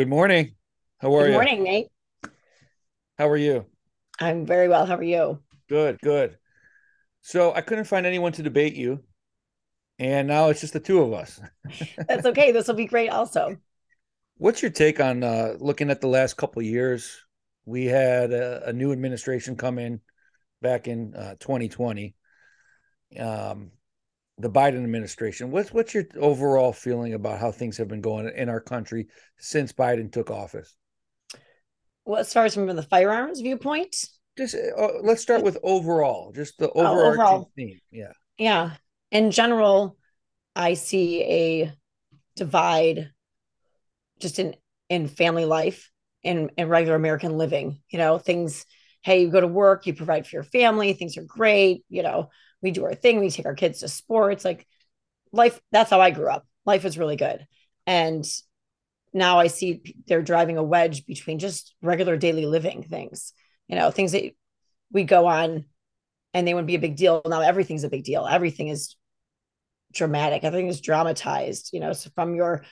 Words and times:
Good 0.00 0.08
morning. 0.08 0.54
How 0.96 1.14
are 1.14 1.18
Good 1.18 1.24
you? 1.24 1.26
Good 1.26 1.32
morning, 1.34 1.62
Nate. 1.62 1.88
How 3.18 3.28
are 3.28 3.36
you? 3.36 3.66
I'm 4.18 4.46
very 4.46 4.66
well. 4.66 4.86
How 4.86 4.96
are 4.96 5.02
you? 5.02 5.40
Good, 5.68 6.00
good. 6.00 6.38
So 7.20 7.52
I 7.52 7.60
couldn't 7.60 7.84
find 7.84 8.06
anyone 8.06 8.32
to 8.32 8.42
debate 8.42 8.74
you, 8.74 9.00
and 9.98 10.26
now 10.26 10.48
it's 10.48 10.62
just 10.62 10.72
the 10.72 10.80
two 10.80 11.02
of 11.02 11.12
us. 11.12 11.38
That's 12.08 12.24
okay. 12.24 12.50
This 12.50 12.66
will 12.66 12.76
be 12.76 12.86
great 12.86 13.10
also. 13.10 13.58
What's 14.38 14.62
your 14.62 14.70
take 14.70 15.00
on 15.00 15.22
uh, 15.22 15.56
looking 15.58 15.90
at 15.90 16.00
the 16.00 16.08
last 16.08 16.38
couple 16.38 16.60
of 16.60 16.66
years? 16.66 17.20
We 17.66 17.84
had 17.84 18.32
a, 18.32 18.70
a 18.70 18.72
new 18.72 18.92
administration 18.92 19.54
come 19.54 19.78
in 19.78 20.00
back 20.62 20.88
in 20.88 21.14
uh, 21.14 21.34
2020. 21.40 22.14
Um, 23.18 23.70
the 24.40 24.50
Biden 24.50 24.82
administration. 24.84 25.50
What's 25.50 25.72
what's 25.72 25.94
your 25.94 26.04
overall 26.18 26.72
feeling 26.72 27.14
about 27.14 27.38
how 27.40 27.52
things 27.52 27.76
have 27.78 27.88
been 27.88 28.00
going 28.00 28.28
in 28.34 28.48
our 28.48 28.60
country 28.60 29.08
since 29.38 29.72
Biden 29.72 30.12
took 30.12 30.30
office? 30.30 30.76
Well, 32.04 32.20
as 32.20 32.32
far 32.32 32.44
as 32.44 32.54
from 32.54 32.66
the 32.66 32.82
firearms 32.82 33.40
viewpoint, 33.40 33.96
Just 34.36 34.54
uh, 34.54 34.88
let's 35.02 35.22
start 35.22 35.42
with 35.42 35.58
overall, 35.62 36.32
just 36.32 36.58
the 36.58 36.70
Oh, 36.74 36.82
overarching 36.86 37.22
overall. 37.22 37.50
theme. 37.56 37.80
Yeah. 37.90 38.12
yeah. 38.38 38.76
In 39.10 39.30
general, 39.30 39.96
I 40.56 40.74
see 40.74 41.22
a 41.22 41.72
divide 42.36 43.12
just 44.20 44.38
in 44.38 44.54
in 44.88 45.08
family 45.08 45.44
life 45.44 45.90
in 46.22 46.50
in 46.56 46.68
regular 46.68 46.96
American 46.96 47.38
living. 47.38 47.80
You 47.90 47.98
know, 47.98 48.18
things. 48.18 48.66
Hey, 49.02 49.22
you 49.22 49.30
go 49.30 49.40
to 49.40 49.46
work, 49.46 49.86
you 49.86 49.94
provide 49.94 50.26
for 50.26 50.36
your 50.36 50.42
family. 50.42 50.92
Things 50.92 51.16
are 51.16 51.22
great. 51.22 51.84
You 51.88 52.02
know, 52.02 52.30
we 52.62 52.70
do 52.70 52.84
our 52.84 52.94
thing. 52.94 53.20
We 53.20 53.30
take 53.30 53.46
our 53.46 53.54
kids 53.54 53.80
to 53.80 53.88
sports. 53.88 54.44
Like 54.44 54.66
life. 55.32 55.60
That's 55.72 55.90
how 55.90 56.00
I 56.00 56.10
grew 56.10 56.28
up. 56.28 56.46
Life 56.66 56.84
was 56.84 56.98
really 56.98 57.16
good, 57.16 57.46
and 57.86 58.24
now 59.12 59.38
I 59.38 59.48
see 59.48 59.82
they're 60.06 60.22
driving 60.22 60.56
a 60.56 60.62
wedge 60.62 61.06
between 61.06 61.38
just 61.38 61.74
regular 61.82 62.16
daily 62.16 62.46
living 62.46 62.82
things. 62.82 63.32
You 63.68 63.76
know, 63.76 63.90
things 63.90 64.12
that 64.12 64.34
we 64.92 65.04
go 65.04 65.26
on 65.26 65.64
and 66.34 66.46
they 66.46 66.54
wouldn't 66.54 66.68
be 66.68 66.74
a 66.74 66.80
big 66.80 66.96
deal. 66.96 67.22
Now 67.26 67.40
everything's 67.40 67.84
a 67.84 67.88
big 67.88 68.04
deal. 68.04 68.26
Everything 68.26 68.68
is 68.68 68.96
dramatic. 69.92 70.44
Everything 70.44 70.68
is 70.68 70.80
dramatized. 70.80 71.70
You 71.72 71.80
know, 71.80 71.92
so 71.92 72.10
from 72.14 72.34
your 72.34 72.64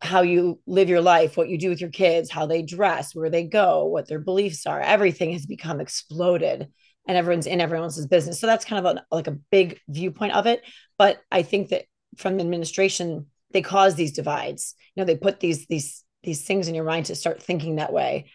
how 0.00 0.22
you 0.22 0.60
live 0.66 0.88
your 0.88 1.00
life, 1.00 1.36
what 1.36 1.48
you 1.48 1.58
do 1.58 1.68
with 1.68 1.80
your 1.80 1.90
kids, 1.90 2.30
how 2.30 2.46
they 2.46 2.62
dress, 2.62 3.14
where 3.14 3.30
they 3.30 3.44
go, 3.44 3.86
what 3.86 4.08
their 4.08 4.18
beliefs 4.18 4.66
are, 4.66 4.80
everything 4.80 5.32
has 5.32 5.46
become 5.46 5.80
exploded 5.80 6.68
and 7.06 7.16
everyone's 7.16 7.46
in 7.46 7.60
everyone 7.60 7.84
else's 7.84 8.06
business. 8.06 8.40
So 8.40 8.46
that's 8.46 8.64
kind 8.64 8.84
of 8.84 8.96
a, 8.96 9.04
like 9.14 9.26
a 9.26 9.38
big 9.50 9.80
viewpoint 9.88 10.34
of 10.34 10.46
it. 10.46 10.62
But 10.98 11.18
I 11.30 11.42
think 11.42 11.70
that 11.70 11.84
from 12.16 12.36
the 12.36 12.42
administration, 12.42 13.26
they 13.52 13.62
cause 13.62 13.94
these 13.94 14.12
divides. 14.12 14.74
You 14.94 15.00
know, 15.00 15.06
they 15.06 15.16
put 15.16 15.40
these 15.40 15.66
these 15.66 16.04
these 16.22 16.44
things 16.44 16.68
in 16.68 16.74
your 16.74 16.84
mind 16.84 17.06
to 17.06 17.14
start 17.14 17.42
thinking 17.42 17.76
that 17.76 17.92
way 17.92 18.30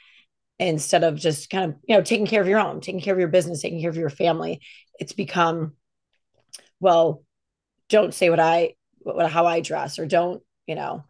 instead 0.60 1.04
of 1.04 1.16
just 1.16 1.50
kind 1.50 1.72
of, 1.72 1.78
you 1.88 1.96
know, 1.96 2.02
taking 2.02 2.26
care 2.26 2.42
of 2.42 2.48
your 2.48 2.60
own, 2.60 2.80
taking 2.80 3.02
care 3.02 3.14
of 3.14 3.20
your 3.20 3.28
business, 3.28 3.62
taking 3.62 3.82
care 3.82 3.90
of 3.90 3.98
your 3.98 4.10
family. 4.10 4.62
It's 5.00 5.14
become, 5.14 5.74
well, 6.80 7.24
don't 7.90 8.14
say 8.14 8.30
what 8.30 8.40
I 8.40 8.76
what 9.00 9.30
how 9.30 9.46
I 9.46 9.60
dress 9.60 10.00
or 10.00 10.06
don't, 10.06 10.42
you 10.66 10.76
know, 10.76 11.04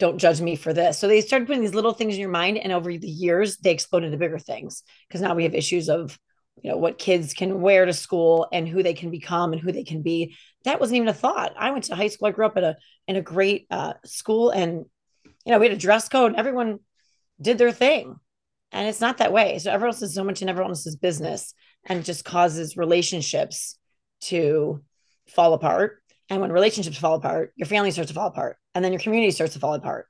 don't 0.00 0.18
judge 0.18 0.40
me 0.40 0.56
for 0.56 0.72
this. 0.72 0.98
So 0.98 1.06
they 1.06 1.20
started 1.20 1.46
putting 1.46 1.62
these 1.62 1.74
little 1.74 1.92
things 1.92 2.14
in 2.14 2.20
your 2.20 2.30
mind 2.30 2.58
and 2.58 2.72
over 2.72 2.90
the 2.90 3.06
years 3.06 3.58
they 3.58 3.70
exploded 3.70 4.06
into 4.06 4.18
bigger 4.18 4.38
things 4.38 4.82
because 5.06 5.20
now 5.20 5.34
we 5.34 5.44
have 5.44 5.54
issues 5.54 5.88
of 5.88 6.18
you 6.60 6.70
know 6.70 6.76
what 6.76 6.98
kids 6.98 7.32
can 7.32 7.60
wear 7.60 7.86
to 7.86 7.92
school 7.92 8.48
and 8.52 8.68
who 8.68 8.82
they 8.82 8.94
can 8.94 9.10
become 9.10 9.52
and 9.52 9.62
who 9.62 9.70
they 9.70 9.84
can 9.84 10.02
be. 10.02 10.36
That 10.64 10.80
wasn't 10.80 10.96
even 10.96 11.08
a 11.08 11.14
thought. 11.14 11.54
I 11.56 11.70
went 11.70 11.84
to 11.84 11.94
high 11.94 12.08
school. 12.08 12.28
I 12.28 12.32
grew 12.32 12.46
up 12.46 12.56
at 12.56 12.64
a 12.64 12.76
in 13.06 13.16
a 13.16 13.22
great 13.22 13.66
uh, 13.70 13.94
school 14.04 14.50
and 14.50 14.84
you 15.44 15.52
know 15.52 15.58
we 15.58 15.66
had 15.66 15.76
a 15.76 15.80
dress 15.80 16.08
code 16.08 16.34
everyone 16.36 16.80
did 17.40 17.58
their 17.58 17.72
thing. 17.72 18.16
And 18.72 18.88
it's 18.88 19.00
not 19.00 19.18
that 19.18 19.32
way. 19.32 19.58
So 19.58 19.70
everyone 19.70 19.94
else 19.94 20.02
is 20.02 20.14
so 20.14 20.24
much 20.24 20.42
in 20.42 20.48
everyone 20.48 20.70
else's 20.70 20.96
business 20.96 21.54
and 21.86 22.04
just 22.04 22.24
causes 22.24 22.76
relationships 22.76 23.76
to 24.22 24.82
fall 25.26 25.54
apart 25.54 26.00
and 26.30 26.40
when 26.40 26.52
relationships 26.52 26.96
fall 26.96 27.16
apart, 27.16 27.52
your 27.56 27.66
family 27.66 27.90
starts 27.90 28.08
to 28.08 28.14
fall 28.14 28.28
apart. 28.28 28.56
And 28.74 28.84
then 28.84 28.92
your 28.92 29.00
community 29.00 29.30
starts 29.30 29.54
to 29.54 29.58
fall 29.58 29.74
apart. 29.74 30.06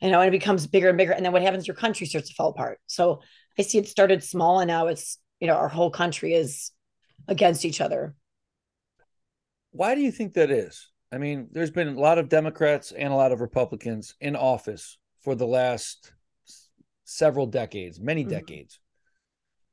You 0.00 0.10
know, 0.10 0.20
and 0.20 0.28
it 0.28 0.38
becomes 0.38 0.66
bigger 0.66 0.88
and 0.88 0.98
bigger. 0.98 1.12
And 1.12 1.24
then 1.24 1.32
what 1.32 1.42
happens? 1.42 1.66
Your 1.66 1.76
country 1.76 2.06
starts 2.06 2.28
to 2.28 2.34
fall 2.34 2.50
apart. 2.50 2.78
So 2.86 3.22
I 3.58 3.62
see 3.62 3.78
it 3.78 3.88
started 3.88 4.22
small 4.22 4.60
and 4.60 4.68
now 4.68 4.88
it's, 4.88 5.18
you 5.40 5.46
know, 5.46 5.54
our 5.54 5.68
whole 5.68 5.90
country 5.90 6.34
is 6.34 6.72
against 7.28 7.64
each 7.64 7.80
other. 7.80 8.14
Why 9.70 9.94
do 9.94 10.00
you 10.00 10.12
think 10.12 10.34
that 10.34 10.50
is? 10.50 10.90
I 11.12 11.18
mean, 11.18 11.48
there's 11.52 11.70
been 11.70 11.88
a 11.88 12.00
lot 12.00 12.18
of 12.18 12.28
Democrats 12.28 12.92
and 12.92 13.12
a 13.12 13.16
lot 13.16 13.32
of 13.32 13.40
Republicans 13.40 14.14
in 14.20 14.36
office 14.36 14.98
for 15.20 15.34
the 15.34 15.46
last 15.46 16.12
several 17.04 17.46
decades, 17.46 18.00
many 18.00 18.24
Mhm. 18.24 18.30
decades. 18.30 18.80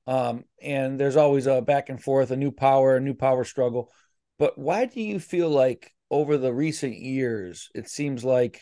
Um, 0.08 0.46
and 0.62 1.00
there's 1.00 1.16
always 1.16 1.48
a 1.48 1.62
back 1.62 1.90
and 1.90 2.02
forth, 2.02 2.32
a 2.32 2.36
new 2.36 2.52
power, 2.52 2.98
a 2.98 3.02
new 3.02 3.14
power 3.14 3.44
struggle. 3.44 3.92
But 4.38 4.58
why 4.58 4.86
do 4.86 5.02
you 5.02 5.20
feel 5.20 5.50
like 5.50 5.94
over 6.12 6.38
the 6.38 6.54
recent 6.54 7.00
years, 7.00 7.70
it 7.74 7.90
seems 7.90 8.24
like 8.24 8.62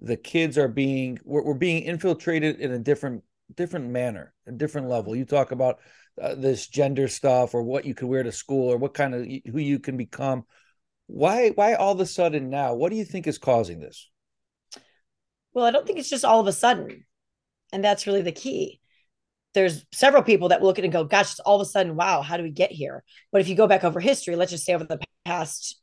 the 0.00 0.16
kids 0.16 0.56
are 0.56 0.68
being 0.68 1.18
we're, 1.24 1.42
we're 1.42 1.54
being 1.54 1.82
infiltrated 1.82 2.60
in 2.60 2.70
a 2.70 2.78
different 2.78 3.24
different 3.54 3.90
manner, 3.90 4.32
a 4.46 4.52
different 4.52 4.88
level. 4.88 5.16
You 5.16 5.24
talk 5.24 5.50
about 5.50 5.80
uh, 6.22 6.36
this 6.36 6.68
gender 6.68 7.08
stuff 7.08 7.52
or 7.52 7.62
what 7.64 7.84
you 7.84 7.94
could 7.94 8.08
wear 8.08 8.22
to 8.22 8.32
school 8.32 8.72
or 8.72 8.76
what 8.76 8.94
kind 8.94 9.14
of 9.14 9.26
who 9.52 9.58
you 9.58 9.80
can 9.80 9.96
become. 9.96 10.44
Why 11.08 11.50
why 11.50 11.74
all 11.74 11.92
of 11.92 12.00
a 12.00 12.06
sudden 12.06 12.48
now? 12.48 12.74
What 12.74 12.90
do 12.90 12.96
you 12.96 13.04
think 13.04 13.26
is 13.26 13.38
causing 13.38 13.80
this? 13.80 14.08
Well, 15.52 15.66
I 15.66 15.72
don't 15.72 15.86
think 15.86 15.98
it's 15.98 16.10
just 16.10 16.24
all 16.24 16.40
of 16.40 16.46
a 16.46 16.52
sudden. 16.52 17.04
And 17.72 17.82
that's 17.84 18.06
really 18.06 18.22
the 18.22 18.32
key. 18.32 18.80
There's 19.54 19.84
several 19.92 20.22
people 20.22 20.50
that 20.50 20.62
look 20.62 20.78
at 20.78 20.84
it 20.84 20.86
and 20.86 20.92
go, 20.92 21.04
gosh, 21.04 21.38
all 21.40 21.60
of 21.60 21.66
a 21.66 21.68
sudden, 21.68 21.96
wow, 21.96 22.22
how 22.22 22.36
do 22.36 22.42
we 22.44 22.50
get 22.50 22.70
here? 22.70 23.02
But 23.32 23.40
if 23.40 23.48
you 23.48 23.56
go 23.56 23.66
back 23.66 23.82
over 23.82 23.98
history, 23.98 24.36
let's 24.36 24.52
just 24.52 24.64
say 24.64 24.74
over 24.74 24.84
the 24.84 25.00
past 25.24 25.80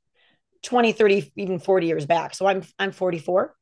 20, 0.64 0.92
30, 0.92 1.32
even 1.36 1.60
40 1.60 1.88
years 1.88 2.06
back. 2.06 2.36
So 2.36 2.48
I'm 2.48 2.64
I'm 2.80 2.92
44. 2.92 3.56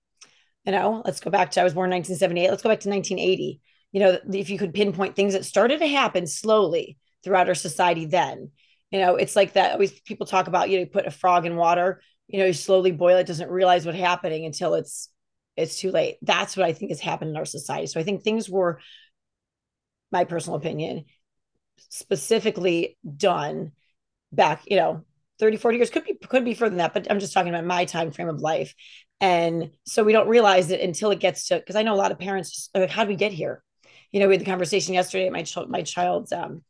You 0.65 0.71
know, 0.71 1.01
let's 1.05 1.19
go 1.19 1.29
back 1.29 1.51
to 1.51 1.61
I 1.61 1.63
was 1.63 1.73
born 1.73 1.91
in 1.91 1.97
1978. 1.97 2.49
Let's 2.49 2.63
go 2.63 2.69
back 2.69 2.79
to 2.81 2.89
1980. 2.89 3.61
You 3.91 3.99
know, 3.99 4.17
if 4.33 4.49
you 4.49 4.57
could 4.57 4.73
pinpoint 4.73 5.15
things 5.15 5.33
that 5.33 5.45
started 5.45 5.79
to 5.79 5.87
happen 5.87 6.25
slowly 6.25 6.97
throughout 7.23 7.47
our 7.47 7.55
society 7.55 8.05
then. 8.05 8.51
You 8.91 8.99
know, 8.99 9.15
it's 9.15 9.35
like 9.35 9.53
that 9.53 9.73
always 9.73 9.91
people 10.01 10.25
talk 10.25 10.47
about, 10.47 10.69
you 10.69 10.77
know, 10.77 10.81
you 10.81 10.87
put 10.87 11.07
a 11.07 11.11
frog 11.11 11.45
in 11.45 11.55
water, 11.55 12.01
you 12.27 12.39
know, 12.39 12.45
you 12.45 12.53
slowly 12.53 12.91
boil 12.91 13.17
it, 13.17 13.27
doesn't 13.27 13.49
realize 13.49 13.85
what's 13.85 13.97
happening 13.97 14.45
until 14.45 14.75
it's 14.75 15.09
it's 15.55 15.79
too 15.79 15.91
late. 15.91 16.17
That's 16.21 16.57
what 16.57 16.65
I 16.65 16.73
think 16.73 16.91
has 16.91 16.99
happened 16.99 17.31
in 17.31 17.37
our 17.37 17.45
society. 17.45 17.87
So 17.87 17.99
I 17.99 18.03
think 18.03 18.23
things 18.23 18.49
were, 18.49 18.79
my 20.11 20.25
personal 20.25 20.57
opinion, 20.57 21.05
specifically 21.89 22.97
done 23.17 23.71
back, 24.31 24.63
you 24.65 24.77
know, 24.77 25.03
30, 25.39 25.57
40 25.57 25.77
years, 25.77 25.89
could 25.89 26.03
be 26.03 26.15
could 26.15 26.45
be 26.45 26.53
further 26.53 26.69
than 26.69 26.77
that, 26.77 26.93
but 26.93 27.09
I'm 27.09 27.19
just 27.19 27.33
talking 27.33 27.53
about 27.53 27.65
my 27.65 27.85
time 27.85 28.11
frame 28.11 28.29
of 28.29 28.41
life. 28.41 28.73
And 29.19 29.71
so 29.85 30.03
we 30.03 30.11
don't 30.11 30.27
realize 30.27 30.69
it 30.69 30.81
until 30.81 31.11
it 31.11 31.19
gets 31.19 31.47
to 31.47 31.55
because 31.55 31.75
I 31.75 31.83
know 31.83 31.93
a 31.93 31.95
lot 31.95 32.11
of 32.11 32.19
parents 32.19 32.69
are 32.75 32.81
like, 32.81 32.89
how 32.89 33.03
do 33.03 33.09
we 33.09 33.15
get 33.15 33.31
here? 33.31 33.63
You 34.11 34.19
know, 34.19 34.27
we 34.27 34.33
had 34.33 34.41
the 34.41 34.45
conversation 34.45 34.93
yesterday 34.93 35.27
at 35.27 35.33
my 35.33 35.43
child 35.43 35.69
my 35.69 35.81
child's 35.81 36.31
um, 36.31 36.63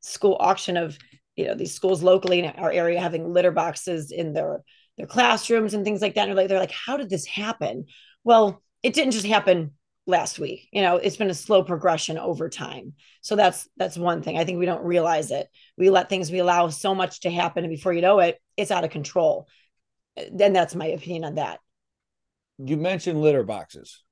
school 0.00 0.36
auction 0.40 0.76
of 0.76 0.98
you 1.36 1.46
know 1.46 1.54
these 1.54 1.74
schools 1.74 2.02
locally 2.02 2.40
in 2.40 2.46
our 2.46 2.72
area 2.72 3.00
having 3.00 3.32
litter 3.32 3.52
boxes 3.52 4.10
in 4.10 4.32
their 4.32 4.62
their 4.96 5.06
classrooms 5.06 5.74
and 5.74 5.84
things 5.84 6.02
like 6.02 6.14
that. 6.14 6.28
And 6.28 6.30
they're 6.30 6.36
like, 6.36 6.48
they're 6.48 6.58
like, 6.58 6.72
how 6.72 6.96
did 6.96 7.10
this 7.10 7.26
happen? 7.26 7.86
Well, 8.24 8.62
it 8.82 8.92
didn't 8.92 9.12
just 9.12 9.26
happen 9.26 9.72
last 10.10 10.38
week. 10.38 10.68
You 10.72 10.82
know, 10.82 10.96
it's 10.96 11.16
been 11.16 11.30
a 11.30 11.34
slow 11.34 11.62
progression 11.62 12.18
over 12.18 12.48
time. 12.48 12.94
So 13.22 13.36
that's 13.36 13.68
that's 13.76 13.96
one 13.96 14.22
thing. 14.22 14.38
I 14.38 14.44
think 14.44 14.58
we 14.58 14.66
don't 14.66 14.84
realize 14.84 15.30
it. 15.30 15.48
We 15.78 15.90
let 15.90 16.08
things 16.08 16.30
we 16.30 16.40
allow 16.40 16.68
so 16.68 16.94
much 16.94 17.20
to 17.20 17.30
happen, 17.30 17.64
and 17.64 17.72
before 17.72 17.92
you 17.92 18.02
know 18.02 18.18
it, 18.20 18.40
it's 18.56 18.70
out 18.70 18.84
of 18.84 18.90
control. 18.90 19.48
Then 20.32 20.52
that's 20.52 20.74
my 20.74 20.86
opinion 20.86 21.24
on 21.24 21.34
that. 21.36 21.60
You 22.58 22.76
mentioned 22.76 23.22
litter 23.22 23.42
boxes. 23.42 24.02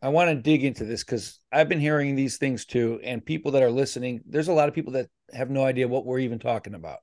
I 0.00 0.10
want 0.10 0.30
to 0.30 0.36
dig 0.36 0.62
into 0.62 0.84
this 0.84 1.02
because 1.02 1.40
I've 1.50 1.68
been 1.68 1.80
hearing 1.80 2.14
these 2.14 2.36
things 2.36 2.66
too, 2.66 3.00
and 3.02 3.24
people 3.24 3.52
that 3.52 3.62
are 3.62 3.70
listening, 3.70 4.20
there's 4.26 4.48
a 4.48 4.52
lot 4.52 4.68
of 4.68 4.74
people 4.74 4.92
that 4.92 5.08
have 5.32 5.50
no 5.50 5.64
idea 5.64 5.88
what 5.88 6.04
we're 6.04 6.20
even 6.20 6.38
talking 6.38 6.74
about. 6.74 6.98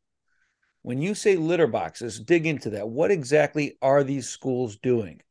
When 0.84 1.02
you 1.02 1.16
say 1.16 1.36
litter 1.36 1.68
boxes, 1.68 2.20
dig 2.20 2.46
into 2.46 2.70
that. 2.72 2.88
What 2.88 3.12
exactly 3.12 3.78
are 3.82 4.04
these 4.04 4.30
schools 4.30 4.78
doing? 4.78 5.22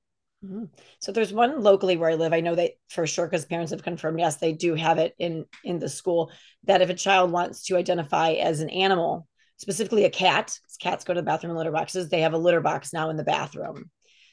Mhm. 0.44 0.68
So 1.00 1.12
there's 1.12 1.32
one 1.32 1.62
locally 1.62 1.96
where 1.96 2.10
I 2.10 2.14
live. 2.14 2.32
I 2.32 2.40
know 2.40 2.54
that 2.54 2.72
for 2.88 3.06
sure 3.06 3.26
because 3.26 3.44
parents 3.46 3.70
have 3.72 3.82
confirmed. 3.82 4.18
Yes, 4.20 4.36
they 4.36 4.52
do 4.52 4.74
have 4.74 4.98
it 4.98 5.14
in 5.18 5.46
in 5.64 5.78
the 5.78 5.88
school. 5.88 6.30
That 6.64 6.82
if 6.82 6.90
a 6.90 6.94
child 6.94 7.30
wants 7.30 7.64
to 7.66 7.76
identify 7.76 8.32
as 8.32 8.60
an 8.60 8.70
animal, 8.70 9.26
specifically 9.56 10.04
a 10.04 10.10
cat, 10.10 10.58
cats 10.80 11.04
go 11.04 11.14
to 11.14 11.20
the 11.20 11.24
bathroom 11.24 11.52
in 11.52 11.56
litter 11.56 11.72
boxes. 11.72 12.08
They 12.08 12.20
have 12.20 12.34
a 12.34 12.38
litter 12.38 12.60
box 12.60 12.92
now 12.92 13.10
in 13.10 13.16
the 13.16 13.24
bathroom. 13.24 13.90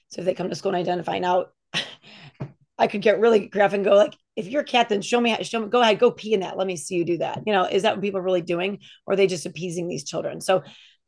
So 0.10 0.22
if 0.22 0.25
they 0.25 0.34
come 0.34 0.50
to 0.50 0.56
school 0.56 0.74
and 0.74 0.81
identify 0.81 1.19
now, 1.19 1.48
I 2.78 2.88
could 2.88 3.02
get 3.02 3.19
really 3.19 3.48
graphic 3.48 3.75
and 3.78 3.86
go 3.86 3.96
like, 3.96 4.16
if 4.36 4.48
you're 4.48 4.62
a 4.62 4.66
cat, 4.66 4.90
then 4.90 5.02
show 5.02 5.22
me, 5.22 5.36
show 5.44 5.60
me, 5.60 5.68
go 5.69 5.81
ahead, 5.81 6.00
go 6.00 6.12
pee 6.12 6.34
in 6.34 6.40
that. 6.40 6.58
Let 6.58 6.68
me 6.68 6.78
see 6.78 6.96
you 6.96 7.06
do 7.06 7.18
that. 7.19 7.44
You 7.46 7.54
know, 7.54 7.66
is 7.66 7.84
that 7.84 7.96
what 7.96 8.02
people 8.02 8.19
are 8.19 8.24
really 8.24 8.42
doing, 8.42 8.80
or 9.06 9.13
are 9.13 9.18
they 9.18 9.28
just 9.28 9.46
appeasing 9.46 9.88
these 9.88 10.04
children? 10.04 10.42
So 10.42 10.63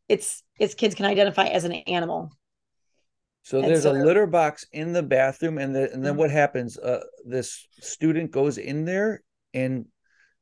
it's 0.08 0.44
it's 0.60 0.76
kids 0.76 0.96
can 0.96 1.06
identify 1.06 1.48
as 1.48 1.64
an 1.64 1.74
animal 1.74 2.32
So 3.44 3.60
And 3.60 3.68
there's 3.68 3.84
so 3.84 3.92
a 3.92 4.04
litter 4.06 4.26
box 4.26 4.66
in 4.72 4.94
the 4.94 5.04
bathroom, 5.04 5.58
and 5.58 5.76
the, 5.76 5.92
and 5.92 6.04
then 6.04 6.16
Mhm. 6.16 6.18
what 6.18 6.32
happens? 6.32 6.78
Uh, 6.78 7.04
this 7.26 7.68
student 7.82 8.32
goes 8.32 8.58
in 8.58 8.86
there 8.86 9.22
and 9.54 9.86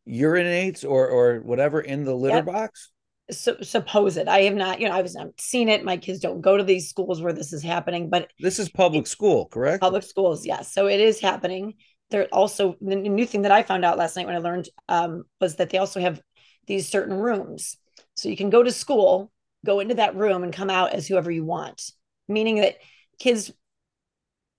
urinates 0.08 0.88
or 0.88 1.08
or 1.08 1.40
whatever 1.42 1.82
in 1.82 2.06
the 2.06 2.16
litter 2.16 2.38
Yep. 2.38 2.46
box. 2.46 2.92
So, 3.32 3.58
suppose 3.62 4.18
it. 4.18 4.28
I 4.28 4.42
have 4.42 4.56
not, 4.56 4.82
you 4.82 4.90
know, 4.90 4.96
I 4.96 5.02
was 5.02 5.16
not 5.16 5.40
seen 5.40 5.70
it. 5.70 5.86
My 5.86 5.98
kids 5.98 6.20
don't 6.20 6.42
go 6.42 6.58
to 6.58 6.64
these 6.64 6.90
schools 6.90 7.22
where 7.22 7.34
this 7.34 7.54
is 7.54 7.64
happening, 7.64 8.10
but 8.10 8.30
This 8.40 8.60
is 8.60 8.70
public 8.70 9.08
school, 9.08 9.48
correct? 9.48 9.82
public 9.82 10.04
schools, 10.04 10.46
yes. 10.46 10.74
So 10.74 10.88
it 10.88 11.00
is 11.00 11.20
happening. 11.20 11.76
There 12.10 12.28
also 12.32 12.76
the 12.82 12.96
new 12.98 13.26
thing 13.26 13.44
that 13.44 13.52
I 13.54 13.64
found 13.64 13.86
out 13.86 13.98
last 13.98 14.16
night 14.18 14.26
when 14.26 14.36
I 14.36 14.40
learned 14.40 14.70
um, 14.90 15.24
was 15.40 15.56
that 15.56 15.70
they 15.70 15.78
also 15.78 16.02
have 16.02 16.22
these 16.68 16.90
certain 16.90 17.16
rooms. 17.16 17.78
So 18.16 18.28
you 18.28 18.36
can 18.36 18.50
go 18.50 18.62
to 18.62 18.72
school, 18.72 19.32
go 19.66 19.80
into 19.80 19.96
that 19.96 20.16
room, 20.16 20.44
and 20.44 20.54
come 20.54 20.70
out 20.70 20.92
as 20.92 21.08
whoever 21.08 21.32
you 21.32 21.46
want. 21.46 21.90
Meaning 22.28 22.58
that 22.58 22.76
kids, 23.22 23.52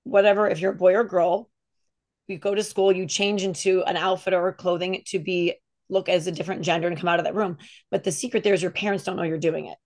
whatever, 0.04 0.48
if 0.48 0.60
you're 0.60 0.72
a 0.72 0.76
boy 0.76 0.94
or 0.94 1.04
girl, 1.04 1.50
you 2.28 2.38
go 2.38 2.54
to 2.54 2.62
school, 2.62 2.92
you 2.92 3.06
change 3.06 3.42
into 3.42 3.82
an 3.82 3.96
outfit 3.96 4.34
or 4.34 4.52
clothing 4.52 5.02
to 5.06 5.18
be 5.18 5.54
look 5.88 6.08
as 6.08 6.26
a 6.26 6.32
different 6.32 6.62
gender 6.62 6.86
and 6.86 6.96
come 6.96 7.08
out 7.08 7.18
of 7.18 7.24
that 7.24 7.34
room. 7.34 7.58
But 7.90 8.04
the 8.04 8.12
secret 8.12 8.44
there 8.44 8.54
is 8.54 8.62
your 8.62 8.70
parents 8.70 9.04
don't 9.04 9.16
know 9.16 9.24
you're 9.24 9.38
doing 9.38 9.66
it. 9.66 9.76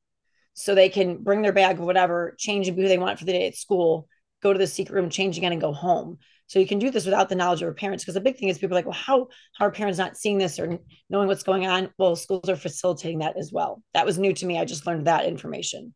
So 0.53 0.75
they 0.75 0.91
can 0.91 1.23
bring 1.23 1.43
their 1.43 1.55
bag 1.55 1.79
of 1.79 1.87
whatever, 1.87 2.35
change 2.39 2.69
and 2.69 2.77
be 2.77 2.83
who 2.83 2.89
they 2.89 2.99
want 2.99 3.19
for 3.19 3.25
the 3.25 3.33
day 3.33 3.47
at 3.47 3.57
school, 3.57 4.09
go 4.43 4.53
to 4.53 4.59
the 4.59 4.67
secret 4.67 4.95
room, 4.95 5.11
change 5.11 5.39
again, 5.39 5.53
and 5.53 5.61
go 5.61 5.73
home. 5.73 6.19
So 6.47 6.59
you 6.59 6.67
can 6.67 6.79
do 6.79 6.91
this 6.91 7.07
without 7.07 7.29
the 7.29 7.35
knowledge 7.35 7.59
of 7.59 7.67
your 7.67 7.75
parents. 7.75 8.05
Because 8.05 8.15
the 8.15 8.21
big 8.21 8.37
thing 8.37 8.49
is 8.49 8.59
people 8.59 8.77
are 8.77 8.79
like, 8.79 8.87
well, 8.87 8.95
how, 8.95 9.29
how 9.55 9.67
are 9.67 9.71
parents 9.71 9.99
not 9.99 10.17
seeing 10.17 10.39
this 10.39 10.59
or 10.59 10.79
knowing 11.11 11.29
what's 11.29 11.43
going 11.43 11.67
on? 11.67 11.91
Well, 11.99 12.15
schools 12.15 12.49
are 12.49 12.57
facilitating 12.57 13.19
that 13.21 13.39
as 13.39 13.51
well. 13.53 13.83
That 13.95 14.07
was 14.07 14.19
new 14.19 14.33
to 14.35 14.47
me. 14.47 14.59
I 14.59 14.65
just 14.65 14.87
learned 14.87 15.07
that 15.07 15.25
information. 15.25 15.95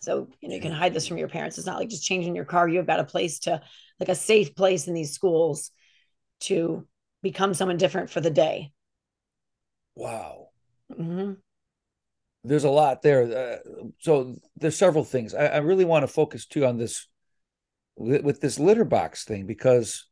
So, 0.00 0.28
you 0.40 0.48
know, 0.48 0.54
you 0.54 0.60
can 0.60 0.72
hide 0.72 0.94
this 0.94 1.06
from 1.06 1.18
your 1.18 1.28
parents. 1.28 1.58
It's 1.58 1.66
not 1.66 1.78
like 1.78 1.88
just 1.88 2.04
changing 2.04 2.36
your 2.36 2.44
car. 2.44 2.68
You've 2.68 2.86
got 2.86 3.00
a 3.00 3.04
place 3.04 3.40
to, 3.40 3.60
like 3.98 4.08
a 4.08 4.14
safe 4.14 4.54
place 4.54 4.86
in 4.88 4.94
these 4.94 5.12
schools 5.12 5.70
to 6.40 6.86
become 7.22 7.54
someone 7.54 7.76
different 7.76 8.10
for 8.10 8.20
the 8.20 8.30
day. 8.30 8.72
Wow. 9.96 10.50
hmm 10.96 11.36
There's 12.44 12.64
a 12.64 12.70
lot 12.70 13.02
there. 13.02 13.22
Uh, 13.22 13.90
so 13.98 14.36
there's 14.56 14.76
several 14.76 15.04
things. 15.04 15.34
I, 15.34 15.46
I 15.46 15.56
really 15.58 15.84
want 15.84 16.04
to 16.04 16.08
focus 16.08 16.46
too 16.46 16.64
on 16.64 16.78
this 16.78 17.08
with, 17.96 18.22
with 18.22 18.40
this 18.40 18.58
litter 18.60 18.84
box 18.84 19.24
thing 19.24 19.46
because 19.46 20.06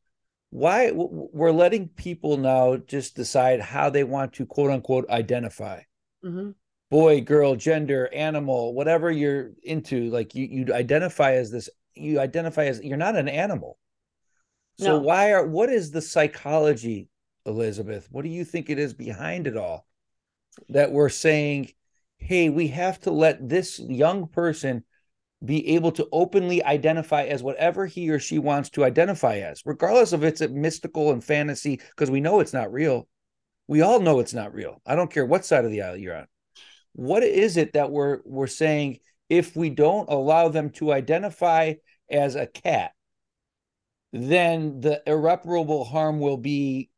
why 0.50 0.92
we're 0.92 1.52
letting 1.52 1.88
people 1.88 2.36
now 2.38 2.76
just 2.76 3.16
decide 3.16 3.60
how 3.60 3.90
they 3.90 4.04
want 4.04 4.34
to 4.34 4.46
quote 4.46 4.70
unquote 4.70 5.08
identify 5.10 5.82
hmm 6.22 6.50
boy, 6.90 7.20
girl, 7.20 7.56
gender, 7.56 8.08
animal, 8.12 8.74
whatever 8.74 9.10
you're 9.10 9.52
into. 9.62 10.10
Like 10.10 10.34
you 10.34 10.46
you 10.46 10.74
identify 10.74 11.34
as 11.34 11.50
this. 11.50 11.68
You 11.94 12.20
identify 12.20 12.64
as 12.66 12.82
you're 12.82 12.96
not 12.96 13.16
an 13.16 13.28
animal. 13.28 13.78
So 14.76 14.94
No. 14.94 14.98
why 15.00 15.32
are 15.32 15.46
what 15.46 15.70
is 15.70 15.90
the 15.90 16.02
psychology, 16.02 17.08
Elizabeth? 17.46 18.08
What 18.10 18.22
do 18.22 18.28
you 18.28 18.44
think 18.44 18.68
it 18.68 18.78
is 18.78 18.94
behind 18.94 19.46
it 19.46 19.56
all 19.56 19.86
that 20.68 20.92
we're 20.92 21.08
saying, 21.08 21.70
hey, 22.18 22.48
we 22.48 22.68
have 22.68 23.00
to 23.00 23.10
let 23.10 23.48
this 23.48 23.78
young 23.78 24.28
person 24.28 24.84
be 25.44 25.74
able 25.74 25.92
to 25.92 26.08
openly 26.10 26.64
identify 26.64 27.24
as 27.24 27.42
whatever 27.42 27.86
he 27.86 28.08
or 28.08 28.18
she 28.18 28.38
wants 28.38 28.70
to 28.70 28.84
identify 28.84 29.38
as, 29.38 29.62
regardless 29.66 30.12
of 30.12 30.24
it's 30.24 30.40
a 30.40 30.48
mystical 30.48 31.12
and 31.12 31.22
fantasy, 31.22 31.80
because 31.90 32.10
we 32.10 32.20
know 32.20 32.40
it's 32.40 32.54
not 32.54 32.72
real. 32.72 33.06
We 33.68 33.82
all 33.82 34.00
know 34.00 34.20
it's 34.20 34.34
not 34.34 34.54
real. 34.54 34.80
I 34.86 34.96
don't 34.96 35.10
care 35.10 35.26
what 35.26 35.44
side 35.44 35.64
of 35.64 35.70
the 35.70 35.82
aisle 35.82 35.96
you're 35.96 36.16
on. 36.16 36.26
What 36.94 37.22
is 37.22 37.56
it 37.56 37.74
that 37.74 37.90
we're 37.90 38.20
we're 38.24 38.46
saying 38.46 38.98
if 39.28 39.56
we 39.56 39.70
don't 39.70 40.08
allow 40.08 40.48
them 40.48 40.70
to 40.70 40.92
identify 40.92 41.74
as 42.10 42.36
a 42.36 42.46
cat, 42.46 42.92
then 44.12 44.80
the 44.80 45.02
irreparable 45.06 45.84
harm 45.84 46.20
will 46.20 46.36
be 46.36 46.90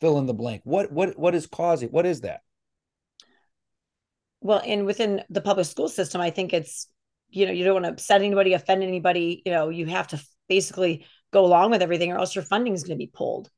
fill 0.00 0.18
in 0.18 0.26
the 0.26 0.34
blank. 0.34 0.62
What 0.64 0.92
what 0.92 1.18
what 1.18 1.34
is 1.34 1.46
causing? 1.46 1.88
What 1.88 2.06
is 2.06 2.22
that? 2.22 2.40
Well, 4.40 4.62
and 4.64 4.86
within 4.86 5.22
the 5.28 5.40
public 5.40 5.66
school 5.66 5.88
system, 5.88 6.20
I 6.20 6.30
think 6.30 6.52
it's, 6.54 6.86
you 7.28 7.44
know, 7.44 7.52
you 7.52 7.64
don't 7.64 7.74
want 7.74 7.84
to 7.84 7.92
upset 7.92 8.22
anybody, 8.22 8.54
offend 8.54 8.82
anybody. 8.82 9.42
You 9.44 9.52
know, 9.52 9.68
you 9.68 9.86
have 9.86 10.08
to 10.08 10.22
basically 10.48 11.04
go 11.32 11.44
along 11.44 11.72
with 11.72 11.82
everything 11.82 12.10
or 12.10 12.18
else 12.18 12.34
your 12.34 12.44
funding 12.44 12.72
is 12.72 12.82
going 12.82 12.96
to 12.96 13.04
be 13.04 13.10
pulled. 13.12 13.50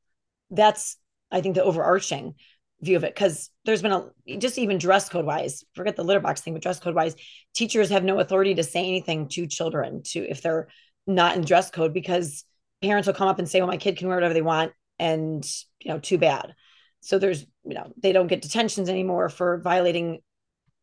That's, 0.50 0.96
I 1.30 1.40
think, 1.40 1.54
the 1.54 1.62
overarching 1.62 2.34
view 2.82 2.96
of 2.96 3.04
it. 3.04 3.14
Cause 3.14 3.50
there's 3.64 3.82
been 3.82 3.92
a, 3.92 4.36
just 4.38 4.58
even 4.58 4.78
dress 4.78 5.08
code 5.08 5.24
wise, 5.24 5.64
forget 5.74 5.96
the 5.96 6.04
litter 6.04 6.20
box 6.20 6.40
thing, 6.40 6.52
but 6.52 6.62
dress 6.62 6.80
code 6.80 6.94
wise, 6.94 7.14
teachers 7.54 7.90
have 7.90 8.04
no 8.04 8.18
authority 8.18 8.54
to 8.54 8.62
say 8.62 8.80
anything 8.80 9.28
to 9.28 9.46
children 9.46 10.02
to, 10.02 10.20
if 10.28 10.42
they're 10.42 10.68
not 11.06 11.36
in 11.36 11.44
dress 11.44 11.70
code, 11.70 11.94
because 11.94 12.44
parents 12.82 13.06
will 13.06 13.14
come 13.14 13.28
up 13.28 13.38
and 13.38 13.48
say, 13.48 13.60
well, 13.60 13.68
my 13.68 13.76
kid 13.76 13.96
can 13.96 14.08
wear 14.08 14.16
whatever 14.16 14.34
they 14.34 14.42
want. 14.42 14.72
And, 14.98 15.44
you 15.80 15.90
know, 15.90 15.98
too 15.98 16.18
bad. 16.18 16.54
So 17.00 17.18
there's, 17.18 17.44
you 17.64 17.74
know, 17.74 17.92
they 18.00 18.12
don't 18.12 18.28
get 18.28 18.42
detentions 18.42 18.88
anymore 18.88 19.28
for 19.28 19.58
violating 19.58 20.20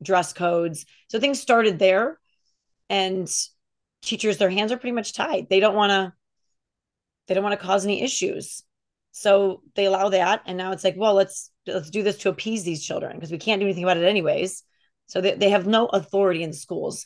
dress 0.04 0.34
codes. 0.34 0.86
So 1.08 1.20
things 1.20 1.40
started 1.40 1.80
there. 1.80 2.20
And 2.90 3.30
teachers, 4.02 4.38
their 4.38 4.50
hands 4.50 4.72
are 4.72 4.78
pretty 4.78 4.96
much 4.96 5.14
tied. 5.14 5.48
They 5.50 5.62
don't 5.62 5.76
want 5.76 5.92
to, 5.92 6.14
they 7.28 7.34
don't 7.34 7.44
want 7.44 7.58
to 7.58 7.66
cause 7.66 7.86
any 7.86 8.02
issues. 8.02 8.64
So 9.12 9.62
they 9.76 9.86
allow 9.86 10.10
that. 10.10 10.44
And 10.46 10.58
now 10.58 10.72
it's 10.72 10.84
like, 10.84 10.96
well, 10.98 11.14
let's 11.14 11.52
let's 11.66 11.90
do 11.90 12.04
this 12.04 12.18
to 12.20 12.30
appease 12.30 12.64
these 12.64 12.84
children 12.84 13.16
because 13.16 13.32
we 13.32 13.38
can't 13.38 13.60
do 13.60 13.66
anything 13.66 13.84
about 13.84 13.98
it 13.98 14.06
anyways. 14.06 14.64
So 15.08 15.22
they, 15.22 15.36
they 15.36 15.50
have 15.50 15.68
no 15.68 15.88
authority 15.88 16.44
in 16.44 16.54
schools. 16.54 17.06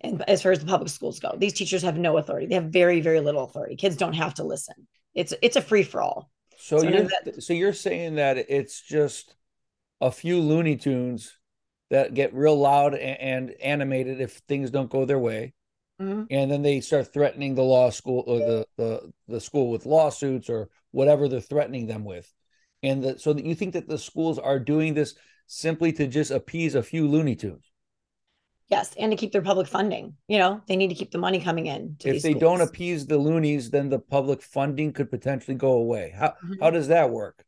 And 0.00 0.22
as 0.28 0.42
far 0.42 0.52
as 0.52 0.60
the 0.60 0.66
public 0.66 0.88
schools 0.88 1.20
go, 1.20 1.34
these 1.36 1.52
teachers 1.52 1.82
have 1.82 1.98
no 1.98 2.16
authority. 2.16 2.46
They 2.46 2.54
have 2.54 2.70
very, 2.70 3.00
very 3.00 3.20
little 3.20 3.44
authority. 3.44 3.76
Kids 3.76 3.96
don't 3.96 4.14
have 4.14 4.34
to 4.34 4.44
listen. 4.44 4.74
It's 5.14 5.34
it's 5.42 5.56
a 5.56 5.62
free 5.62 5.82
for 5.82 6.00
all. 6.00 6.30
So, 6.56 6.78
So 6.78 6.88
you're 6.88 7.02
that- 7.02 7.42
so 7.42 7.52
you're 7.52 7.72
saying 7.72 8.14
that 8.16 8.38
it's 8.48 8.80
just 8.80 9.34
a 10.00 10.10
few 10.10 10.40
Looney 10.40 10.76
Tunes 10.76 11.36
that 11.90 12.14
get 12.14 12.34
real 12.34 12.56
loud 12.56 12.94
and, 12.94 13.20
and 13.20 13.50
animated 13.62 14.20
if 14.20 14.36
things 14.48 14.70
don't 14.70 14.90
go 14.90 15.04
their 15.04 15.18
way, 15.18 15.54
Mhm. 16.00 16.26
and 16.30 16.50
then 16.50 16.62
they 16.62 16.80
start 16.80 17.12
threatening 17.12 17.54
the 17.54 17.62
law 17.62 17.90
school 17.90 18.24
or 18.26 18.38
the 18.38 18.66
the 18.76 19.12
the 19.28 19.40
school 19.40 19.70
with 19.70 19.86
lawsuits 19.86 20.50
or 20.50 20.68
whatever 20.90 21.28
they're 21.28 21.40
threatening 21.40 21.86
them 21.86 22.04
with, 22.04 22.32
and 22.82 23.02
the, 23.02 23.18
so 23.18 23.32
that 23.32 23.44
you 23.44 23.54
think 23.54 23.74
that 23.74 23.88
the 23.88 23.98
schools 23.98 24.38
are 24.38 24.58
doing 24.58 24.94
this 24.94 25.14
simply 25.46 25.92
to 25.92 26.06
just 26.06 26.30
appease 26.30 26.74
a 26.74 26.82
few 26.82 27.06
Looney 27.06 27.36
Tunes. 27.36 27.70
Yes, 28.68 28.94
and 28.98 29.12
to 29.12 29.16
keep 29.16 29.30
their 29.32 29.42
public 29.42 29.68
funding. 29.68 30.16
You 30.26 30.38
know, 30.38 30.62
they 30.66 30.76
need 30.76 30.88
to 30.88 30.94
keep 30.94 31.10
the 31.10 31.18
money 31.18 31.38
coming 31.38 31.66
in. 31.66 31.96
To 32.00 32.08
If 32.16 32.22
they 32.22 32.34
don't 32.34 32.62
appease 32.62 33.06
the 33.06 33.18
loonies, 33.18 33.70
then 33.70 33.90
the 33.90 33.98
public 33.98 34.42
funding 34.42 34.92
could 34.92 35.10
potentially 35.10 35.56
go 35.56 35.72
away. 35.72 36.14
How 36.16 36.34
Mhm. 36.42 36.60
how 36.60 36.70
does 36.70 36.88
that 36.88 37.10
work? 37.10 37.44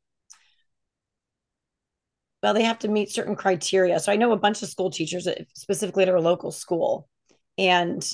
well, 2.43 2.55
they 2.55 2.63
have 2.63 2.79
to 2.79 2.89
meet 2.89 3.11
certain 3.11 3.35
criteria. 3.35 3.99
So 3.99 4.13
I 4.13 4.17
know 4.17 4.31
a 4.31 4.37
bunch 4.37 4.63
of 4.63 4.69
school 4.69 4.91
teachers, 4.91 5.27
specifically 5.55 6.05
at 6.05 6.09
our 6.09 6.21
local 6.21 6.53
school, 6.53 7.09
and 7.59 8.07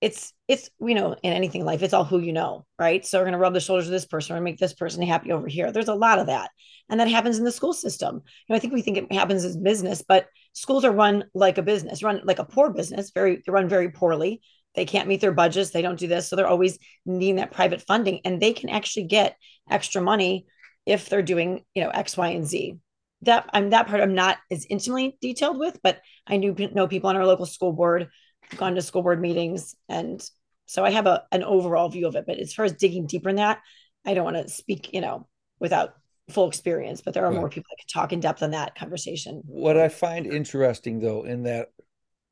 it's 0.00 0.32
it's 0.46 0.68
you 0.78 0.94
know 0.94 1.16
in 1.22 1.32
anything 1.32 1.62
in 1.62 1.66
life, 1.66 1.82
it's 1.82 1.94
all 1.94 2.04
who 2.04 2.18
you 2.18 2.32
know, 2.32 2.66
right? 2.78 3.04
So 3.04 3.18
we're 3.18 3.24
gonna 3.24 3.38
rub 3.38 3.54
the 3.54 3.60
shoulders 3.60 3.86
of 3.86 3.92
this 3.92 4.06
person 4.06 4.36
or 4.36 4.40
make 4.40 4.58
this 4.58 4.74
person 4.74 5.02
happy 5.02 5.32
over 5.32 5.46
here. 5.46 5.72
There's 5.72 5.88
a 5.88 5.94
lot 5.94 6.18
of 6.18 6.26
that, 6.26 6.50
and 6.88 7.00
that 7.00 7.08
happens 7.08 7.38
in 7.38 7.44
the 7.44 7.52
school 7.52 7.72
system. 7.72 8.16
You 8.16 8.22
know, 8.50 8.56
I 8.56 8.58
think 8.58 8.74
we 8.74 8.82
think 8.82 8.98
it 8.98 9.12
happens 9.12 9.44
as 9.44 9.56
business, 9.56 10.02
but 10.06 10.26
schools 10.52 10.84
are 10.84 10.92
run 10.92 11.24
like 11.34 11.58
a 11.58 11.62
business, 11.62 12.02
run 12.02 12.20
like 12.24 12.38
a 12.38 12.44
poor 12.44 12.70
business. 12.70 13.10
Very 13.14 13.42
they 13.44 13.52
run 13.52 13.68
very 13.68 13.90
poorly. 13.90 14.42
They 14.74 14.84
can't 14.84 15.08
meet 15.08 15.22
their 15.22 15.32
budgets. 15.32 15.70
They 15.70 15.82
don't 15.82 15.98
do 15.98 16.08
this, 16.08 16.28
so 16.28 16.36
they're 16.36 16.46
always 16.46 16.78
needing 17.06 17.36
that 17.36 17.52
private 17.52 17.82
funding, 17.82 18.20
and 18.24 18.40
they 18.40 18.52
can 18.52 18.68
actually 18.68 19.04
get 19.04 19.36
extra 19.70 20.02
money 20.02 20.46
if 20.84 21.08
they're 21.08 21.22
doing 21.22 21.64
you 21.74 21.82
know 21.82 21.90
X, 21.90 22.16
Y, 22.16 22.28
and 22.28 22.46
Z 22.46 22.78
that 23.22 23.48
I'm 23.52 23.70
that 23.70 23.86
part 23.86 24.02
I'm 24.02 24.14
not 24.14 24.38
as 24.50 24.66
intimately 24.68 25.16
detailed 25.20 25.58
with, 25.58 25.78
but 25.82 26.00
I 26.26 26.36
knew 26.36 26.54
know 26.74 26.86
people 26.86 27.08
on 27.08 27.16
our 27.16 27.26
local 27.26 27.46
school 27.46 27.72
board, 27.72 28.08
gone 28.54 28.74
to 28.74 28.82
school 28.82 29.02
board 29.02 29.20
meetings, 29.20 29.74
and 29.88 30.22
so 30.66 30.84
I 30.84 30.90
have 30.90 31.06
a 31.06 31.24
an 31.32 31.42
overall 31.42 31.88
view 31.88 32.06
of 32.06 32.16
it. 32.16 32.24
But 32.26 32.38
as 32.38 32.52
far 32.52 32.64
as 32.64 32.72
digging 32.72 33.06
deeper 33.06 33.28
in 33.28 33.36
that, 33.36 33.60
I 34.04 34.14
don't 34.14 34.24
want 34.24 34.36
to 34.36 34.48
speak, 34.48 34.92
you 34.92 35.00
know, 35.00 35.26
without 35.58 35.94
full 36.30 36.48
experience. 36.48 37.00
But 37.00 37.14
there 37.14 37.24
are 37.24 37.30
Right. 37.30 37.40
more 37.40 37.48
people 37.48 37.68
that 37.70 37.78
can 37.78 38.00
talk 38.00 38.12
in 38.12 38.20
depth 38.20 38.42
on 38.42 38.50
that 38.52 38.74
conversation. 38.74 39.42
What 39.46 39.76
I 39.76 39.88
find 39.88 40.26
interesting 40.26 41.00
though 41.00 41.24
in 41.24 41.44
that 41.44 41.68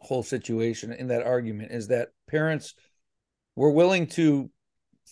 whole 0.00 0.23
situation, 0.23 0.92
in 0.92 1.09
that 1.09 1.26
argument, 1.26 1.73
is 1.73 1.88
that 1.88 2.09
parents 2.28 2.75
were 3.56 3.71
willing 3.71 4.06
to 4.09 4.50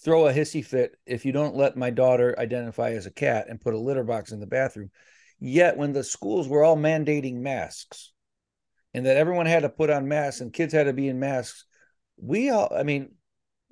throw 0.04 0.26
a 0.26 0.32
hissy 0.32 0.64
fit 0.64 0.96
if 1.06 1.24
you 1.24 1.32
don't 1.32 1.54
let 1.54 1.76
my 1.76 1.90
daughter 1.90 2.34
identify 2.38 2.90
as 2.90 3.06
a 3.06 3.10
cat 3.10 3.46
and 3.48 3.60
put 3.60 3.74
a 3.74 3.78
litter 3.78 4.04
box 4.04 4.32
in 4.32 4.40
the 4.40 4.46
bathroom. 4.46 4.90
Yet 5.38 5.76
when 5.76 5.92
the 5.92 6.04
schools 6.04 6.48
were 6.48 6.64
all 6.64 6.76
mandating 6.76 7.36
masks 7.36 8.11
and 8.94 9.06
that 9.06 9.16
everyone 9.16 9.46
had 9.46 9.62
to 9.62 9.68
put 9.68 9.90
on 9.90 10.08
masks 10.08 10.40
and 10.40 10.52
kids 10.52 10.72
had 10.72 10.84
to 10.84 10.92
be 10.92 11.08
in 11.08 11.18
masks, 11.18 11.64
we 12.16 12.50
all 12.50 12.72
I 12.74 12.82
mean, 12.82 13.14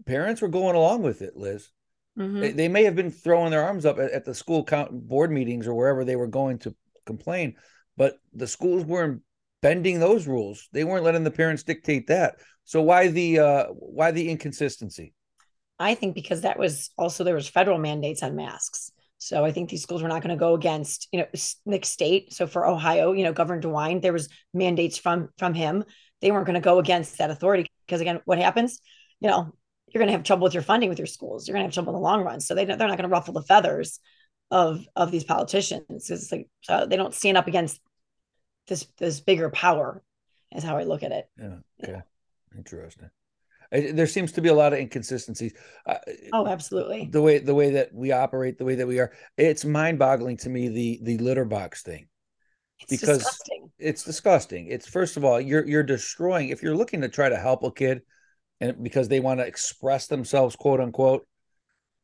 parents 0.06 0.40
were 0.40 0.48
going 0.48 0.76
along 0.76 1.02
with 1.02 1.22
it, 1.22 1.36
Liz. 1.36 1.70
Mhm. 2.18 2.40
They, 2.40 2.52
they 2.52 2.68
may 2.68 2.84
have 2.84 2.96
been 2.96 3.10
throwing 3.10 3.50
their 3.50 3.64
arms 3.64 3.86
up 3.86 3.98
at, 3.98 4.10
at 4.10 4.24
the 4.24 4.34
school 4.34 4.64
count 4.64 4.90
board 4.92 5.30
meetings 5.30 5.66
or 5.66 5.74
wherever 5.74 6.04
they 6.04 6.16
were 6.16 6.26
going 6.26 6.58
to 6.60 6.74
complain, 7.06 7.56
but 7.96 8.16
the 8.32 8.46
schools 8.46 8.84
weren't 8.84 9.22
bending 9.62 10.00
those 10.00 10.26
rules. 10.26 10.68
They 10.72 10.84
weren't 10.84 11.04
letting 11.04 11.24
the 11.24 11.30
parents 11.30 11.62
dictate 11.62 12.06
that. 12.08 12.36
So 12.64 12.82
why 12.82 13.08
the 13.08 13.38
uh, 13.38 13.64
why 13.66 14.10
the 14.10 14.28
inconsistency? 14.28 15.14
I 15.78 15.94
think 15.94 16.14
because 16.14 16.42
that 16.42 16.58
was 16.58 16.90
also 16.96 17.24
there 17.24 17.34
was 17.34 17.48
federal 17.48 17.78
mandates 17.78 18.22
on 18.22 18.36
masks. 18.36 18.92
So 19.20 19.44
I 19.44 19.52
think 19.52 19.68
these 19.68 19.82
schools 19.82 20.02
were 20.02 20.08
not 20.08 20.22
going 20.22 20.34
to 20.34 20.40
go 20.40 20.54
against, 20.54 21.06
you 21.12 21.20
know, 21.20 21.26
Nick 21.66 21.84
State. 21.84 22.32
So 22.32 22.46
for 22.46 22.66
Ohio, 22.66 23.12
you 23.12 23.22
know, 23.22 23.34
Governor 23.34 23.60
DeWine, 23.60 24.00
there 24.00 24.14
was 24.14 24.30
mandates 24.54 24.96
from 24.96 25.28
from 25.36 25.52
him. 25.52 25.84
They 26.22 26.30
weren't 26.30 26.46
going 26.46 26.54
to 26.54 26.60
go 26.60 26.78
against 26.78 27.18
that 27.18 27.30
authority 27.30 27.66
because 27.86 28.00
again, 28.00 28.20
what 28.24 28.38
happens? 28.38 28.80
You 29.20 29.28
know, 29.28 29.54
you're 29.88 30.00
going 30.00 30.08
to 30.08 30.12
have 30.12 30.22
trouble 30.22 30.44
with 30.44 30.54
your 30.54 30.62
funding 30.62 30.88
with 30.88 30.98
your 30.98 31.06
schools. 31.06 31.46
You're 31.46 31.52
going 31.52 31.64
to 31.64 31.66
have 31.66 31.74
trouble 31.74 31.92
in 31.92 32.00
the 32.00 32.08
long 32.08 32.24
run. 32.24 32.40
So 32.40 32.54
they 32.54 32.64
they're 32.64 32.78
not 32.78 32.96
going 32.96 33.02
to 33.02 33.08
ruffle 33.08 33.34
the 33.34 33.42
feathers 33.42 34.00
of 34.50 34.86
of 34.96 35.10
these 35.10 35.24
politicians. 35.24 36.10
It's 36.10 36.32
like 36.32 36.48
so 36.62 36.86
they 36.86 36.96
don't 36.96 37.14
stand 37.14 37.36
up 37.36 37.46
against 37.46 37.78
this 38.68 38.86
this 38.96 39.20
bigger 39.20 39.50
power. 39.50 40.02
Is 40.50 40.64
how 40.64 40.78
I 40.78 40.84
look 40.84 41.02
at 41.02 41.12
it. 41.12 41.28
Yeah. 41.38 41.56
Yeah. 41.86 42.00
Interesting. 42.56 43.10
There 43.70 44.06
seems 44.06 44.32
to 44.32 44.40
be 44.40 44.48
a 44.48 44.54
lot 44.54 44.72
of 44.72 44.80
inconsistencies. 44.80 45.54
Uh, 45.86 45.98
oh, 46.32 46.46
absolutely. 46.46 47.08
The 47.10 47.22
way 47.22 47.38
the 47.38 47.54
way 47.54 47.70
that 47.70 47.94
we 47.94 48.10
operate, 48.10 48.58
the 48.58 48.64
way 48.64 48.74
that 48.74 48.86
we 48.86 48.98
are, 48.98 49.12
it's 49.36 49.64
mind-boggling 49.64 50.38
to 50.38 50.48
me. 50.48 50.68
The 50.68 50.98
the 51.02 51.18
litter 51.18 51.44
box 51.44 51.82
thing, 51.82 52.08
it's 52.80 52.90
because 52.90 53.18
disgusting. 53.18 53.70
it's 53.78 54.02
disgusting. 54.02 54.66
It's 54.66 54.88
first 54.88 55.16
of 55.16 55.24
all, 55.24 55.40
you're 55.40 55.66
you're 55.66 55.84
destroying. 55.84 56.48
If 56.48 56.62
you're 56.62 56.76
looking 56.76 57.02
to 57.02 57.08
try 57.08 57.28
to 57.28 57.36
help 57.36 57.62
a 57.62 57.70
kid, 57.70 58.02
and 58.60 58.82
because 58.82 59.08
they 59.08 59.20
want 59.20 59.38
to 59.38 59.46
express 59.46 60.08
themselves, 60.08 60.56
quote 60.56 60.80
unquote, 60.80 61.26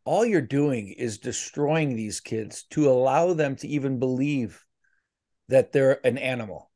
all 0.05 0.25
you're 0.25 0.41
doing 0.41 0.89
is 0.89 1.19
destroying 1.19 1.97
these 1.97 2.21
kids 2.21 2.65
to 2.71 2.89
allow 2.89 3.33
them 3.35 3.57
to 3.57 3.69
even 3.69 3.99
believe 3.99 4.65
that 5.49 5.73
they're 5.73 6.05
an 6.07 6.17
animal. 6.17 6.71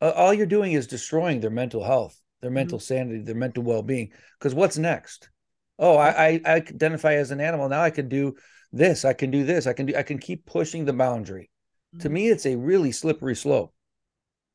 All 0.00 0.34
you're 0.34 0.46
doing 0.46 0.72
is 0.72 0.88
destroying 0.88 1.38
their 1.38 1.50
mental 1.50 1.84
health, 1.84 2.20
their 2.42 2.50
mental 2.50 2.78
mm-hmm. 2.78 2.94
sanity, 2.94 3.18
their 3.20 3.34
mental 3.34 3.62
well-being. 3.62 4.10
Because 4.38 4.54
what's 4.54 4.76
next? 4.76 5.30
Oh, 5.78 5.96
I, 5.96 6.08
I, 6.08 6.40
I 6.44 6.54
identify 6.56 7.14
as 7.14 7.30
an 7.30 7.40
animal. 7.40 7.68
Now 7.68 7.82
I 7.82 7.90
can 7.90 8.08
do 8.08 8.34
this. 8.72 9.04
I 9.04 9.14
can 9.14 9.30
do 9.30 9.44
this. 9.44 9.66
I 9.66 9.72
can 9.72 9.86
do. 9.86 9.96
I 9.96 10.02
can 10.02 10.18
keep 10.18 10.44
pushing 10.44 10.84
the 10.84 10.92
boundary. 10.92 11.50
Mm-hmm. 11.94 12.02
To 12.02 12.08
me, 12.10 12.28
it's 12.28 12.46
a 12.46 12.56
really 12.56 12.92
slippery 12.92 13.36
slope. 13.36 13.72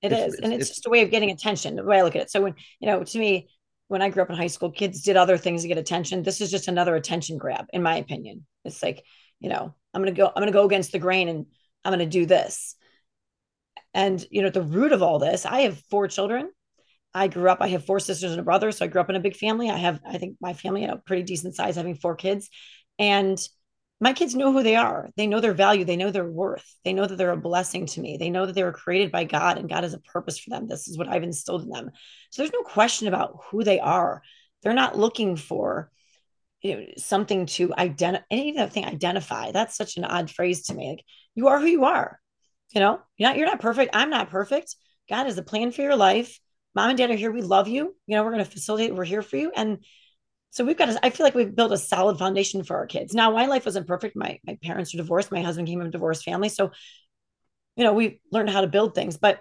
It 0.02 0.12
it's, 0.12 0.36
is, 0.36 0.40
and 0.42 0.54
it's, 0.54 0.62
it's, 0.62 0.70
just 0.70 0.86
a 0.86 0.90
way 0.90 1.02
of 1.02 1.10
getting 1.10 1.32
attention. 1.32 1.76
The 1.76 1.84
way 1.84 2.00
I 2.00 2.04
look 2.04 2.16
at 2.16 2.24
it. 2.24 2.32
So 2.32 2.42
when 2.42 2.56
you 2.80 2.88
know, 2.88 3.04
to 3.04 3.20
me, 3.20 3.50
when 3.88 4.02
I 4.02 4.10
grew 4.10 4.24
up 4.24 4.30
in 4.30 4.36
high 4.36 4.48
school, 4.48 4.72
kids 4.72 5.02
did 5.02 5.18
other 5.18 5.38
things 5.38 5.62
to 5.62 5.68
get 5.68 5.78
attention. 5.78 6.24
This 6.24 6.42
is 6.42 6.52
just 6.52 6.68
another 6.68 6.96
attention 6.96 7.38
grab, 7.38 7.66
in 7.74 7.82
my 7.82 7.98
opinion. 7.98 8.46
It's 8.66 8.84
like, 8.84 9.04
you 9.40 9.50
know, 9.50 9.74
I'm 9.94 10.02
gonna 10.02 10.12
go, 10.12 10.28
I'm 10.28 10.42
gonna 10.42 10.52
go 10.52 10.66
against 10.66 10.92
the 10.92 11.00
grain 11.00 11.30
and 11.30 11.46
I'm 11.84 11.92
gonna 11.92 12.06
do 12.06 12.26
this. 12.26 12.76
And 13.94 14.24
you 14.30 14.42
know, 14.42 14.48
at 14.48 14.54
the 14.54 14.62
root 14.62 14.92
of 14.92 15.02
all 15.02 15.20
this, 15.20 15.46
I 15.46 15.62
have 15.62 15.80
four 15.90 16.08
children. 16.08 16.52
I 17.18 17.28
grew 17.28 17.50
up, 17.50 17.60
I 17.62 17.68
have 17.70 17.86
four 17.86 18.00
sisters 18.00 18.32
and 18.32 18.40
a 18.40 18.44
brother. 18.44 18.72
So 18.72 18.86
I 18.86 18.88
grew 18.88 19.02
up 19.02 19.10
in 19.10 19.16
a 19.16 19.22
big 19.22 19.36
family. 19.36 19.70
I 19.70 19.78
have, 19.78 20.00
I 20.06 20.18
think 20.18 20.38
my 20.40 20.54
family, 20.54 20.82
you 20.82 20.88
know, 20.88 21.02
pretty 21.06 21.24
decent 21.24 21.56
size, 21.56 21.76
having 21.76 21.96
four 21.96 22.16
kids. 22.16 22.50
And 23.00 23.40
my 24.00 24.14
kids 24.14 24.36
know 24.36 24.54
who 24.54 24.62
they 24.62 24.76
are. 24.76 25.10
They 25.18 25.26
know 25.26 25.40
their 25.40 25.54
value. 25.54 25.84
They 25.84 25.98
know 25.98 26.12
their 26.12 26.30
worth. 26.30 26.66
They 26.86 26.94
know 26.94 27.06
that 27.06 27.16
they're 27.16 27.32
a 27.32 27.38
blessing 27.38 27.88
to 27.88 28.00
me. 28.00 28.18
They 28.18 28.30
know 28.30 28.46
that 28.46 28.54
they 28.54 28.64
were 28.64 28.72
created 28.72 29.12
by 29.12 29.24
God 29.24 29.58
and 29.58 29.68
God 29.68 29.84
has 29.84 29.96
a 29.96 30.00
purpose 30.00 30.38
for 30.38 30.52
them. 30.52 30.68
This 30.68 30.88
is 30.88 30.98
what 30.98 31.08
I've 31.08 31.24
instilled 31.24 31.64
in 31.64 31.70
them. 31.70 31.90
So 32.30 32.42
there's 32.42 32.54
no 32.54 32.62
question 32.62 33.08
about 33.08 33.40
who 33.50 33.64
they 33.64 33.80
are. 33.80 34.22
They're 34.62 34.74
not 34.74 34.98
looking 34.98 35.36
for 35.36 35.92
you 36.62 36.76
know, 36.76 36.86
something 36.98 37.46
to 37.46 37.74
identify, 37.76 38.26
any 38.30 38.52
of 38.52 38.56
that 38.58 38.74
thing 38.74 38.86
identify. 38.86 39.52
That's 39.52 39.76
such 39.76 39.98
an 39.98 40.06
odd 40.06 40.30
phrase 40.30 40.64
to 40.68 40.76
me. 40.76 40.90
Like 40.90 41.06
you 41.36 41.48
are 41.48 41.60
who 41.60 41.68
you 41.68 41.86
are. 41.86 42.20
You 42.74 42.82
know, 42.82 43.00
you're 43.18 43.30
not, 43.30 43.38
you're 43.38 43.48
not 43.48 43.62
perfect. 43.62 43.96
I'm 43.96 44.10
not 44.10 44.30
perfect. 44.30 44.76
God 45.10 45.26
has 45.26 45.38
a 45.38 45.44
plan 45.44 45.72
for 45.72 45.82
your 45.82 45.96
life. 45.96 46.40
Mom 46.78 46.90
and 46.90 46.98
dad 47.00 47.10
are 47.10 47.16
here. 47.16 47.32
We 47.32 47.42
love 47.42 47.68
you. 47.68 47.96
You 48.06 48.16
know, 48.16 48.24
we're 48.24 48.34
going 48.34 48.46
to 48.46 48.52
facilitate. 48.52 48.94
We're 48.94 49.04
here 49.04 49.24
for 49.24 49.36
you. 49.36 49.52
And 49.56 49.80
so 50.52 50.64
we've 50.64 50.78
got, 50.78 50.90
a, 50.90 51.00
I 51.04 51.10
feel 51.10 51.26
like 51.26 51.34
we've 51.34 51.56
built 51.56 51.72
a 51.72 51.78
solid 51.78 52.20
foundation 52.20 52.64
for 52.64 52.78
our 52.78 52.86
kids. 52.86 53.16
Now, 53.16 53.32
my 53.32 53.48
life 53.48 53.66
wasn't 53.66 53.88
perfect. 53.88 54.16
My, 54.16 54.40
my 54.46 54.60
parents 54.62 54.94
are 54.94 54.98
divorced. 54.98 55.32
My 55.32 55.42
husband 55.42 55.68
came 55.68 55.80
from 55.80 55.88
a 55.88 55.92
divorced 55.92 56.24
family. 56.24 56.50
So, 56.50 56.70
you 57.78 57.84
know, 57.84 57.94
we 57.94 58.22
learned 58.32 58.52
how 58.52 58.62
to 58.62 58.68
build 58.68 58.94
things, 58.94 59.18
but 59.18 59.40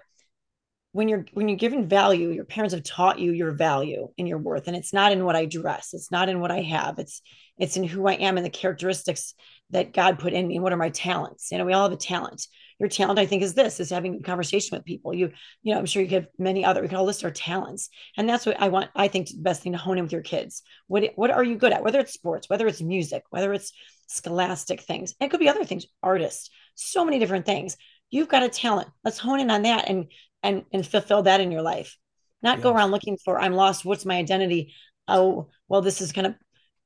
when 0.93 1.09
you're, 1.09 1.25
when 1.33 1.47
you're 1.47 1.59
given 1.59 1.87
value, 1.87 2.29
your 2.29 2.43
parents 2.43 2.73
have 2.73 2.83
taught 2.83 3.19
you 3.19 3.31
your 3.31 3.51
value 3.51 4.07
and 4.17 4.27
your 4.27 4.39
worth. 4.39 4.67
And 4.67 4.75
it's 4.75 4.91
not 4.91 5.11
in 5.11 5.23
what 5.23 5.35
I 5.35 5.45
dress. 5.45 5.93
It's 5.93 6.09
not 6.09 6.29
in 6.29 6.39
what 6.39 6.49
I 6.49 6.61
have. 6.61 6.97
It's, 6.97 7.21
it's 7.59 7.77
in 7.77 7.83
who 7.83 8.07
I 8.07 8.13
am 8.13 8.37
and 8.37 8.45
the 8.45 8.49
characteristics 8.49 9.35
that 9.69 9.93
God 9.93 10.17
put 10.17 10.33
in 10.33 10.47
me. 10.47 10.55
And 10.55 10.63
what 10.63 10.73
are 10.73 10.77
my 10.77 10.89
talents? 10.89 11.51
You 11.51 11.59
know, 11.59 11.65
we 11.65 11.73
all 11.73 11.83
have 11.83 11.91
a 11.91 11.97
talent 11.97 12.47
your 12.79 12.89
talent 12.89 13.19
i 13.19 13.25
think 13.25 13.43
is 13.43 13.53
this 13.53 13.79
is 13.79 13.89
having 13.89 14.15
a 14.15 14.21
conversation 14.21 14.75
with 14.75 14.85
people. 14.85 15.13
You 15.13 15.31
you 15.63 15.73
know 15.73 15.79
i'm 15.79 15.85
sure 15.85 16.01
you 16.01 16.07
could 16.07 16.23
have 16.23 16.31
many 16.37 16.63
other 16.63 16.81
we 16.81 16.87
can 16.87 16.97
all 16.97 17.05
list 17.05 17.23
our 17.23 17.31
talents. 17.31 17.89
And 18.17 18.27
that's 18.27 18.45
what 18.45 18.59
i 18.61 18.67
want 18.69 18.89
i 18.95 19.07
think 19.07 19.27
the 19.27 19.37
best 19.39 19.63
thing 19.63 19.71
to 19.71 19.77
hone 19.77 19.97
in 19.97 20.03
with 20.05 20.11
your 20.11 20.21
kids. 20.21 20.63
What 20.87 21.03
what 21.15 21.31
are 21.31 21.43
you 21.43 21.55
good 21.55 21.73
at? 21.73 21.83
Whether 21.83 21.99
it's 21.99 22.13
sports 22.13 22.49
whether 22.49 22.67
it's 22.67 22.81
music 22.81 23.23
whether 23.29 23.53
it's 23.53 23.71
scholastic 24.07 24.81
things 24.81 25.13
it 25.19 25.29
could 25.29 25.39
be 25.39 25.49
other 25.49 25.65
things 25.65 25.85
artists 26.01 26.49
so 26.75 27.03
many 27.03 27.19
different 27.19 27.45
things. 27.45 27.75
You've 28.09 28.29
got 28.29 28.43
a 28.43 28.49
talent. 28.49 28.89
Let's 29.03 29.17
hone 29.17 29.39
in 29.39 29.51
on 29.51 29.63
that 29.63 29.89
and 29.89 30.11
and 30.43 30.63
and 30.71 30.85
fulfill 30.85 31.23
that 31.23 31.41
in 31.41 31.51
your 31.51 31.63
life. 31.63 31.97
Not 32.41 32.57
yes. 32.57 32.63
go 32.63 32.73
around 32.73 32.91
looking 32.91 33.17
for 33.23 33.39
i'm 33.39 33.53
lost. 33.53 33.85
What's 33.85 34.05
my 34.05 34.17
identity? 34.17 34.73
Oh 35.07 35.49
well 35.67 35.81
this 35.81 36.01
is 36.01 36.11
kind 36.11 36.27
of 36.27 36.35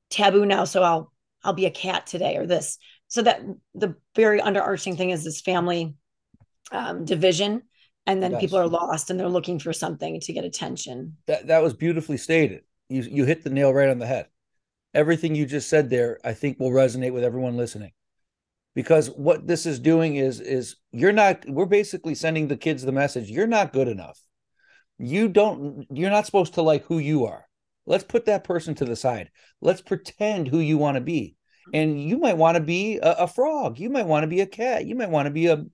taboo 0.10 0.46
now 0.46 0.66
so 0.66 0.84
i'll 0.84 1.12
i'll 1.44 1.54
be 1.54 1.66
a 1.66 1.72
cat 1.72 2.06
today 2.06 2.36
or 2.36 2.46
this 2.46 2.78
so 3.12 3.22
that 3.22 3.42
the 3.76 3.94
very 4.16 4.40
underarching 4.40 4.96
thing 4.96 5.10
is 5.10 5.26
this 5.26 5.42
family 5.42 5.96
um, 6.72 7.04
division 7.04 7.62
and 8.08 8.24
then 8.24 8.32
yes. 8.32 8.40
people 8.40 8.58
are 8.58 8.70
lost 8.70 9.10
and 9.10 9.20
they're 9.20 9.28
looking 9.28 9.60
for 9.60 9.74
something 9.74 10.22
to 10.22 10.32
get 10.32 10.46
attention. 10.46 11.18
That 11.28 11.48
that 11.48 11.62
was 11.62 11.74
beautifully 11.74 12.16
stated. 12.16 12.62
You 12.88 13.02
you 13.02 13.26
hit 13.26 13.44
the 13.44 13.50
nail 13.50 13.74
right 13.74 13.90
on 13.90 14.00
the 14.00 14.06
head. 14.06 14.28
Everything 14.94 15.36
you 15.36 15.46
just 15.46 15.68
said 15.68 15.90
there 15.90 16.20
i 16.24 16.34
think 16.34 16.58
will 16.58 16.72
resonate 16.72 17.12
with 17.12 17.26
everyone 17.26 17.58
listening. 17.58 17.92
Because 18.76 19.08
what 19.08 19.46
this 19.46 19.66
is 19.66 19.82
doing 19.82 20.16
is 20.16 20.40
is 20.40 20.78
you're 20.94 21.12
not 21.12 21.44
we're 21.50 21.66
basically 21.66 22.16
sending 22.16 22.48
the 22.48 22.56
kids 22.56 22.82
the 22.82 22.94
message 22.94 23.30
you're 23.30 23.46
not 23.46 23.74
good 23.74 23.90
enough. 23.90 24.22
You 24.98 25.28
don't 25.28 25.86
you're 25.92 26.10
not 26.12 26.26
supposed 26.26 26.54
to 26.54 26.62
like 26.62 26.86
who 26.86 26.98
you 26.98 27.26
are. 27.26 27.46
Let's 27.86 28.06
put 28.06 28.28
that 28.28 28.46
person 28.46 28.74
to 28.76 28.86
the 28.86 28.96
side. 28.96 29.32
Let's 29.60 29.82
pretend 29.82 30.48
who 30.48 30.60
you 30.60 30.78
want 30.78 30.96
to 30.96 31.02
be 31.02 31.36
and 31.74 32.02
you 32.02 32.18
might 32.18 32.38
want 32.38 32.56
to 32.56 32.64
be 32.64 32.98
a, 32.98 33.12
a 33.12 33.28
frog 33.28 33.80
you 33.80 33.90
might 33.90 34.06
want 34.06 34.24
to 34.24 34.28
be 34.28 34.42
a 34.42 34.46
cat 34.46 34.86
you 34.86 34.96
might 34.96 35.10
want 35.10 35.26
to 35.26 35.32
be 35.32 35.48
a 35.48 35.66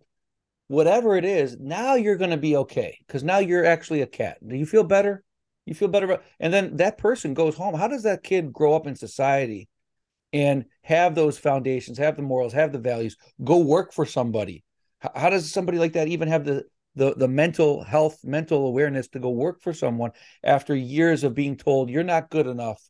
whatever 0.67 1.15
it 1.15 1.25
is 1.25 1.58
now 1.60 1.96
you're 1.96 2.17
going 2.17 2.32
to 2.32 2.38
be 2.38 2.58
okay 2.58 3.00
because 3.06 3.24
now 3.24 3.39
you're 3.39 3.65
actually 3.65 4.01
a 4.01 4.08
cat. 4.08 4.38
Do 4.46 4.56
you 4.56 4.65
feel 4.65 4.84
better? 4.84 5.24
You 5.65 5.74
feel 5.74 5.88
better 5.88 6.06
about 6.06 6.24
and 6.39 6.53
then 6.53 6.77
that 6.77 6.98
person 6.98 7.34
goes 7.34 7.56
home. 7.56 7.75
How 7.75 7.88
does 7.88 8.03
that 8.03 8.24
kid 8.24 8.53
grow 8.53 8.75
up 8.75 8.88
in 8.88 8.96
society 8.96 9.67
and 10.34 10.65
have 10.82 11.15
those 11.15 11.38
foundations 11.38 11.98
have 11.98 12.15
the 12.15 12.22
morals 12.22 12.53
have 12.53 12.72
the 12.72 12.79
values 12.79 13.17
go 13.44 13.58
work 13.58 13.94
for 13.94 14.06
somebody? 14.06 14.63
How, 15.00 15.12
how 15.15 15.29
does 15.29 15.51
somebody 15.51 15.77
like 15.77 15.94
that 15.94 16.08
even 16.08 16.27
have 16.27 16.46
the 16.46 16.65
the 16.96 17.13
the 17.15 17.27
mental 17.27 17.84
health 17.84 18.20
mental 18.24 18.65
awareness 18.67 19.08
to 19.10 19.20
go 19.20 19.29
work 19.29 19.62
for 19.62 19.74
someone 19.74 20.12
after 20.44 20.75
years 20.75 21.24
of 21.24 21.36
being 21.36 21.56
told 21.56 21.89
you're 21.89 22.03
not 22.03 22.29
good 22.29 22.48
enough. 22.48 22.82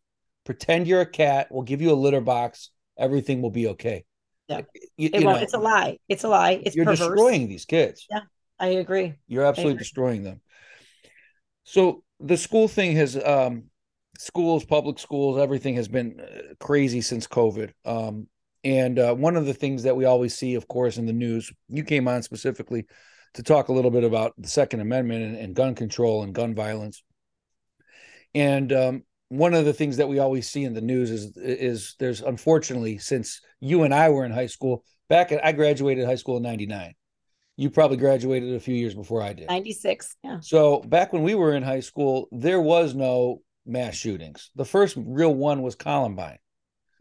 Pretend 0.45 0.87
you're 0.87 1.01
a 1.01 1.05
cat 1.05 1.47
we'll 1.51 1.63
give 1.63 1.81
you 1.81 1.91
a 1.91 1.93
litter 1.93 2.21
box 2.21 2.69
everything 2.97 3.41
will 3.41 3.51
be 3.51 3.67
okay. 3.67 4.05
Yeah, 4.47 4.61
you, 4.95 5.09
it 5.13 5.19
you 5.19 5.25
won't. 5.25 5.37
Know, 5.37 5.43
it's 5.43 5.53
a 5.53 5.59
lie. 5.59 5.97
It's 6.07 6.23
a 6.23 6.29
lie. 6.29 6.61
It's 6.63 6.75
you're 6.75 6.85
perverse. 6.85 6.99
destroying 6.99 7.47
these 7.49 7.65
kids. 7.65 8.05
Yeah, 8.09 8.21
I 8.59 8.67
agree. 8.67 9.15
You're 9.27 9.45
absolutely 9.45 9.73
agree. 9.73 9.83
destroying 9.83 10.23
them. 10.23 10.41
So 11.63 12.03
the 12.19 12.37
school 12.37 12.67
thing 12.67 12.95
has 12.95 13.21
um, 13.21 13.65
schools, 14.17 14.65
public 14.65 14.99
schools, 14.99 15.37
everything 15.37 15.75
has 15.75 15.87
been 15.87 16.19
uh, 16.19 16.53
crazy 16.59 17.01
since 17.01 17.27
COVID. 17.27 17.71
Um, 17.85 18.27
and 18.63 18.99
uh, 18.99 19.13
one 19.13 19.35
of 19.35 19.45
the 19.45 19.53
things 19.53 19.83
that 19.83 19.95
we 19.95 20.05
always 20.05 20.35
see, 20.35 20.55
of 20.55 20.67
course, 20.67 20.97
in 20.97 21.05
the 21.05 21.13
news, 21.13 21.51
you 21.67 21.83
came 21.83 22.07
on 22.07 22.23
specifically 22.23 22.85
to 23.35 23.43
talk 23.43 23.67
a 23.67 23.73
little 23.73 23.91
bit 23.91 24.03
about 24.03 24.33
the 24.37 24.47
Second 24.47 24.79
Amendment 24.79 25.23
and, 25.23 25.37
and 25.37 25.55
gun 25.55 25.75
control 25.75 26.23
and 26.23 26.33
gun 26.33 26.55
violence. 26.55 27.03
And 28.33 28.71
um, 28.73 29.03
one 29.29 29.53
of 29.53 29.65
the 29.65 29.73
things 29.73 29.97
that 29.97 30.07
we 30.07 30.19
always 30.19 30.49
see 30.49 30.63
in 30.63 30.73
the 30.73 30.81
news 30.81 31.11
is 31.11 31.35
is 31.37 31.95
there's 31.99 32.21
unfortunately 32.21 32.97
since 32.97 33.41
you 33.59 33.83
and 33.83 33.93
I 33.93 34.09
were 34.09 34.25
in 34.25 34.31
high 34.31 34.47
school 34.47 34.83
back 35.09 35.31
at, 35.31 35.45
I 35.45 35.51
graduated 35.51 36.05
high 36.05 36.15
school 36.15 36.37
in 36.37 36.43
99 36.43 36.93
you 37.59 37.71
probably 37.71 37.97
graduated 37.97 38.53
a 38.53 38.59
few 38.59 38.75
years 38.75 38.93
before 38.93 39.21
I 39.21 39.33
did. 39.33 39.47
96 39.47 40.15
yeah. 40.23 40.39
So 40.41 40.79
back 40.81 41.11
when 41.11 41.23
we 41.23 41.35
were 41.35 41.55
in 41.55 41.63
high 41.63 41.81
school 41.81 42.29
there 42.31 42.61
was 42.61 42.95
no 42.95 43.41
mass 43.65 43.95
shootings. 43.95 44.51
The 44.55 44.65
first 44.65 44.95
real 44.97 45.33
one 45.33 45.61
was 45.61 45.75
Columbine. 45.75 46.39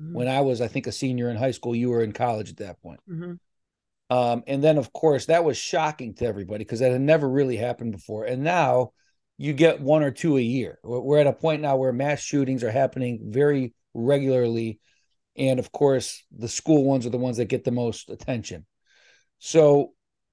Mm-hmm. 0.01 0.13
when 0.13 0.29
I 0.29 0.43
was 0.43 0.61
I 0.61 0.69
think 0.69 0.87
a 0.87 0.93
senior 0.93 1.31
in 1.31 1.37
high 1.37 1.53
school 1.53 1.75
you 1.75 1.89
were 1.89 2.03
in 2.03 2.13
college 2.13 2.51
at 2.51 2.59
that 2.59 2.83
point. 2.83 3.01
Mm-hmm. 3.09 4.15
um, 4.15 4.43
and 4.47 4.63
then 4.63 4.79
of 4.79 4.93
course 4.93 5.27
that 5.27 5.45
was 5.45 5.57
shocking 5.57 6.15
to 6.17 6.27
everybody 6.27 6.65
because 6.65 6.81
that 6.81 6.93
had 6.93 7.01
never 7.01 7.29
really 7.29 7.57
happened 7.57 7.93
before. 7.93 8.25
And 8.25 8.43
now 8.43 8.93
you 9.39 9.53
get 9.53 9.81
one 9.81 10.03
or 10.03 10.11
two 10.11 10.37
a 10.37 10.43
year. 10.43 10.79
We're 10.83 11.19
at 11.19 11.27
a 11.27 11.33
point 11.33 11.63
now 11.63 11.77
where 11.77 11.93
mass 11.93 12.21
shootings 12.21 12.65
are 12.65 12.71
happening 12.71 13.21
very 13.31 13.75
regularly. 13.95 14.81
And 15.37 15.59
of 15.59 15.73
course, 15.73 16.25
the 16.37 16.49
school 16.49 16.85
ones 16.85 17.07
are 17.07 17.11
the 17.11 17.19
ones 17.19 17.37
that 17.37 17.47
get 17.47 17.65
the 17.65 17.71
most 17.71 18.09
attention. 18.09 18.67
So 19.39 19.93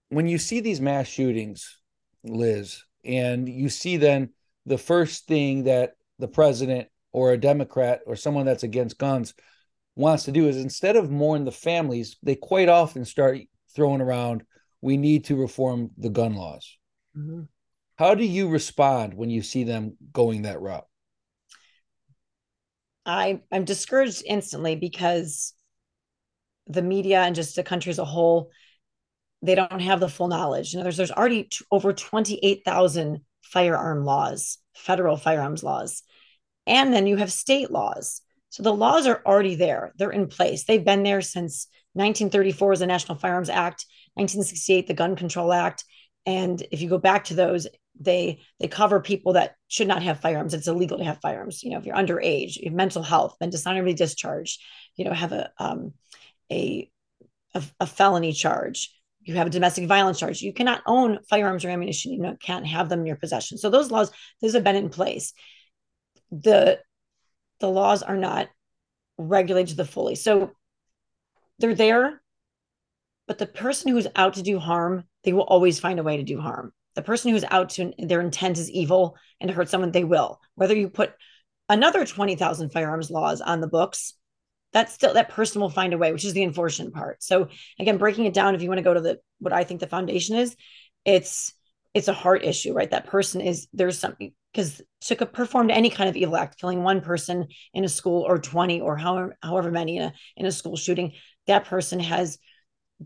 when 0.09 0.27
you 0.27 0.37
see 0.37 0.61
these 0.61 0.79
mass 0.79 1.07
shootings, 1.07 1.77
Liz, 2.23 2.83
And 3.03 3.49
you 3.49 3.69
see 3.69 3.97
then 3.97 4.29
the 4.65 4.77
first 4.77 5.27
thing 5.27 5.65
that 5.65 5.95
the 6.19 6.27
president 6.27 6.87
or 7.11 7.31
a 7.31 7.37
Democrat 7.37 8.01
or 8.05 8.15
someone 8.15 8.45
that's 8.45 8.63
against 8.63 8.97
guns 8.97 9.33
wants 9.95 10.23
to 10.23 10.31
do 10.31 10.47
is 10.47 10.57
instead 10.57 10.95
of 10.95 11.11
mourn 11.11 11.43
the 11.43 11.51
families, 11.51 12.17
they 12.23 12.35
quite 12.35 12.69
often 12.69 13.05
start 13.05 13.39
throwing 13.75 14.01
around, 14.01 14.43
we 14.81 14.97
need 14.97 15.25
to 15.25 15.35
reform 15.35 15.91
the 15.97 16.09
gun 16.09 16.33
laws. 16.35 16.77
Mm-hmm. 17.17 17.41
How 17.97 18.15
do 18.15 18.25
you 18.25 18.49
respond 18.49 19.13
when 19.13 19.29
you 19.29 19.41
see 19.41 19.63
them 19.63 19.97
going 20.11 20.43
that 20.43 20.61
route? 20.61 20.87
I, 23.05 23.41
I'm 23.51 23.65
discouraged 23.65 24.23
instantly 24.25 24.75
because 24.75 25.53
the 26.67 26.81
media 26.81 27.21
and 27.21 27.35
just 27.35 27.55
the 27.55 27.63
country 27.63 27.89
as 27.89 27.99
a 27.99 28.05
whole, 28.05 28.49
they 29.41 29.55
don't 29.55 29.81
have 29.81 29.99
the 29.99 30.09
full 30.09 30.29
knowledge. 30.29 30.73
In 30.73 30.79
other 30.79 30.87
words, 30.87 30.97
there's 30.97 31.11
already 31.11 31.43
t- 31.43 31.65
over 31.69 31.93
28,000 31.93 33.19
firearm 33.41 34.05
laws, 34.05 34.57
federal 34.73 35.17
firearms 35.17 35.63
laws. 35.63 36.01
And 36.65 36.93
then 36.93 37.07
you 37.07 37.17
have 37.17 37.31
state 37.31 37.69
laws. 37.69 38.21
So 38.49 38.63
the 38.63 38.73
laws 38.73 39.05
are 39.05 39.21
already 39.25 39.55
there. 39.55 39.91
They're 39.97 40.11
in 40.11 40.27
place. 40.27 40.63
They've 40.63 40.83
been 40.83 41.03
there 41.03 41.21
since 41.21 41.67
1934 41.93 42.73
is 42.73 42.79
the 42.79 42.87
National 42.87 43.17
Firearms 43.17 43.49
Act, 43.49 43.85
1968 44.13 44.87
the 44.87 44.93
Gun 44.93 45.15
Control 45.15 45.51
Act, 45.51 45.83
and 46.25 46.61
if 46.71 46.81
you 46.81 46.89
go 46.89 46.97
back 46.97 47.25
to 47.25 47.33
those, 47.33 47.67
they 47.99 48.41
they 48.59 48.67
cover 48.67 48.99
people 48.99 49.33
that 49.33 49.55
should 49.67 49.87
not 49.87 50.03
have 50.03 50.19
firearms. 50.19 50.53
It's 50.53 50.67
illegal 50.67 50.97
to 50.97 51.03
have 51.03 51.21
firearms. 51.21 51.63
You 51.63 51.71
know, 51.71 51.77
if 51.77 51.85
you're 51.85 51.95
underage, 51.95 52.57
you 52.57 52.65
have 52.65 52.73
mental 52.73 53.03
health, 53.03 53.37
been 53.39 53.49
dishonorably 53.49 53.93
discharged, 53.93 54.61
you 54.95 55.05
know, 55.05 55.13
have 55.13 55.31
a 55.31 55.51
um, 55.59 55.93
a, 56.51 56.89
a, 57.53 57.63
a 57.79 57.87
felony 57.87 58.33
charge, 58.33 58.89
you 59.25 59.35
have 59.35 59.47
a 59.47 59.51
domestic 59.51 59.87
violence 59.87 60.19
charge. 60.19 60.41
You 60.41 60.53
cannot 60.53 60.83
own 60.85 61.19
firearms 61.29 61.63
or 61.63 61.69
ammunition. 61.69 62.11
You 62.11 62.19
know, 62.19 62.37
can't 62.41 62.67
have 62.67 62.89
them 62.89 63.01
in 63.01 63.05
your 63.05 63.15
possession. 63.15 63.57
So 63.57 63.69
those 63.69 63.89
laws, 63.89 64.11
those 64.41 64.53
have 64.53 64.63
been 64.63 64.75
in 64.75 64.89
place. 64.89 65.33
The 66.31 66.79
the 67.59 67.69
laws 67.69 68.03
are 68.03 68.17
not 68.17 68.49
regulated 69.17 69.69
to 69.69 69.75
the 69.75 69.85
fully. 69.85 70.15
So 70.15 70.51
they're 71.59 71.75
there, 71.75 72.21
but 73.27 73.37
the 73.37 73.45
person 73.45 73.91
who's 73.91 74.07
out 74.15 74.33
to 74.33 74.41
do 74.41 74.59
harm, 74.59 75.05
they 75.23 75.31
will 75.31 75.43
always 75.43 75.79
find 75.79 75.99
a 75.99 76.03
way 76.03 76.17
to 76.17 76.23
do 76.23 76.41
harm. 76.41 76.73
The 76.95 77.01
person 77.01 77.31
who's 77.31 77.45
out 77.49 77.69
to 77.71 77.91
their 77.97 78.21
intent 78.21 78.57
is 78.57 78.69
evil 78.69 79.17
and 79.39 79.47
to 79.47 79.53
hurt 79.53 79.69
someone, 79.69 79.91
they 79.91 80.03
will. 80.03 80.39
Whether 80.55 80.75
you 80.75 80.89
put 80.89 81.13
another 81.69 82.05
20,000 82.05 82.69
firearms 82.69 83.09
laws 83.09 83.41
on 83.41 83.61
the 83.61 83.67
books 83.67 84.13
that's 84.73 84.93
still 84.93 85.13
that 85.13 85.29
person 85.29 85.61
will 85.61 85.69
find 85.69 85.93
a 85.93 85.97
way 85.97 86.11
which 86.11 86.25
is 86.25 86.33
the 86.33 86.43
enforcement 86.43 86.93
part 86.93 87.23
so 87.23 87.47
again 87.79 87.97
breaking 87.97 88.25
it 88.25 88.33
down 88.33 88.55
if 88.55 88.61
you 88.61 88.67
want 88.67 88.79
to 88.79 88.83
go 88.83 88.93
to 88.93 89.01
the 89.01 89.19
what 89.39 89.53
i 89.53 89.63
think 89.63 89.79
the 89.79 89.87
foundation 89.87 90.35
is 90.35 90.55
it's 91.05 91.53
it's 91.93 92.07
a 92.07 92.13
heart 92.13 92.43
issue 92.43 92.73
right 92.73 92.91
that 92.91 93.07
person 93.07 93.39
is 93.39 93.67
there's 93.71 93.97
something 93.97 94.33
because 94.51 94.81
to 95.01 95.15
perform 95.25 95.69
any 95.69 95.89
kind 95.89 96.09
of 96.09 96.15
evil 96.15 96.35
act 96.35 96.59
killing 96.59 96.83
one 96.83 97.01
person 97.01 97.47
in 97.73 97.83
a 97.83 97.89
school 97.89 98.23
or 98.23 98.39
20 98.39 98.81
or 98.81 98.97
however 98.97 99.37
however 99.41 99.71
many 99.71 99.97
in 99.97 100.03
a, 100.03 100.13
in 100.35 100.45
a 100.45 100.51
school 100.51 100.75
shooting 100.75 101.13
that 101.47 101.65
person 101.65 101.99
has 101.99 102.37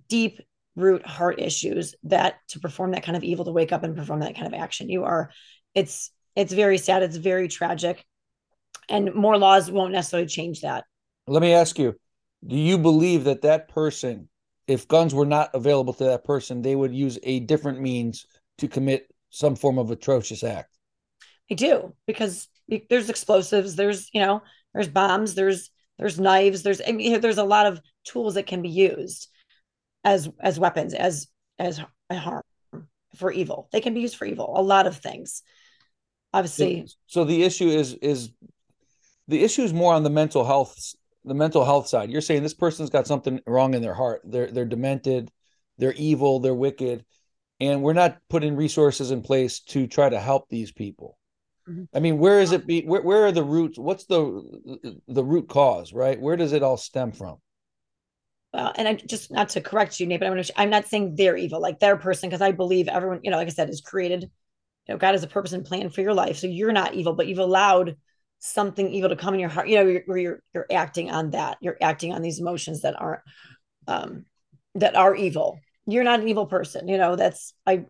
deep 0.07 0.39
root 0.77 1.05
heart 1.05 1.41
issues 1.41 1.95
that 2.03 2.35
to 2.47 2.59
perform 2.59 2.91
that 2.91 3.03
kind 3.03 3.17
of 3.17 3.23
evil 3.23 3.43
to 3.43 3.51
wake 3.51 3.71
up 3.71 3.83
and 3.83 3.95
perform 3.95 4.19
that 4.19 4.35
kind 4.35 4.47
of 4.47 4.53
action 4.53 4.89
you 4.89 5.03
are 5.03 5.31
it's 5.73 6.11
it's 6.35 6.53
very 6.53 6.77
sad 6.77 7.03
it's 7.03 7.17
very 7.17 7.47
tragic. 7.47 8.05
And 8.89 9.13
more 9.13 9.37
laws 9.37 9.69
won't 9.69 9.91
necessarily 9.91 10.27
change 10.27 10.61
that. 10.61 10.85
Let 11.27 11.41
me 11.41 11.53
ask 11.53 11.77
you 11.77 11.95
do 12.45 12.55
you 12.55 12.77
believe 12.77 13.25
that 13.25 13.41
that 13.41 13.67
person 13.69 14.29
if 14.67 14.87
guns 14.87 15.13
were 15.13 15.25
not 15.25 15.49
available 15.53 15.93
to 15.93 16.05
that 16.05 16.23
person 16.23 16.61
they 16.61 16.75
would 16.75 16.93
use 16.93 17.17
a 17.23 17.39
different 17.41 17.81
means 17.81 18.25
to 18.59 18.67
commit 18.67 19.11
some 19.29 19.55
form 19.55 19.77
of 19.77 19.91
atrocious 19.91 20.43
act? 20.43 20.77
I 21.51 21.55
do 21.55 21.93
because 22.05 22.47
there's 22.89 23.09
explosives 23.09 23.75
there's 23.75 24.09
you 24.13 24.21
know 24.21 24.41
there's 24.73 24.87
bombs 24.87 25.35
there's 25.35 25.71
there's 25.97 26.19
knives 26.19 26.61
there's 26.63 26.81
I 26.87 26.91
mean, 26.91 27.19
there's 27.19 27.39
a 27.39 27.43
lot 27.43 27.65
of 27.65 27.81
tools 28.03 28.35
that 28.35 28.47
can 28.47 28.61
be 28.61 28.69
used 28.69 29.27
as 30.03 30.29
as 30.39 30.59
weapons 30.59 30.93
as 30.93 31.27
as 31.59 31.81
a 32.09 32.17
harm 32.17 32.43
for 33.15 33.31
evil 33.31 33.67
they 33.71 33.81
can 33.81 33.93
be 33.93 34.01
used 34.01 34.15
for 34.15 34.25
evil 34.25 34.53
a 34.57 34.61
lot 34.61 34.87
of 34.87 34.97
things 34.97 35.41
obviously 36.33 36.85
so 37.07 37.23
the 37.23 37.43
issue 37.43 37.67
is 37.67 37.93
is 37.95 38.31
the 39.27 39.43
issue 39.43 39.63
is 39.63 39.73
more 39.73 39.93
on 39.93 40.03
the 40.03 40.09
mental 40.09 40.45
health 40.45 40.95
the 41.27 41.33
mental 41.33 41.65
health 41.65 41.87
side. 41.87 42.09
You're 42.09 42.21
saying 42.21 42.41
this 42.41 42.53
person's 42.53 42.89
got 42.89 43.07
something 43.07 43.41
wrong 43.45 43.73
in 43.73 43.81
their 43.81 43.93
heart. 43.93 44.21
They're 44.23 44.47
they're 44.47 44.65
demented, 44.65 45.29
they're 45.77 45.93
evil, 45.93 46.39
they're 46.39 46.55
wicked, 46.55 47.05
and 47.59 47.83
we're 47.83 47.93
not 47.93 48.17
putting 48.29 48.55
resources 48.55 49.11
in 49.11 49.21
place 49.21 49.59
to 49.59 49.87
try 49.87 50.09
to 50.09 50.19
help 50.19 50.49
these 50.49 50.71
people. 50.71 51.17
Mm-hmm. 51.69 51.83
I 51.93 51.99
mean, 51.99 52.17
where 52.17 52.39
is 52.39 52.53
it? 52.53 52.65
Be, 52.65 52.81
where 52.81 53.01
where 53.01 53.25
are 53.25 53.31
the 53.31 53.43
roots? 53.43 53.77
What's 53.77 54.05
the 54.05 54.99
the 55.07 55.23
root 55.23 55.49
cause? 55.49 55.93
Right? 55.93 56.19
Where 56.19 56.37
does 56.37 56.53
it 56.53 56.63
all 56.63 56.77
stem 56.77 57.11
from? 57.11 57.37
Well, 58.57 58.73
and 58.75 58.87
I 58.87 58.95
just 58.95 59.29
not 59.29 59.49
to 59.49 59.61
correct 59.61 59.99
you, 59.99 60.07
Nate, 60.07 60.19
but 60.19 60.25
I'm, 60.25 60.33
gonna, 60.33 60.43
I'm 60.55 60.71
not 60.71 60.87
saying 60.87 61.13
they're 61.13 61.37
evil, 61.37 61.61
like 61.61 61.79
their 61.79 61.95
person, 61.95 62.27
because 62.27 62.41
I 62.41 62.51
believe 62.51 62.87
everyone, 62.87 63.19
you 63.21 63.29
know, 63.29 63.37
like 63.37 63.45
I 63.45 63.51
said, 63.51 63.69
is 63.69 63.81
created. 63.81 64.23
You 64.87 64.95
know, 64.95 64.97
God 64.97 65.11
has 65.11 65.21
a 65.21 65.27
purpose 65.27 65.53
and 65.53 65.63
plan 65.63 65.91
for 65.91 66.01
your 66.01 66.15
life, 66.15 66.37
so 66.37 66.47
you're 66.47 66.71
not 66.71 66.95
evil, 66.95 67.13
but 67.13 67.27
you've 67.27 67.37
allowed 67.37 67.97
something 68.39 68.91
evil 68.91 69.09
to 69.09 69.15
come 69.15 69.35
in 69.35 69.39
your 69.39 69.49
heart 69.49 69.67
you 69.67 69.75
know 69.75 69.85
you're, 69.87 70.03
where 70.05 70.17
you're 70.17 70.43
you're 70.53 70.67
acting 70.71 71.09
on 71.09 71.31
that 71.31 71.57
you're 71.59 71.77
acting 71.81 72.13
on 72.13 72.21
these 72.21 72.39
emotions 72.39 72.83
that 72.83 72.93
aren't 73.01 73.21
um 73.87 74.25
that 74.75 74.95
are 74.95 75.15
evil 75.15 75.59
you're 75.87 76.03
not 76.03 76.19
an 76.19 76.27
evil 76.27 76.45
person 76.45 76.87
you 76.87 76.99
know 76.99 77.15
that's 77.15 77.55
i 77.65 77.83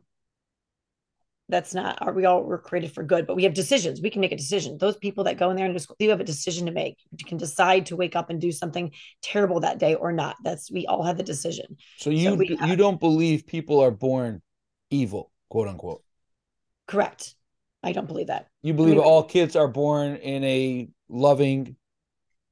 that's 1.49 1.73
not 1.73 1.97
are 2.01 2.13
we 2.13 2.25
all 2.25 2.43
were 2.43 2.57
created 2.57 2.93
for 2.93 3.03
good 3.03 3.25
but 3.25 3.35
we 3.35 3.43
have 3.43 3.53
decisions. 3.53 4.01
We 4.01 4.09
can 4.09 4.21
make 4.21 4.31
a 4.31 4.37
decision. 4.37 4.77
Those 4.77 4.97
people 4.97 5.23
that 5.25 5.37
go 5.37 5.49
in 5.49 5.55
there 5.55 5.65
and 5.65 5.73
just 5.73 5.91
you 5.99 6.09
have 6.09 6.19
a 6.19 6.25
decision 6.25 6.65
to 6.65 6.71
make. 6.71 6.97
You 7.17 7.25
can 7.25 7.37
decide 7.37 7.85
to 7.87 7.95
wake 7.95 8.15
up 8.15 8.29
and 8.29 8.39
do 8.39 8.51
something 8.51 8.91
terrible 9.21 9.61
that 9.61 9.79
day 9.79 9.95
or 9.95 10.11
not. 10.11 10.35
That's 10.43 10.71
we 10.71 10.85
all 10.85 11.03
have 11.03 11.17
the 11.17 11.23
decision. 11.23 11.77
So 11.97 12.09
you 12.09 12.29
so 12.29 12.65
you 12.65 12.75
don't 12.75 12.99
believe 12.99 13.47
people 13.47 13.79
are 13.79 13.91
born 13.91 14.41
evil 14.89 15.31
quote 15.49 15.67
unquote? 15.67 16.03
Correct. 16.87 17.35
I 17.83 17.91
don't 17.91 18.07
believe 18.07 18.27
that. 18.27 18.47
You 18.61 18.73
believe 18.73 18.95
I 18.95 18.97
mean, 18.97 19.05
all 19.05 19.23
kids 19.23 19.55
are 19.55 19.67
born 19.67 20.15
in 20.15 20.43
a 20.43 20.89
loving, 21.09 21.75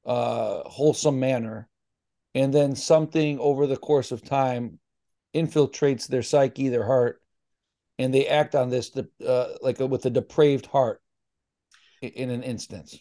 uh, 0.04 0.60
wholesome 0.66 1.18
manner, 1.18 1.68
and 2.34 2.52
then 2.52 2.76
something 2.76 3.38
over 3.38 3.66
the 3.66 3.76
course 3.76 4.12
of 4.12 4.22
time 4.22 4.78
infiltrates 5.34 6.06
their 6.06 6.22
psyche, 6.22 6.68
their 6.68 6.86
heart, 6.86 7.20
and 7.98 8.12
they 8.12 8.26
act 8.26 8.54
on 8.54 8.70
this 8.70 8.90
uh, 9.26 9.48
like 9.62 9.80
a, 9.80 9.86
with 9.86 10.04
a 10.06 10.10
depraved 10.10 10.66
heart 10.66 11.00
in 12.02 12.30
an 12.30 12.42
instance. 12.42 12.98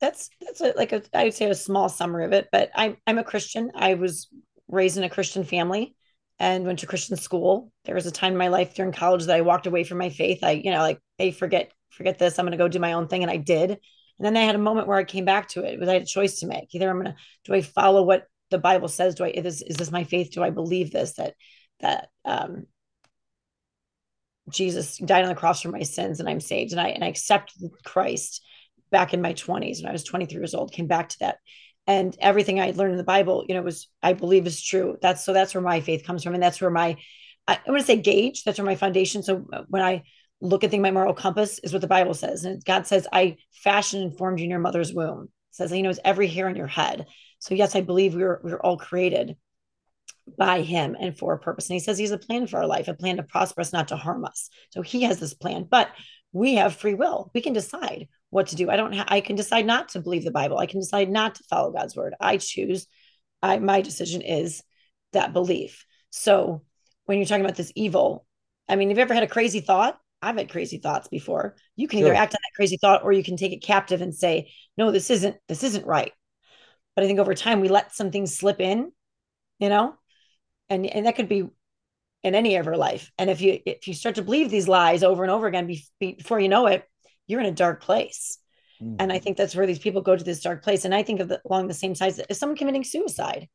That's 0.00 0.28
that's 0.40 0.60
a, 0.60 0.74
like 0.76 0.92
a 0.92 1.02
I'd 1.14 1.34
say 1.34 1.48
a 1.48 1.54
small 1.54 1.88
summary 1.88 2.24
of 2.24 2.32
it, 2.32 2.48
but 2.52 2.70
I'm 2.74 2.96
I'm 3.06 3.18
a 3.18 3.24
Christian. 3.24 3.70
I 3.74 3.94
was 3.94 4.28
raised 4.68 4.96
in 4.96 5.04
a 5.04 5.10
Christian 5.10 5.44
family 5.44 5.94
and 6.38 6.64
went 6.64 6.80
to 6.80 6.86
Christian 6.86 7.16
school. 7.16 7.70
There 7.84 7.94
was 7.94 8.06
a 8.06 8.10
time 8.10 8.32
in 8.32 8.38
my 8.38 8.48
life 8.48 8.74
during 8.74 8.92
college 8.92 9.24
that 9.26 9.36
I 9.36 9.42
walked 9.42 9.66
away 9.66 9.84
from 9.84 9.98
my 9.98 10.10
faith. 10.10 10.42
I, 10.42 10.52
you 10.52 10.70
know, 10.70 10.78
like, 10.78 11.00
hey, 11.18 11.30
forget, 11.30 11.70
forget 11.90 12.18
this. 12.18 12.38
I'm 12.38 12.44
going 12.44 12.52
to 12.52 12.58
go 12.58 12.68
do 12.68 12.78
my 12.78 12.94
own 12.94 13.08
thing. 13.08 13.22
And 13.22 13.30
I 13.30 13.36
did. 13.36 13.70
And 13.70 13.78
then 14.18 14.36
I 14.36 14.42
had 14.42 14.54
a 14.54 14.58
moment 14.58 14.88
where 14.88 14.98
I 14.98 15.04
came 15.04 15.24
back 15.24 15.48
to 15.50 15.64
it. 15.64 15.74
It 15.74 15.80
was 15.80 15.88
I 15.88 15.94
had 15.94 16.02
a 16.02 16.06
choice 16.06 16.40
to 16.40 16.46
make. 16.46 16.74
Either 16.74 16.90
I'm 16.90 17.00
going 17.00 17.12
to, 17.12 17.16
do 17.44 17.54
I 17.54 17.62
follow 17.62 18.02
what 18.02 18.26
the 18.50 18.58
Bible 18.58 18.88
says? 18.88 19.14
Do 19.14 19.24
I, 19.24 19.28
is, 19.28 19.62
is 19.62 19.76
this 19.76 19.90
my 19.90 20.04
faith? 20.04 20.32
Do 20.32 20.42
I 20.42 20.50
believe 20.50 20.90
this, 20.90 21.14
that, 21.14 21.34
that, 21.80 22.08
um, 22.24 22.66
Jesus 24.50 24.98
died 24.98 25.22
on 25.22 25.28
the 25.28 25.34
cross 25.34 25.62
for 25.62 25.70
my 25.70 25.82
sins 25.82 26.20
and 26.20 26.28
I'm 26.28 26.40
saved. 26.40 26.72
And 26.72 26.80
I, 26.80 26.88
and 26.88 27.04
I 27.04 27.08
accepted 27.08 27.70
Christ 27.84 28.44
back 28.90 29.14
in 29.14 29.22
my 29.22 29.32
20s 29.32 29.82
when 29.82 29.88
I 29.88 29.92
was 29.92 30.04
23 30.04 30.38
years 30.38 30.54
old, 30.54 30.72
came 30.72 30.86
back 30.86 31.08
to 31.10 31.18
that 31.20 31.38
and 31.86 32.16
everything 32.20 32.60
I 32.60 32.70
learned 32.70 32.92
in 32.92 32.98
the 32.98 33.04
Bible, 33.04 33.44
you 33.48 33.54
know, 33.54 33.62
was 33.62 33.88
I 34.02 34.14
believe 34.14 34.46
is 34.46 34.62
true. 34.62 34.96
That's 35.02 35.24
so 35.24 35.32
that's 35.32 35.54
where 35.54 35.62
my 35.62 35.80
faith 35.80 36.04
comes 36.04 36.22
from, 36.22 36.34
and 36.34 36.42
that's 36.42 36.60
where 36.60 36.70
my 36.70 36.96
I, 37.46 37.58
I 37.66 37.70
want 37.70 37.80
to 37.80 37.86
say 37.86 37.96
gauge. 37.96 38.44
That's 38.44 38.58
where 38.58 38.66
my 38.66 38.76
foundation. 38.76 39.22
So 39.22 39.44
when 39.68 39.82
I 39.82 40.02
look 40.40 40.64
at 40.64 40.70
things, 40.70 40.82
my 40.82 40.90
moral 40.90 41.14
compass 41.14 41.58
is 41.58 41.72
what 41.72 41.82
the 41.82 41.88
Bible 41.88 42.14
says, 42.14 42.44
and 42.44 42.64
God 42.64 42.86
says, 42.86 43.06
"I 43.12 43.36
fashioned 43.52 44.02
and 44.02 44.16
formed 44.16 44.38
you 44.38 44.44
in 44.44 44.50
your 44.50 44.60
mother's 44.60 44.94
womb." 44.94 45.24
It 45.24 45.56
says 45.56 45.70
He 45.70 45.82
knows 45.82 46.00
every 46.04 46.26
hair 46.26 46.48
on 46.48 46.56
your 46.56 46.66
head. 46.66 47.06
So 47.38 47.54
yes, 47.54 47.76
I 47.76 47.82
believe 47.82 48.14
we 48.14 48.22
we're 48.22 48.40
we 48.42 48.52
we're 48.52 48.60
all 48.60 48.78
created 48.78 49.36
by 50.38 50.62
Him 50.62 50.96
and 50.98 51.16
for 51.16 51.34
a 51.34 51.38
purpose. 51.38 51.68
And 51.68 51.74
He 51.74 51.80
says 51.80 51.98
He 51.98 52.04
has 52.04 52.12
a 52.12 52.18
plan 52.18 52.46
for 52.46 52.58
our 52.58 52.66
life, 52.66 52.88
a 52.88 52.94
plan 52.94 53.16
to 53.16 53.22
prosper 53.22 53.60
us, 53.60 53.72
not 53.72 53.88
to 53.88 53.96
harm 53.96 54.24
us. 54.24 54.48
So 54.70 54.82
He 54.82 55.02
has 55.02 55.18
this 55.18 55.34
plan, 55.34 55.66
but 55.70 55.90
we 56.32 56.56
have 56.56 56.74
free 56.74 56.94
will. 56.94 57.30
We 57.34 57.40
can 57.40 57.52
decide 57.52 58.08
what 58.30 58.48
to 58.48 58.56
do. 58.56 58.68
I 58.68 58.76
don't 58.76 58.94
ha- 58.94 59.06
I 59.08 59.20
can 59.20 59.36
decide 59.36 59.66
not 59.66 59.90
to 59.90 60.00
believe 60.00 60.24
the 60.24 60.32
Bible. 60.32 60.58
I 60.58 60.66
can 60.66 60.80
decide 60.80 61.08
not 61.08 61.36
to 61.36 61.44
follow 61.44 61.70
God's 61.70 61.94
word. 61.94 62.14
I 62.20 62.36
choose. 62.38 62.86
I 63.42 63.58
my 63.60 63.80
decision 63.80 64.22
is 64.22 64.62
that 65.12 65.32
belief. 65.32 65.86
So 66.10 66.62
when 67.06 67.18
you're 67.18 67.26
talking 67.26 67.44
about 67.44 67.56
this 67.56 67.72
evil, 67.76 68.26
I 68.68 68.76
mean, 68.76 68.88
have 68.88 68.98
you 68.98 69.02
ever 69.02 69.14
had 69.14 69.22
a 69.22 69.28
crazy 69.28 69.60
thought? 69.60 69.98
I've 70.20 70.36
had 70.36 70.50
crazy 70.50 70.78
thoughts 70.78 71.06
before. 71.06 71.54
You 71.76 71.86
can 71.86 72.00
sure. 72.00 72.08
either 72.08 72.16
act 72.16 72.34
on 72.34 72.38
that 72.42 72.56
crazy 72.56 72.78
thought 72.78 73.04
or 73.04 73.12
you 73.12 73.22
can 73.22 73.36
take 73.36 73.52
it 73.52 73.62
captive 73.62 74.00
and 74.00 74.14
say, 74.14 74.50
no, 74.76 74.90
this 74.90 75.10
isn't 75.10 75.36
this 75.48 75.62
isn't 75.62 75.86
right. 75.86 76.12
But 76.96 77.04
I 77.04 77.06
think 77.06 77.20
over 77.20 77.34
time 77.34 77.60
we 77.60 77.68
let 77.68 77.94
some 77.94 78.10
things 78.10 78.36
slip 78.36 78.60
in, 78.60 78.90
you 79.58 79.68
know, 79.68 79.94
and 80.68 80.86
and 80.86 81.06
that 81.06 81.16
could 81.16 81.28
be 81.28 81.48
in 82.22 82.34
any 82.34 82.56
of 82.56 82.66
her 82.66 82.76
life. 82.76 83.12
And 83.18 83.30
if 83.30 83.40
you 83.40 83.60
if 83.66 83.86
you 83.86 83.94
start 83.94 84.16
to 84.16 84.22
believe 84.22 84.50
these 84.50 84.68
lies 84.68 85.02
over 85.02 85.22
and 85.22 85.30
over 85.30 85.46
again 85.46 85.70
before 86.00 86.40
you 86.40 86.48
know 86.48 86.66
it, 86.66 86.84
you're 87.26 87.40
in 87.40 87.46
a 87.46 87.52
dark 87.52 87.82
place. 87.82 88.38
Mm-hmm. 88.82 88.96
And 88.98 89.12
I 89.12 89.18
think 89.18 89.36
that's 89.36 89.54
where 89.54 89.66
these 89.66 89.78
people 89.78 90.02
go 90.02 90.16
to 90.16 90.24
this 90.24 90.40
dark 90.40 90.64
place. 90.64 90.84
And 90.84 90.94
I 90.94 91.02
think 91.02 91.20
of 91.20 91.28
the, 91.28 91.40
along 91.44 91.68
the 91.68 91.74
same 91.74 91.94
sides 91.94 92.18
as 92.18 92.38
someone 92.38 92.56
committing 92.56 92.84
suicide. 92.84 93.48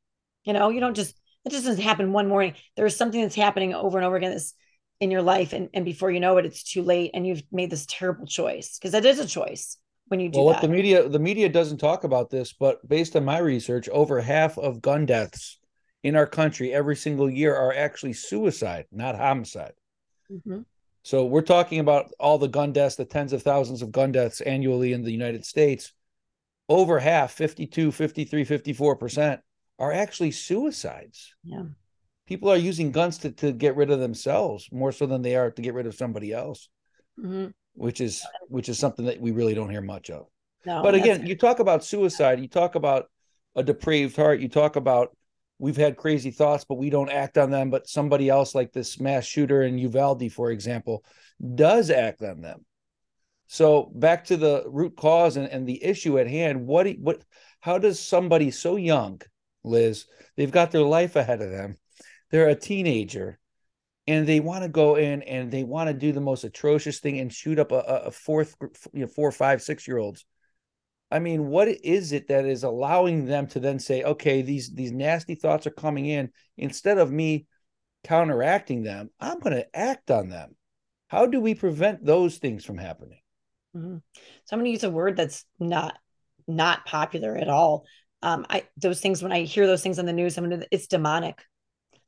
You 0.46 0.54
know, 0.54 0.70
you 0.70 0.80
don't 0.80 0.96
just 0.96 1.20
it 1.46 1.52
just 1.52 1.66
doesn't 1.66 1.84
happen 1.84 2.14
one 2.14 2.28
morning. 2.28 2.54
There's 2.76 2.96
something 2.96 3.22
that's 3.22 3.36
happening 3.36 3.74
over 3.74 3.98
and 3.98 4.06
over 4.06 4.16
again 4.16 4.32
that's 4.32 4.54
in 5.00 5.12
your 5.12 5.22
life, 5.22 5.54
and, 5.54 5.70
and 5.74 5.86
before 5.86 6.12
you 6.12 6.20
know 6.20 6.38
it, 6.38 6.46
it's 6.46 6.64
too 6.64 6.84
late, 6.84 7.12
and 7.14 7.26
you've 7.26 7.44
made 7.54 7.70
this 7.70 7.86
terrible 7.88 8.26
choice 8.26 8.78
because 8.78 8.92
that 8.92 9.06
is 9.06 9.20
a 9.20 9.26
choice 9.26 9.78
when 10.08 10.20
you 10.20 10.30
do. 10.30 10.40
Well, 10.40 10.48
what 10.48 10.62
that. 10.62 10.68
the 10.68 10.74
media 10.74 11.08
the 11.08 11.20
media 11.20 11.48
doesn't 11.48 11.78
talk 11.78 12.04
about 12.04 12.30
this, 12.30 12.54
but 12.54 12.86
based 12.88 13.16
on 13.16 13.24
my 13.24 13.40
research, 13.40 13.88
over 13.90 14.20
half 14.20 14.58
of 14.58 14.82
gun 14.82 15.06
deaths 15.06 15.58
in 16.04 16.16
our 16.16 16.26
country 16.26 16.74
every 16.74 16.96
single 16.96 17.30
year 17.30 17.56
are 17.56 17.74
actually 17.74 18.14
suicide, 18.14 18.86
not 18.92 19.16
homicide. 19.16 19.74
Mm-hmm. 20.32 20.62
So 21.04 21.26
we're 21.26 21.42
talking 21.42 21.80
about 21.80 22.12
all 22.20 22.38
the 22.38 22.48
gun 22.48 22.72
deaths, 22.72 22.96
the 22.96 23.06
tens 23.06 23.34
of 23.34 23.42
thousands 23.42 23.82
of 23.82 23.92
gun 23.92 24.12
deaths 24.12 24.42
annually 24.42 24.94
in 24.94 25.04
the 25.04 25.12
United 25.12 25.46
States. 25.46 25.94
Over 26.68 27.00
half, 27.00 27.32
52, 27.32 27.92
53, 27.92 28.46
54% 28.46 29.40
are 29.80 29.92
actually 29.92 30.32
suicides. 30.32 31.34
Yeah. 31.44 31.64
People 32.28 32.52
are 32.52 32.58
using 32.58 32.92
guns 32.92 33.18
to, 33.20 33.32
to 33.32 33.52
get 33.52 33.76
rid 33.76 33.90
of 33.90 34.00
themselves 34.00 34.70
more 34.72 34.92
so 34.92 35.08
than 35.08 35.24
they 35.24 35.36
are 35.36 35.50
to 35.50 35.62
get 35.62 35.74
rid 35.74 35.88
of 35.88 35.96
somebody 35.96 36.32
else. 36.32 36.70
Mm-hmm. 37.20 37.48
Which 37.74 38.02
is 38.02 38.26
which 38.50 38.68
is 38.68 38.78
something 38.78 39.06
that 39.06 39.22
we 39.22 39.32
really 39.32 39.54
don't 39.54 39.70
hear 39.70 39.82
much 39.82 40.10
of. 40.10 40.26
No, 40.66 40.84
but 40.84 40.96
again, 40.96 41.26
you 41.26 41.38
talk 41.38 41.60
about 41.60 41.86
suicide, 41.86 42.40
you 42.40 42.48
talk 42.48 42.76
about 42.76 43.10
a 43.56 43.64
depraved 43.64 44.16
heart, 44.18 44.42
you 44.42 44.50
talk 44.50 44.76
about 44.76 45.16
we've 45.60 45.78
had 45.78 45.98
crazy 45.98 46.32
thoughts, 46.32 46.66
but 46.68 46.80
we 46.80 46.90
don't 46.90 47.12
act 47.12 47.38
on 47.38 47.52
them. 47.52 47.70
But 47.70 47.88
somebody 47.88 48.30
else, 48.30 48.56
like 48.56 48.72
this 48.72 49.00
mass 49.00 49.26
shooter 49.26 49.62
in 49.62 49.78
Uvalde, 49.78 50.32
for 50.32 50.50
example, 50.50 51.04
does 51.56 51.92
act 51.92 52.24
on 52.24 52.42
them. 52.42 52.66
So 53.48 53.92
back 53.94 54.26
to 54.26 54.38
the 54.38 54.64
root 54.68 54.96
cause 54.96 55.38
and, 55.38 55.48
and 55.48 55.68
the 55.68 55.84
issue 55.84 56.18
at 56.20 56.28
hand. 56.28 56.66
What 56.66 56.88
what 57.00 57.24
how 57.60 57.78
does 57.78 58.00
somebody 58.00 58.52
so 58.52 58.76
young 58.76 59.22
Liz. 59.64 60.06
They've 60.36 60.52
got 60.52 60.72
their 60.72 60.84
life 60.84 61.16
ahead 61.16 61.42
of 61.42 61.52
them. 61.52 61.76
They're 62.32 62.50
a 62.50 62.56
teenager 62.56 63.40
and 64.08 64.28
they 64.28 64.40
want 64.40 64.64
to 64.64 64.70
go 64.70 64.96
in 64.96 65.22
and 65.24 65.52
they 65.52 65.64
want 65.64 65.90
to 65.90 65.94
do 65.94 66.12
the 66.12 66.22
most 66.22 66.44
atrocious 66.44 67.00
thing 67.00 67.20
and 67.20 67.32
shoot 67.32 67.60
up 67.60 67.72
a, 67.72 67.80
a 68.06 68.12
fourth, 68.12 68.56
you 68.94 69.02
know, 69.02 69.08
four, 69.08 69.32
five, 69.32 69.62
six 69.62 69.88
year 69.88 69.98
olds. 69.98 70.26
I 71.12 71.20
mean, 71.20 71.48
what 71.48 71.68
is 71.68 72.12
it 72.12 72.28
that 72.28 72.46
is 72.46 72.64
allowing 72.64 73.26
them 73.26 73.48
to 73.48 73.60
then 73.60 73.80
say, 73.80 74.04
okay, 74.04 74.42
these 74.42 74.74
these 74.74 74.92
nasty 74.92 75.36
thoughts 75.36 75.66
are 75.68 75.72
coming 75.72 76.06
in. 76.06 76.32
Instead 76.58 76.98
of 76.98 77.12
me 77.12 77.48
counteracting 78.04 78.84
them, 78.84 79.10
I'm 79.20 79.40
going 79.40 79.56
to 79.56 79.76
act 79.76 80.12
on 80.12 80.30
them. 80.30 80.56
How 81.08 81.26
do 81.26 81.42
we 81.42 81.56
prevent 81.56 82.06
those 82.06 82.38
things 82.38 82.64
from 82.64 82.78
happening? 82.78 83.20
Mm-hmm. 83.76 83.98
So 84.46 84.54
I'm 84.54 84.60
going 84.60 84.66
to 84.66 84.72
use 84.72 84.84
a 84.84 84.92
word 84.92 85.18
that's 85.18 85.46
not 85.60 85.98
not 86.48 86.86
popular 86.86 87.36
at 87.36 87.48
all, 87.48 87.86
um, 88.22 88.46
I 88.50 88.64
those 88.78 89.00
things 89.00 89.24
when 89.24 89.32
I 89.32 89.44
hear 89.44 89.68
those 89.68 89.84
things 89.84 90.00
on 90.00 90.06
the 90.06 90.14
news, 90.14 90.38
I'm 90.38 90.50
gonna, 90.50 90.66
it's 90.72 90.88
demonic. 90.88 91.42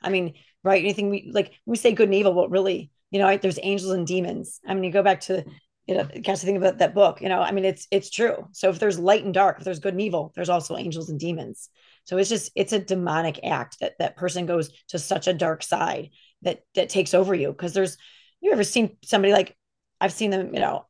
I 0.01 0.09
mean, 0.09 0.33
right? 0.63 0.83
Anything 0.83 1.09
we 1.09 1.31
like, 1.33 1.53
we 1.65 1.77
say 1.77 1.93
good 1.93 2.09
and 2.09 2.15
evil, 2.15 2.33
but 2.33 2.49
really, 2.49 2.91
you 3.11 3.19
know, 3.19 3.37
there's 3.37 3.59
angels 3.61 3.91
and 3.91 4.05
demons. 4.05 4.59
I 4.65 4.73
mean, 4.73 4.83
you 4.83 4.91
go 4.91 5.03
back 5.03 5.21
to 5.21 5.45
you 5.87 5.95
know, 5.95 6.05
catch 6.23 6.41
the 6.41 6.45
thing 6.45 6.57
about 6.57 6.77
that 6.77 6.93
book. 6.93 7.21
You 7.21 7.29
know, 7.29 7.41
I 7.41 7.51
mean, 7.51 7.65
it's 7.65 7.87
it's 7.91 8.09
true. 8.09 8.47
So 8.51 8.69
if 8.69 8.79
there's 8.79 8.99
light 8.99 9.23
and 9.23 9.33
dark, 9.33 9.57
if 9.57 9.65
there's 9.65 9.79
good 9.79 9.93
and 9.93 10.01
evil, 10.01 10.31
there's 10.35 10.49
also 10.49 10.77
angels 10.77 11.09
and 11.09 11.19
demons. 11.19 11.69
So 12.05 12.17
it's 12.17 12.29
just 12.29 12.51
it's 12.55 12.73
a 12.73 12.79
demonic 12.79 13.39
act 13.43 13.79
that 13.79 13.97
that 13.99 14.15
person 14.15 14.45
goes 14.45 14.71
to 14.89 14.99
such 14.99 15.27
a 15.27 15.33
dark 15.33 15.63
side 15.63 16.09
that 16.43 16.63
that 16.75 16.89
takes 16.89 17.13
over 17.13 17.33
you. 17.33 17.49
Because 17.49 17.73
there's 17.73 17.97
you 18.41 18.51
ever 18.51 18.63
seen 18.63 18.97
somebody 19.03 19.33
like 19.33 19.55
I've 19.99 20.13
seen 20.13 20.31
them. 20.31 20.53
You 20.53 20.61
know, 20.61 20.85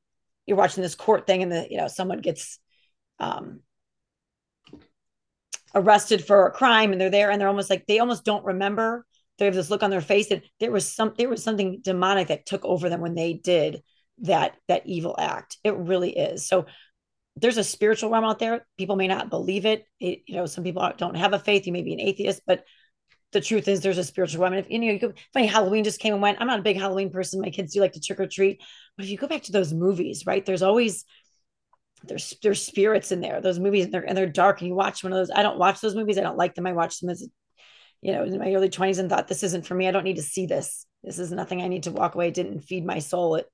you're 0.45 0.57
watching 0.57 0.83
this 0.83 0.95
court 0.95 1.25
thing, 1.25 1.41
and 1.43 1.51
the 1.51 1.67
you 1.69 1.77
know 1.77 1.87
someone 1.87 2.19
gets 2.19 2.59
um 3.19 3.61
arrested 5.73 6.23
for 6.25 6.45
a 6.45 6.51
crime 6.51 6.91
and 6.91 6.99
they're 6.99 7.09
there 7.09 7.31
and 7.31 7.39
they're 7.39 7.47
almost 7.47 7.69
like 7.69 7.87
they 7.87 7.99
almost 7.99 8.25
don't 8.25 8.45
remember 8.45 9.05
they 9.37 9.45
have 9.45 9.55
this 9.55 9.69
look 9.69 9.83
on 9.83 9.89
their 9.89 10.01
face 10.01 10.29
that 10.29 10.43
there 10.59 10.71
was 10.71 10.87
some 10.87 11.13
there 11.17 11.29
was 11.29 11.43
something 11.43 11.79
demonic 11.81 12.27
that 12.27 12.45
took 12.45 12.63
over 12.65 12.89
them 12.89 13.01
when 13.01 13.15
they 13.15 13.33
did 13.33 13.81
that 14.19 14.55
that 14.67 14.85
evil 14.85 15.15
act 15.17 15.57
it 15.63 15.75
really 15.75 16.15
is 16.15 16.45
so 16.45 16.65
there's 17.37 17.57
a 17.57 17.63
spiritual 17.63 18.09
realm 18.09 18.25
out 18.25 18.39
there 18.39 18.65
people 18.77 18.95
may 18.95 19.07
not 19.07 19.29
believe 19.29 19.65
it, 19.65 19.85
it 19.99 20.21
you 20.27 20.35
know 20.35 20.45
some 20.45 20.63
people 20.63 20.91
don't 20.97 21.15
have 21.15 21.33
a 21.33 21.39
faith 21.39 21.65
you 21.65 21.73
may 21.73 21.83
be 21.83 21.93
an 21.93 21.99
atheist 21.99 22.41
but 22.45 22.63
the 23.31 23.41
truth 23.41 23.67
is 23.67 23.79
there's 23.79 23.97
a 23.97 24.03
spiritual 24.03 24.41
realm 24.41 24.53
and 24.53 24.65
if 24.65 24.71
you 24.71 24.79
know 24.79 24.87
you 24.87 24.99
go, 24.99 25.13
funny 25.33 25.47
halloween 25.47 25.83
just 25.83 25.99
came 25.99 26.13
and 26.13 26.21
went 26.21 26.39
i'm 26.39 26.47
not 26.47 26.59
a 26.59 26.63
big 26.63 26.77
halloween 26.77 27.09
person 27.09 27.41
my 27.41 27.49
kids 27.49 27.73
do 27.73 27.79
like 27.79 27.93
to 27.93 28.01
trick 28.01 28.19
or 28.19 28.27
treat 28.27 28.61
but 28.97 29.05
if 29.05 29.11
you 29.11 29.17
go 29.17 29.27
back 29.27 29.43
to 29.43 29.51
those 29.51 29.73
movies 29.73 30.25
right 30.25 30.45
there's 30.45 30.61
always 30.61 31.05
there's 32.03 32.35
there's 32.41 32.63
spirits 32.63 33.11
in 33.11 33.21
there. 33.21 33.41
Those 33.41 33.59
movies 33.59 33.85
and 33.85 33.93
they're 33.93 34.07
and 34.07 34.17
they're 34.17 34.27
dark. 34.27 34.61
And 34.61 34.67
you 34.67 34.75
watch 34.75 35.03
one 35.03 35.13
of 35.13 35.17
those. 35.17 35.31
I 35.31 35.43
don't 35.43 35.59
watch 35.59 35.81
those 35.81 35.95
movies. 35.95 36.17
I 36.17 36.21
don't 36.21 36.37
like 36.37 36.55
them. 36.55 36.67
I 36.67 36.73
watched 36.73 37.01
them 37.01 37.09
as 37.09 37.27
you 38.01 38.13
know 38.13 38.23
in 38.23 38.37
my 38.39 38.53
early 38.53 38.69
20s 38.69 38.99
and 38.99 39.09
thought 39.09 39.27
this 39.27 39.43
isn't 39.43 39.65
for 39.65 39.75
me. 39.75 39.87
I 39.87 39.91
don't 39.91 40.03
need 40.03 40.15
to 40.15 40.21
see 40.21 40.45
this. 40.45 40.85
This 41.03 41.19
is 41.19 41.31
nothing 41.31 41.61
I 41.61 41.67
need 41.67 41.83
to 41.83 41.91
walk 41.91 42.15
away. 42.15 42.29
It 42.29 42.33
didn't 42.33 42.61
feed 42.61 42.85
my 42.85 42.99
soul. 42.99 43.35
It 43.35 43.47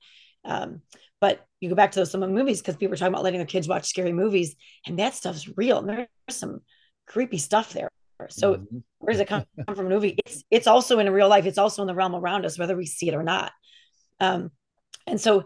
um, 0.46 0.82
but 1.20 1.46
you 1.60 1.70
go 1.70 1.76
back 1.76 1.92
to 1.92 2.00
those 2.00 2.12
some 2.12 2.24
of 2.24 2.30
the 2.30 2.36
movies 2.36 2.62
because 2.62 2.76
people 2.76 2.94
are 2.94 2.98
talking 2.98 3.14
about 3.14 3.24
letting 3.24 3.40
their 3.40 3.48
kids 3.48 3.68
watch 3.68 3.88
scary 3.88 4.14
movies, 4.14 4.56
and 4.86 5.00
that 5.00 5.16
stuff's 5.16 5.50
real. 5.58 5.80
And 5.80 5.90
there's 5.90 6.08
some 6.30 6.62
creepy 7.08 7.38
stuff 7.38 7.74
there. 7.74 7.90
So 8.30 8.56
mm-hmm. 8.56 8.78
where 9.00 9.14
does 9.14 9.22
it 9.22 9.28
come 9.28 9.46
from 9.74 9.86
a 9.86 9.90
movie? 9.90 10.18
It's 10.26 10.44
it's 10.50 10.68
also 10.68 11.00
in 11.00 11.10
real 11.10 11.30
life. 11.30 11.46
It's 11.46 11.58
also 11.58 11.82
in 11.82 11.88
the 11.88 11.96
realm 11.96 12.16
around 12.16 12.46
us, 12.46 12.58
whether 12.58 12.76
we 12.76 12.86
see 12.86 13.10
it 13.10 13.16
or 13.16 13.24
not. 13.24 13.52
Um, 14.20 14.52
and 15.06 15.20
so 15.20 15.46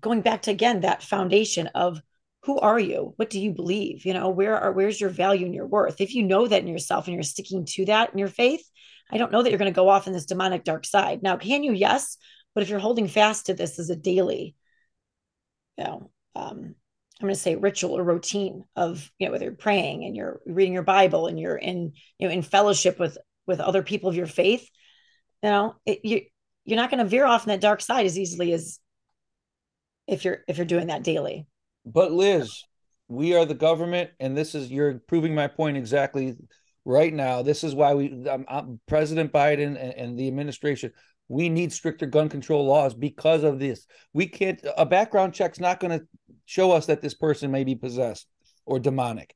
going 0.00 0.20
back 0.20 0.42
to 0.42 0.50
again 0.50 0.80
that 0.80 1.02
foundation 1.02 1.68
of 1.68 2.00
who 2.44 2.58
are 2.58 2.78
you 2.78 3.14
what 3.16 3.30
do 3.30 3.40
you 3.40 3.52
believe 3.52 4.04
you 4.04 4.12
know 4.12 4.28
where 4.28 4.58
are 4.58 4.72
where's 4.72 5.00
your 5.00 5.10
value 5.10 5.46
and 5.46 5.54
your 5.54 5.66
worth 5.66 6.00
if 6.00 6.14
you 6.14 6.24
know 6.24 6.46
that 6.46 6.60
in 6.60 6.68
yourself 6.68 7.06
and 7.06 7.14
you're 7.14 7.22
sticking 7.22 7.64
to 7.64 7.84
that 7.84 8.12
in 8.12 8.18
your 8.18 8.28
faith 8.28 8.68
i 9.10 9.16
don't 9.16 9.32
know 9.32 9.42
that 9.42 9.50
you're 9.50 9.58
going 9.58 9.72
to 9.72 9.76
go 9.76 9.88
off 9.88 10.06
in 10.06 10.12
this 10.12 10.26
demonic 10.26 10.64
dark 10.64 10.84
side 10.84 11.22
now 11.22 11.36
can 11.36 11.62
you 11.62 11.72
yes 11.72 12.18
but 12.54 12.62
if 12.62 12.68
you're 12.68 12.78
holding 12.78 13.08
fast 13.08 13.46
to 13.46 13.54
this 13.54 13.78
as 13.78 13.90
a 13.90 13.96
daily 13.96 14.54
you 15.78 15.84
know 15.84 16.10
um, 16.34 16.74
i'm 17.20 17.26
going 17.26 17.34
to 17.34 17.40
say 17.40 17.56
ritual 17.56 17.98
or 17.98 18.04
routine 18.04 18.64
of 18.76 19.10
you 19.18 19.26
know 19.26 19.32
whether 19.32 19.44
you're 19.44 19.54
praying 19.54 20.04
and 20.04 20.16
you're 20.16 20.40
reading 20.46 20.72
your 20.72 20.82
bible 20.82 21.26
and 21.26 21.38
you're 21.38 21.56
in 21.56 21.92
you 22.18 22.28
know 22.28 22.32
in 22.32 22.42
fellowship 22.42 22.98
with 22.98 23.18
with 23.46 23.60
other 23.60 23.82
people 23.82 24.08
of 24.08 24.16
your 24.16 24.26
faith 24.26 24.68
you 25.42 25.50
know 25.50 25.74
it, 25.86 26.00
you 26.04 26.22
you're 26.64 26.76
not 26.76 26.90
going 26.90 27.02
to 27.02 27.08
veer 27.08 27.26
off 27.26 27.44
in 27.44 27.50
that 27.50 27.60
dark 27.60 27.80
side 27.80 28.06
as 28.06 28.18
easily 28.18 28.52
as 28.52 28.78
if 30.06 30.24
you're 30.24 30.38
if 30.48 30.56
you're 30.56 30.66
doing 30.66 30.88
that 30.88 31.02
daily 31.02 31.46
but 31.84 32.12
Liz, 32.12 32.64
we 33.08 33.34
are 33.34 33.44
the 33.44 33.54
government, 33.54 34.10
and 34.20 34.36
this 34.36 34.54
is 34.54 34.70
you're 34.70 35.00
proving 35.06 35.34
my 35.34 35.48
point 35.48 35.76
exactly 35.76 36.36
right 36.84 37.12
now. 37.12 37.42
This 37.42 37.64
is 37.64 37.74
why 37.74 37.94
we, 37.94 38.28
um, 38.28 38.44
um, 38.48 38.80
President 38.86 39.32
Biden 39.32 39.76
and, 39.80 39.94
and 39.94 40.18
the 40.18 40.28
administration, 40.28 40.92
we 41.28 41.48
need 41.48 41.72
stricter 41.72 42.06
gun 42.06 42.28
control 42.28 42.66
laws 42.66 42.94
because 42.94 43.42
of 43.42 43.58
this. 43.58 43.86
We 44.12 44.26
can't. 44.26 44.60
A 44.76 44.84
background 44.84 45.34
check's 45.34 45.60
not 45.60 45.80
going 45.80 45.98
to 45.98 46.06
show 46.44 46.72
us 46.72 46.86
that 46.86 47.00
this 47.00 47.14
person 47.14 47.50
may 47.50 47.64
be 47.64 47.74
possessed 47.74 48.26
or 48.66 48.78
demonic. 48.78 49.34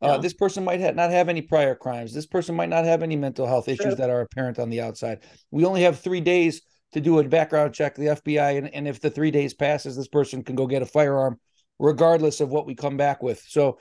Uh, 0.00 0.18
this 0.18 0.34
person 0.34 0.64
might 0.64 0.80
ha- 0.80 0.90
not 0.90 1.12
have 1.12 1.28
any 1.28 1.42
prior 1.42 1.76
crimes. 1.76 2.12
This 2.12 2.26
person 2.26 2.56
might 2.56 2.68
not 2.68 2.84
have 2.84 3.04
any 3.04 3.14
mental 3.14 3.46
health 3.46 3.68
issues 3.68 3.96
that 3.96 4.10
are 4.10 4.20
apparent 4.20 4.58
on 4.58 4.68
the 4.68 4.80
outside. 4.80 5.20
We 5.52 5.64
only 5.64 5.82
have 5.82 6.00
three 6.00 6.20
days 6.20 6.62
to 6.92 7.00
do 7.00 7.20
a 7.20 7.28
background 7.28 7.72
check, 7.72 7.94
the 7.94 8.06
FBI, 8.06 8.58
and, 8.58 8.74
and 8.74 8.88
if 8.88 9.00
the 9.00 9.10
three 9.10 9.30
days 9.30 9.54
passes, 9.54 9.96
this 9.96 10.08
person 10.08 10.42
can 10.42 10.56
go 10.56 10.66
get 10.66 10.82
a 10.82 10.86
firearm 10.86 11.38
regardless 11.78 12.40
of 12.40 12.50
what 12.50 12.66
we 12.66 12.74
come 12.74 12.96
back 12.96 13.22
with. 13.22 13.44
So 13.46 13.78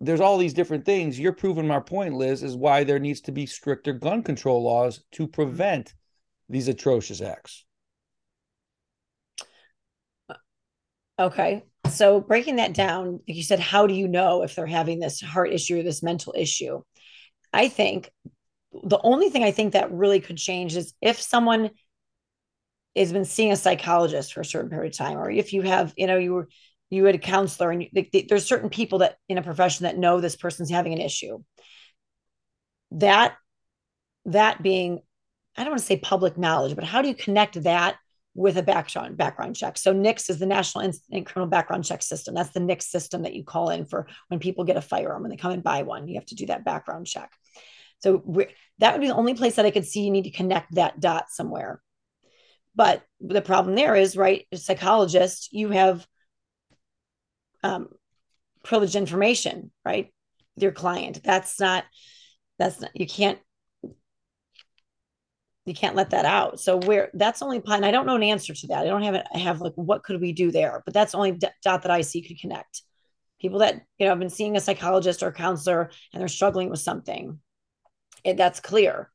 there's 0.00 0.20
all 0.20 0.38
these 0.38 0.54
different 0.54 0.84
things. 0.84 1.18
You're 1.18 1.32
proving 1.32 1.66
my 1.66 1.80
point, 1.80 2.14
Liz, 2.14 2.42
is 2.42 2.56
why 2.56 2.84
there 2.84 2.98
needs 2.98 3.20
to 3.22 3.32
be 3.32 3.46
stricter 3.46 3.92
gun 3.92 4.22
control 4.22 4.62
laws 4.62 5.02
to 5.12 5.26
prevent 5.26 5.94
these 6.48 6.68
atrocious 6.68 7.20
acts. 7.20 7.64
Uh, 10.28 10.34
okay. 11.18 11.64
So 11.90 12.20
breaking 12.20 12.56
that 12.56 12.74
down, 12.74 13.20
you 13.26 13.42
said, 13.42 13.60
how 13.60 13.86
do 13.86 13.94
you 13.94 14.08
know 14.08 14.42
if 14.42 14.54
they're 14.54 14.66
having 14.66 14.98
this 14.98 15.20
heart 15.20 15.52
issue 15.52 15.80
or 15.80 15.82
this 15.82 16.02
mental 16.02 16.34
issue? 16.36 16.82
I 17.52 17.68
think 17.68 18.10
the 18.72 19.00
only 19.02 19.30
thing 19.30 19.42
I 19.42 19.50
think 19.50 19.72
that 19.72 19.92
really 19.92 20.20
could 20.20 20.36
change 20.36 20.76
is 20.76 20.92
if 21.00 21.20
someone 21.20 21.70
has 22.94 23.12
been 23.12 23.24
seeing 23.24 23.52
a 23.52 23.56
psychologist 23.56 24.32
for 24.32 24.40
a 24.40 24.44
certain 24.44 24.70
period 24.70 24.92
of 24.92 24.98
time, 24.98 25.16
or 25.16 25.30
if 25.30 25.52
you 25.52 25.62
have, 25.62 25.94
you 25.96 26.06
know, 26.06 26.18
you 26.18 26.34
were 26.34 26.48
you 26.90 27.04
had 27.04 27.14
a 27.14 27.18
counselor 27.18 27.70
and 27.70 27.86
you, 27.92 28.24
there's 28.28 28.46
certain 28.46 28.70
people 28.70 29.00
that 29.00 29.16
in 29.28 29.38
a 29.38 29.42
profession 29.42 29.84
that 29.84 29.98
know 29.98 30.20
this 30.20 30.36
person's 30.36 30.70
having 30.70 30.94
an 30.94 31.00
issue 31.00 31.38
that 32.92 33.34
that 34.24 34.62
being 34.62 35.00
i 35.58 35.62
don't 35.62 35.72
want 35.72 35.80
to 35.80 35.86
say 35.86 35.98
public 35.98 36.38
knowledge 36.38 36.74
but 36.74 36.84
how 36.84 37.02
do 37.02 37.08
you 37.08 37.14
connect 37.14 37.62
that 37.62 37.96
with 38.34 38.56
a 38.56 38.62
background 38.62 39.16
background 39.16 39.56
check 39.56 39.76
so 39.76 39.92
NICS 39.92 40.30
is 40.30 40.38
the 40.38 40.46
national 40.46 40.84
instant 40.84 41.26
criminal 41.26 41.50
background 41.50 41.84
check 41.84 42.02
system 42.02 42.34
that's 42.34 42.50
the 42.50 42.60
NICS 42.60 42.86
system 42.86 43.22
that 43.22 43.34
you 43.34 43.44
call 43.44 43.70
in 43.70 43.84
for 43.84 44.06
when 44.28 44.38
people 44.38 44.64
get 44.64 44.76
a 44.76 44.82
firearm 44.82 45.22
when 45.22 45.30
they 45.30 45.36
come 45.36 45.52
and 45.52 45.62
buy 45.62 45.82
one 45.82 46.08
you 46.08 46.14
have 46.14 46.26
to 46.26 46.34
do 46.36 46.46
that 46.46 46.64
background 46.64 47.06
check 47.06 47.32
So 48.00 48.22
that 48.78 48.92
would 48.92 49.00
be 49.00 49.08
the 49.08 49.14
only 49.16 49.34
place 49.34 49.56
that 49.56 49.66
I 49.66 49.70
could 49.70 49.86
see 49.86 50.02
you 50.02 50.10
need 50.10 50.24
to 50.24 50.30
connect 50.30 50.74
that 50.74 51.00
dot 51.00 51.30
somewhere. 51.30 51.80
But 52.74 53.02
the 53.20 53.42
problem 53.42 53.74
there 53.74 53.96
is, 53.96 54.16
right, 54.16 54.46
psychologist, 54.54 55.52
you 55.52 55.70
have 55.70 56.06
um, 57.64 57.88
privileged 58.62 58.94
information, 58.94 59.72
right? 59.84 60.12
Your 60.56 60.70
client. 60.70 61.20
That's 61.24 61.58
not, 61.58 61.84
that's 62.58 62.80
not, 62.80 62.90
you 62.94 63.06
can't, 63.06 63.38
you 65.68 65.74
can't 65.74 65.96
let 65.96 66.10
that 66.10 66.24
out. 66.24 66.60
So 66.60 66.78
where 66.78 67.10
that's 67.14 67.42
only 67.42 67.62
and 67.66 67.84
I 67.84 67.90
don't 67.90 68.06
know 68.06 68.16
an 68.16 68.22
answer 68.22 68.54
to 68.54 68.66
that. 68.68 68.82
I 68.82 68.86
don't 68.86 69.02
have 69.02 69.14
it. 69.14 69.26
I 69.32 69.38
have 69.38 69.60
like, 69.60 69.74
what 69.74 70.02
could 70.02 70.20
we 70.20 70.32
do 70.32 70.50
there? 70.50 70.82
But 70.84 70.94
that's 70.94 71.12
the 71.12 71.18
only 71.18 71.38
dot 71.62 71.82
that 71.82 71.90
I 71.90 72.00
see 72.00 72.22
could 72.22 72.40
connect. 72.40 72.82
People 73.40 73.60
that, 73.60 73.82
you 73.98 74.06
know, 74.06 74.10
have 74.10 74.18
been 74.18 74.30
seeing 74.30 74.56
a 74.56 74.60
psychologist 74.60 75.22
or 75.22 75.28
a 75.28 75.32
counselor 75.32 75.90
and 76.12 76.20
they're 76.20 76.28
struggling 76.28 76.70
with 76.70 76.80
something. 76.80 77.38
It, 78.24 78.36
that's 78.36 78.60
clear. 78.60 79.10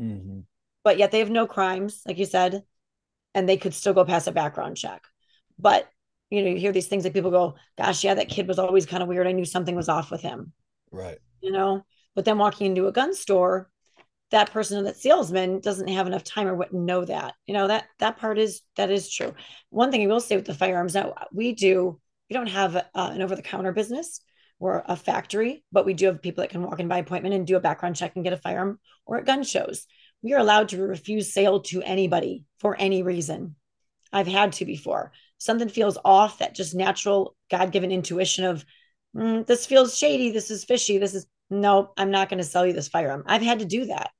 Mm-hmm. 0.00 0.40
But 0.82 0.98
yet 0.98 1.10
they 1.10 1.20
have 1.20 1.30
no 1.30 1.46
crimes, 1.46 2.02
like 2.06 2.18
you 2.18 2.24
said, 2.24 2.64
and 3.34 3.48
they 3.48 3.56
could 3.56 3.74
still 3.74 3.94
go 3.94 4.04
past 4.04 4.26
a 4.26 4.32
background 4.32 4.76
check. 4.76 5.02
But 5.58 5.88
you 6.30 6.42
know, 6.42 6.50
you 6.50 6.56
hear 6.56 6.72
these 6.72 6.88
things 6.88 7.04
that 7.04 7.14
people 7.14 7.30
go, 7.30 7.54
gosh, 7.76 8.04
yeah, 8.04 8.14
that 8.14 8.28
kid 8.28 8.48
was 8.48 8.58
always 8.58 8.86
kind 8.86 9.02
of 9.02 9.08
weird. 9.08 9.26
I 9.26 9.32
knew 9.32 9.44
something 9.44 9.74
was 9.74 9.88
off 9.88 10.10
with 10.10 10.20
him. 10.20 10.52
Right. 10.90 11.18
You 11.40 11.52
know, 11.52 11.84
but 12.14 12.24
then 12.24 12.38
walking 12.38 12.66
into 12.66 12.86
a 12.86 12.92
gun 12.92 13.14
store, 13.14 13.70
that 14.30 14.52
person, 14.52 14.84
that 14.84 14.96
salesman 14.96 15.60
doesn't 15.60 15.88
have 15.88 16.06
enough 16.06 16.24
time 16.24 16.46
or 16.46 16.54
wouldn't 16.54 16.82
know 16.82 17.04
that. 17.04 17.34
You 17.46 17.54
know, 17.54 17.68
that 17.68 17.86
that 17.98 18.18
part 18.18 18.38
is 18.38 18.62
that 18.76 18.90
is 18.90 19.10
true. 19.10 19.34
One 19.70 19.90
thing 19.90 20.02
I 20.02 20.06
will 20.06 20.20
say 20.20 20.36
with 20.36 20.44
the 20.44 20.54
firearms 20.54 20.94
now, 20.94 21.14
we 21.32 21.52
do, 21.54 22.00
we 22.28 22.34
don't 22.34 22.48
have 22.48 22.76
uh, 22.76 22.82
an 22.94 23.22
over 23.22 23.34
the 23.34 23.42
counter 23.42 23.72
business. 23.72 24.20
We're 24.58 24.82
a 24.86 24.96
factory, 24.96 25.64
but 25.70 25.86
we 25.86 25.94
do 25.94 26.06
have 26.06 26.20
people 26.20 26.42
that 26.42 26.50
can 26.50 26.62
walk 26.62 26.80
in 26.80 26.88
by 26.88 26.98
appointment 26.98 27.34
and 27.34 27.46
do 27.46 27.56
a 27.56 27.60
background 27.60 27.96
check 27.96 28.16
and 28.16 28.24
get 28.24 28.32
a 28.32 28.38
firearm 28.38 28.80
or 29.06 29.18
at 29.18 29.24
gun 29.24 29.44
shows. 29.44 29.86
We 30.20 30.34
are 30.34 30.40
allowed 30.40 30.70
to 30.70 30.82
refuse 30.82 31.32
sale 31.32 31.60
to 31.60 31.80
anybody 31.82 32.44
for 32.58 32.74
any 32.76 33.02
reason. 33.04 33.54
I've 34.12 34.26
had 34.26 34.52
to 34.54 34.64
before 34.64 35.12
something 35.38 35.68
feels 35.68 35.96
off, 36.04 36.38
that 36.38 36.54
just 36.54 36.74
natural 36.74 37.36
God 37.50 37.72
given 37.72 37.92
intuition 37.92 38.44
of 38.44 38.64
mm, 39.16 39.46
this 39.46 39.64
feels 39.64 39.96
shady, 39.96 40.30
this 40.30 40.50
is 40.50 40.64
fishy, 40.64 40.98
this 40.98 41.14
is 41.14 41.26
no, 41.50 41.92
I'm 41.96 42.10
not 42.10 42.28
going 42.28 42.38
to 42.38 42.44
sell 42.44 42.66
you 42.66 42.74
this 42.74 42.88
firearm. 42.88 43.22
I've 43.26 43.42
had 43.42 43.60
to 43.60 43.64
do 43.64 43.86
that. 43.86 44.10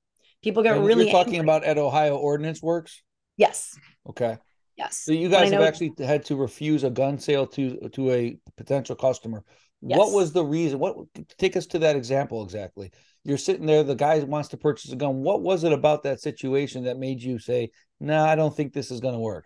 People 0.42 0.62
get 0.62 0.76
and 0.76 0.86
really. 0.86 1.04
You're 1.04 1.12
talking 1.12 1.34
angry. 1.34 1.46
about 1.46 1.64
at 1.64 1.78
Ohio 1.78 2.16
Ordnance 2.16 2.62
Works. 2.62 3.02
Yes. 3.36 3.76
Okay. 4.08 4.38
Yes. 4.76 5.02
So 5.04 5.12
you 5.12 5.28
guys 5.28 5.50
have 5.50 5.62
actually 5.62 5.92
had 5.98 6.24
to 6.26 6.36
refuse 6.36 6.84
a 6.84 6.90
gun 6.90 7.18
sale 7.18 7.46
to 7.48 7.88
to 7.90 8.12
a 8.12 8.38
potential 8.56 8.94
customer. 8.94 9.42
Yes. 9.80 9.98
What 9.98 10.12
was 10.12 10.32
the 10.32 10.44
reason? 10.44 10.78
What 10.78 10.96
take 11.38 11.56
us 11.56 11.66
to 11.66 11.80
that 11.80 11.96
example 11.96 12.42
exactly? 12.44 12.92
You're 13.24 13.38
sitting 13.38 13.66
there, 13.66 13.82
the 13.82 13.94
guy 13.94 14.18
wants 14.20 14.48
to 14.50 14.56
purchase 14.56 14.92
a 14.92 14.96
gun. 14.96 15.16
What 15.16 15.42
was 15.42 15.64
it 15.64 15.72
about 15.72 16.04
that 16.04 16.20
situation 16.20 16.84
that 16.84 16.98
made 16.98 17.20
you 17.20 17.38
say, 17.38 17.70
"No, 18.00 18.16
nah, 18.16 18.30
I 18.30 18.36
don't 18.36 18.54
think 18.56 18.72
this 18.72 18.90
is 18.90 19.00
going 19.00 19.14
to 19.14 19.20
work"? 19.20 19.44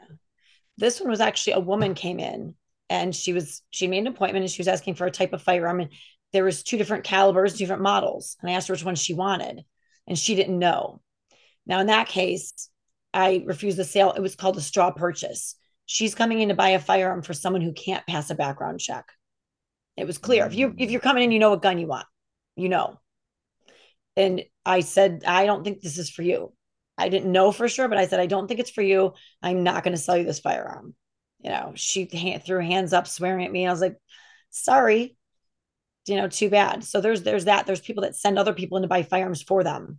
This 0.77 1.01
one 1.01 1.11
was 1.11 1.21
actually 1.21 1.55
a 1.55 1.61
woman 1.61 1.95
came 1.95 2.19
in 2.19 2.55
and 2.91 3.15
she 3.15 3.33
was 3.33 3.63
she 3.71 3.87
made 3.87 3.99
an 3.99 4.07
appointment 4.09 4.43
and 4.43 4.51
she 4.51 4.61
was 4.61 4.69
asking 4.69 4.95
for 4.95 5.07
a 5.07 5.11
type 5.11 5.33
of 5.33 5.43
firearm 5.43 5.81
and 5.81 5.91
there 6.33 6.45
was 6.45 6.63
two 6.63 6.77
different 6.79 7.05
calibers, 7.05 7.55
different 7.55 7.83
models. 7.83 8.37
And 8.41 8.51
I 8.51 8.55
asked 8.55 8.69
her 8.69 8.75
which 8.75 8.85
one 8.85 8.95
she 8.95 9.15
wanted 9.15 9.65
and 10.13 10.19
she 10.19 10.35
didn't 10.35 10.59
know. 10.59 11.01
Now 11.65 11.81
in 11.81 11.87
that 11.87 12.07
case, 12.07 12.69
I 13.15 13.43
refused 13.47 13.79
the 13.79 13.85
sale. 13.85 14.13
It 14.13 14.21
was 14.21 14.37
called 14.37 14.59
a 14.59 14.61
straw 14.61 14.91
purchase. 14.91 15.55
She's 15.87 16.15
coming 16.15 16.41
in 16.41 16.51
to 16.51 16.55
buy 16.55 16.71
a 16.71 16.79
firearm 16.79 17.23
for 17.23 17.33
someone 17.33 17.63
who 17.63 17.73
can't 17.73 18.07
pass 18.07 18.29
a 18.29 18.35
background 18.35 18.79
check. 18.79 19.07
It 19.97 20.07
was 20.07 20.19
clear. 20.19 20.45
If 20.45 20.55
you 20.55 20.75
if 20.77 20.91
you're 20.91 21.01
coming 21.01 21.25
in, 21.25 21.33
you 21.33 21.39
know 21.39 21.49
what 21.49 21.63
gun 21.63 21.79
you 21.79 21.87
want. 21.87 22.05
You 22.57 22.69
know. 22.69 23.01
And 24.19 24.43
I 24.67 24.81
said, 24.81 25.23
I 25.27 25.47
don't 25.47 25.65
think 25.65 25.81
this 25.81 25.97
is 25.97 26.11
for 26.11 26.21
you. 26.21 26.53
I 26.99 27.09
didn't 27.09 27.33
know 27.33 27.53
for 27.53 27.71
sure, 27.71 27.89
but 27.89 27.97
I 27.97 28.07
said, 28.07 28.21
I 28.21 28.27
don't 28.27 28.49
think 28.49 28.61
it's 28.61 28.71
for 28.71 28.83
you. 28.83 29.15
I'm 29.43 29.63
not 29.63 29.83
going 29.83 29.97
to 29.97 30.03
sell 30.03 30.19
you 30.19 30.25
this 30.25 30.41
firearm. 30.41 30.95
You 31.41 31.49
know, 31.49 31.73
she 31.75 32.05
threw 32.05 32.61
hands 32.61 32.93
up, 32.93 33.07
swearing 33.07 33.47
at 33.47 33.51
me. 33.51 33.67
I 33.67 33.71
was 33.71 33.81
like, 33.81 33.97
sorry, 34.51 35.17
you 36.07 36.17
know, 36.17 36.29
too 36.29 36.51
bad. 36.51 36.85
So 36.85 37.01
there's 37.01 37.23
there's 37.23 37.45
that. 37.45 37.67
There's 37.67 37.81
people 37.81 38.03
that 38.03 38.17
send 38.17 38.39
other 38.39 38.55
people 38.55 38.77
in 38.77 38.83
to 38.83 38.89
buy 38.89 39.03
firearms 39.03 39.43
for 39.43 39.63
them, 39.63 39.99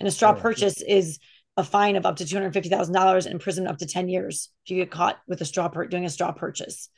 and 0.00 0.08
a 0.08 0.12
straw 0.12 0.34
oh, 0.36 0.40
purchase 0.40 0.82
is 0.82 1.18
a 1.56 1.64
fine 1.64 1.96
of 1.96 2.04
up 2.04 2.16
to 2.16 2.26
two 2.26 2.36
hundred 2.36 2.52
fifty 2.52 2.68
thousand 2.68 2.94
dollars 2.94 3.26
and 3.26 3.40
prison 3.40 3.66
up 3.66 3.78
to 3.78 3.86
ten 3.86 4.08
years 4.08 4.50
if 4.64 4.70
you 4.70 4.76
get 4.76 4.90
caught 4.90 5.18
with 5.26 5.40
a 5.40 5.44
straw 5.44 5.68
per- 5.68 5.86
doing 5.86 6.04
a 6.04 6.10
straw 6.10 6.32
purchase. 6.32 6.88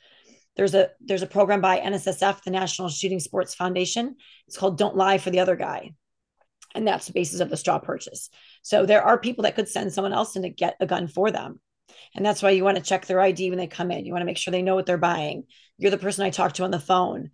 There's 0.55 0.73
a 0.73 0.89
there's 0.99 1.21
a 1.21 1.27
program 1.27 1.61
by 1.61 1.79
NSSF, 1.79 2.43
the 2.43 2.51
National 2.51 2.89
Shooting 2.89 3.19
Sports 3.19 3.55
Foundation. 3.55 4.15
It's 4.47 4.57
called 4.57 4.77
"Don't 4.77 4.97
Lie 4.97 5.19
for 5.19 5.29
the 5.29 5.39
Other 5.39 5.55
Guy." 5.55 5.93
And 6.75 6.87
that's 6.87 7.07
the 7.07 7.13
basis 7.13 7.39
of 7.39 7.49
the 7.49 7.57
straw 7.57 7.79
purchase. 7.79 8.29
So 8.61 8.85
there 8.85 9.03
are 9.03 9.17
people 9.17 9.43
that 9.43 9.55
could 9.55 9.67
send 9.67 9.91
someone 9.91 10.13
else 10.13 10.35
in 10.35 10.43
to 10.43 10.49
get 10.49 10.75
a 10.79 10.85
gun 10.85 11.07
for 11.07 11.31
them. 11.31 11.59
And 12.15 12.25
that's 12.25 12.43
why 12.43 12.51
you 12.51 12.63
want 12.63 12.77
to 12.77 12.83
check 12.83 13.05
their 13.05 13.21
ID 13.21 13.49
when 13.49 13.57
they 13.57 13.67
come 13.67 13.91
in. 13.91 14.05
You 14.05 14.11
want 14.11 14.21
to 14.21 14.27
make 14.27 14.37
sure 14.37 14.51
they 14.51 14.61
know 14.61 14.75
what 14.75 14.85
they're 14.85 14.97
buying. 14.97 15.45
You're 15.77 15.91
the 15.91 15.97
person 15.97 16.25
I 16.25 16.29
talked 16.29 16.57
to 16.57 16.63
on 16.63 16.71
the 16.71 16.79
phone. 16.79 17.31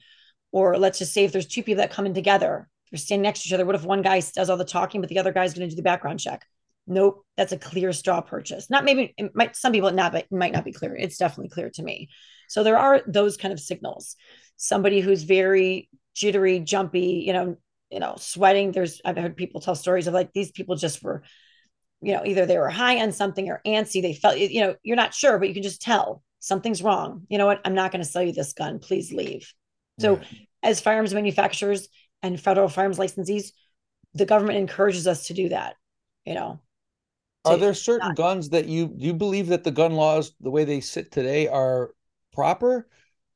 Or 0.56 0.78
let's 0.78 1.00
just 1.00 1.14
say 1.14 1.26
if 1.26 1.34
there's 1.34 1.48
two 1.48 1.64
people 1.64 1.82
that 1.82 1.92
come 1.92 2.06
in 2.06 2.14
together, 2.14 2.70
they're 2.90 2.98
standing 2.98 3.24
next 3.24 3.42
to 3.42 3.50
each 3.50 3.54
other. 3.54 3.66
What 3.66 3.76
if 3.76 3.84
one 3.84 4.02
guy 4.02 4.22
does 4.22 4.50
all 4.50 4.56
the 4.56 4.64
talking, 4.64 5.02
but 5.02 5.10
the 5.10 5.20
other 5.20 5.34
guy's 5.34 5.54
going 5.54 5.68
to 5.68 5.70
do 5.70 5.76
the 5.76 5.82
background 5.82 6.22
check? 6.22 6.46
Nope, 6.88 7.26
that's 7.36 7.52
a 7.52 7.58
clear 7.58 7.92
straw 7.92 8.22
purchase. 8.22 8.70
Not 8.70 8.86
maybe 8.86 9.14
it 9.18 9.36
might 9.36 9.58
some 9.58 9.74
people 9.74 9.92
not, 9.92 10.14
but 10.14 10.32
might 10.32 10.54
not 10.54 10.64
be 10.64 10.72
clear. 10.72 10.96
It's 10.96 11.18
definitely 11.18 11.50
clear 11.50 11.72
to 11.72 11.84
me. 11.84 12.08
So 12.48 12.64
there 12.64 12.78
are 12.78 13.02
those 13.06 13.36
kind 13.36 13.52
of 13.52 13.60
signals. 13.60 14.16
Somebody 14.56 15.02
who's 15.02 15.24
very 15.24 15.90
jittery, 16.16 16.62
jumpy, 16.62 17.26
you 17.28 17.34
know, 17.34 17.58
you 17.92 18.00
know, 18.00 18.16
sweating. 18.18 18.72
There's, 18.72 19.02
I've 19.04 19.18
heard 19.18 19.36
people 19.36 19.60
tell 19.60 19.76
stories 19.76 20.08
of 20.08 20.14
like 20.14 20.32
these 20.32 20.52
people 20.52 20.78
just 20.78 21.04
were, 21.04 21.24
you 22.02 22.14
know, 22.14 22.22
either 22.24 22.46
they 22.46 22.58
were 22.58 22.70
high 22.70 23.02
on 23.02 23.12
something 23.12 23.50
or 23.50 23.60
antsy. 23.68 24.02
They 24.02 24.14
felt, 24.14 24.38
you 24.38 24.62
know, 24.62 24.76
you're 24.84 24.96
not 24.96 25.14
sure, 25.14 25.38
but 25.38 25.50
you 25.50 25.54
can 25.54 25.64
just 25.64 25.82
tell 25.82 26.24
something's 26.40 26.82
wrong. 26.82 27.26
You 27.28 27.40
know 27.40 27.46
what? 27.46 27.60
I'm 27.66 27.76
not 27.76 27.92
going 27.92 28.04
to 28.04 28.10
sell 28.10 28.24
you 28.24 28.32
this 28.32 28.54
gun. 28.54 28.80
Please 28.80 29.12
leave. 29.12 29.54
So, 30.00 30.22
as 30.62 30.82
firearms 30.82 31.14
manufacturers 31.14 31.88
and 32.22 32.40
federal 32.40 32.70
firearms 32.70 32.98
licensees, 32.98 33.52
the 34.14 34.26
government 34.26 34.58
encourages 34.58 35.08
us 35.08 35.28
to 35.28 35.34
do 35.34 35.50
that. 35.50 35.76
You 36.26 36.34
know, 36.34 36.60
are 37.46 37.58
there 37.58 37.74
certain 37.74 38.08
not, 38.10 38.16
guns 38.16 38.50
that 38.50 38.66
you 38.66 38.88
do 38.88 39.06
you 39.06 39.14
believe 39.14 39.48
that 39.48 39.64
the 39.64 39.72
gun 39.72 39.94
laws, 39.94 40.34
the 40.42 40.52
way 40.52 40.66
they 40.66 40.82
sit 40.82 41.12
today, 41.12 41.48
are 41.48 41.92
proper? 42.34 42.88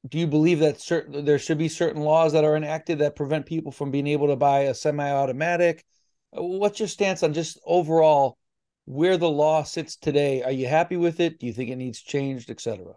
do 0.07 0.17
you 0.17 0.27
believe 0.27 0.59
that 0.59 0.79
certain 0.79 1.25
there 1.25 1.39
should 1.39 1.57
be 1.57 1.67
certain 1.67 2.01
laws 2.01 2.31
that 2.33 2.45
are 2.45 2.55
enacted 2.55 2.99
that 2.99 3.15
prevent 3.15 3.45
people 3.45 3.71
from 3.71 3.91
being 3.91 4.07
able 4.07 4.27
to 4.27 4.35
buy 4.35 4.61
a 4.61 4.73
semi-automatic? 4.73 5.85
What's 6.31 6.79
your 6.79 6.87
stance 6.87 7.21
on 7.21 7.33
just 7.33 7.59
overall 7.65 8.37
where 8.85 9.17
the 9.17 9.29
law 9.29 9.63
sits 9.63 9.97
today? 9.97 10.41
Are 10.41 10.51
you 10.51 10.67
happy 10.67 10.95
with 10.95 11.19
it? 11.19 11.39
Do 11.39 11.47
you 11.47 11.53
think 11.53 11.69
it 11.69 11.75
needs 11.75 11.99
changed 11.99 12.49
etc 12.49 12.93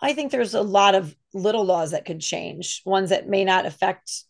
i 0.00 0.12
think 0.12 0.30
there's 0.30 0.54
a 0.54 0.62
lot 0.62 0.94
of 0.94 1.14
little 1.34 1.64
laws 1.64 1.90
that 1.90 2.04
could 2.04 2.20
change 2.20 2.82
ones 2.84 3.10
that 3.10 3.28
may 3.28 3.44
not 3.44 3.66
affect 3.66 4.24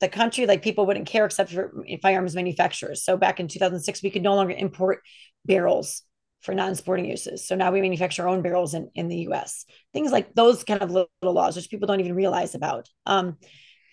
the 0.00 0.08
country 0.08 0.46
like 0.46 0.62
people 0.62 0.84
wouldn't 0.86 1.06
care 1.06 1.24
except 1.24 1.52
for 1.52 1.72
firearms 2.02 2.34
manufacturers 2.34 3.04
so 3.04 3.16
back 3.16 3.38
in 3.38 3.48
2006 3.48 4.02
we 4.02 4.10
could 4.10 4.22
no 4.22 4.34
longer 4.34 4.54
import 4.54 5.00
barrels 5.44 6.02
for 6.42 6.54
non-sporting 6.54 7.06
uses. 7.06 7.46
So 7.46 7.54
now 7.54 7.70
we 7.70 7.80
manufacture 7.80 8.22
our 8.22 8.28
own 8.28 8.42
barrels 8.42 8.74
in, 8.74 8.90
in 8.94 9.08
the 9.08 9.28
US. 9.28 9.64
Things 9.92 10.10
like 10.10 10.34
those 10.34 10.64
kind 10.64 10.82
of 10.82 10.90
little, 10.90 11.08
laws, 11.22 11.56
which 11.56 11.70
people 11.70 11.86
don't 11.86 12.00
even 12.00 12.14
realize 12.14 12.54
about. 12.54 12.88
Um, 13.06 13.38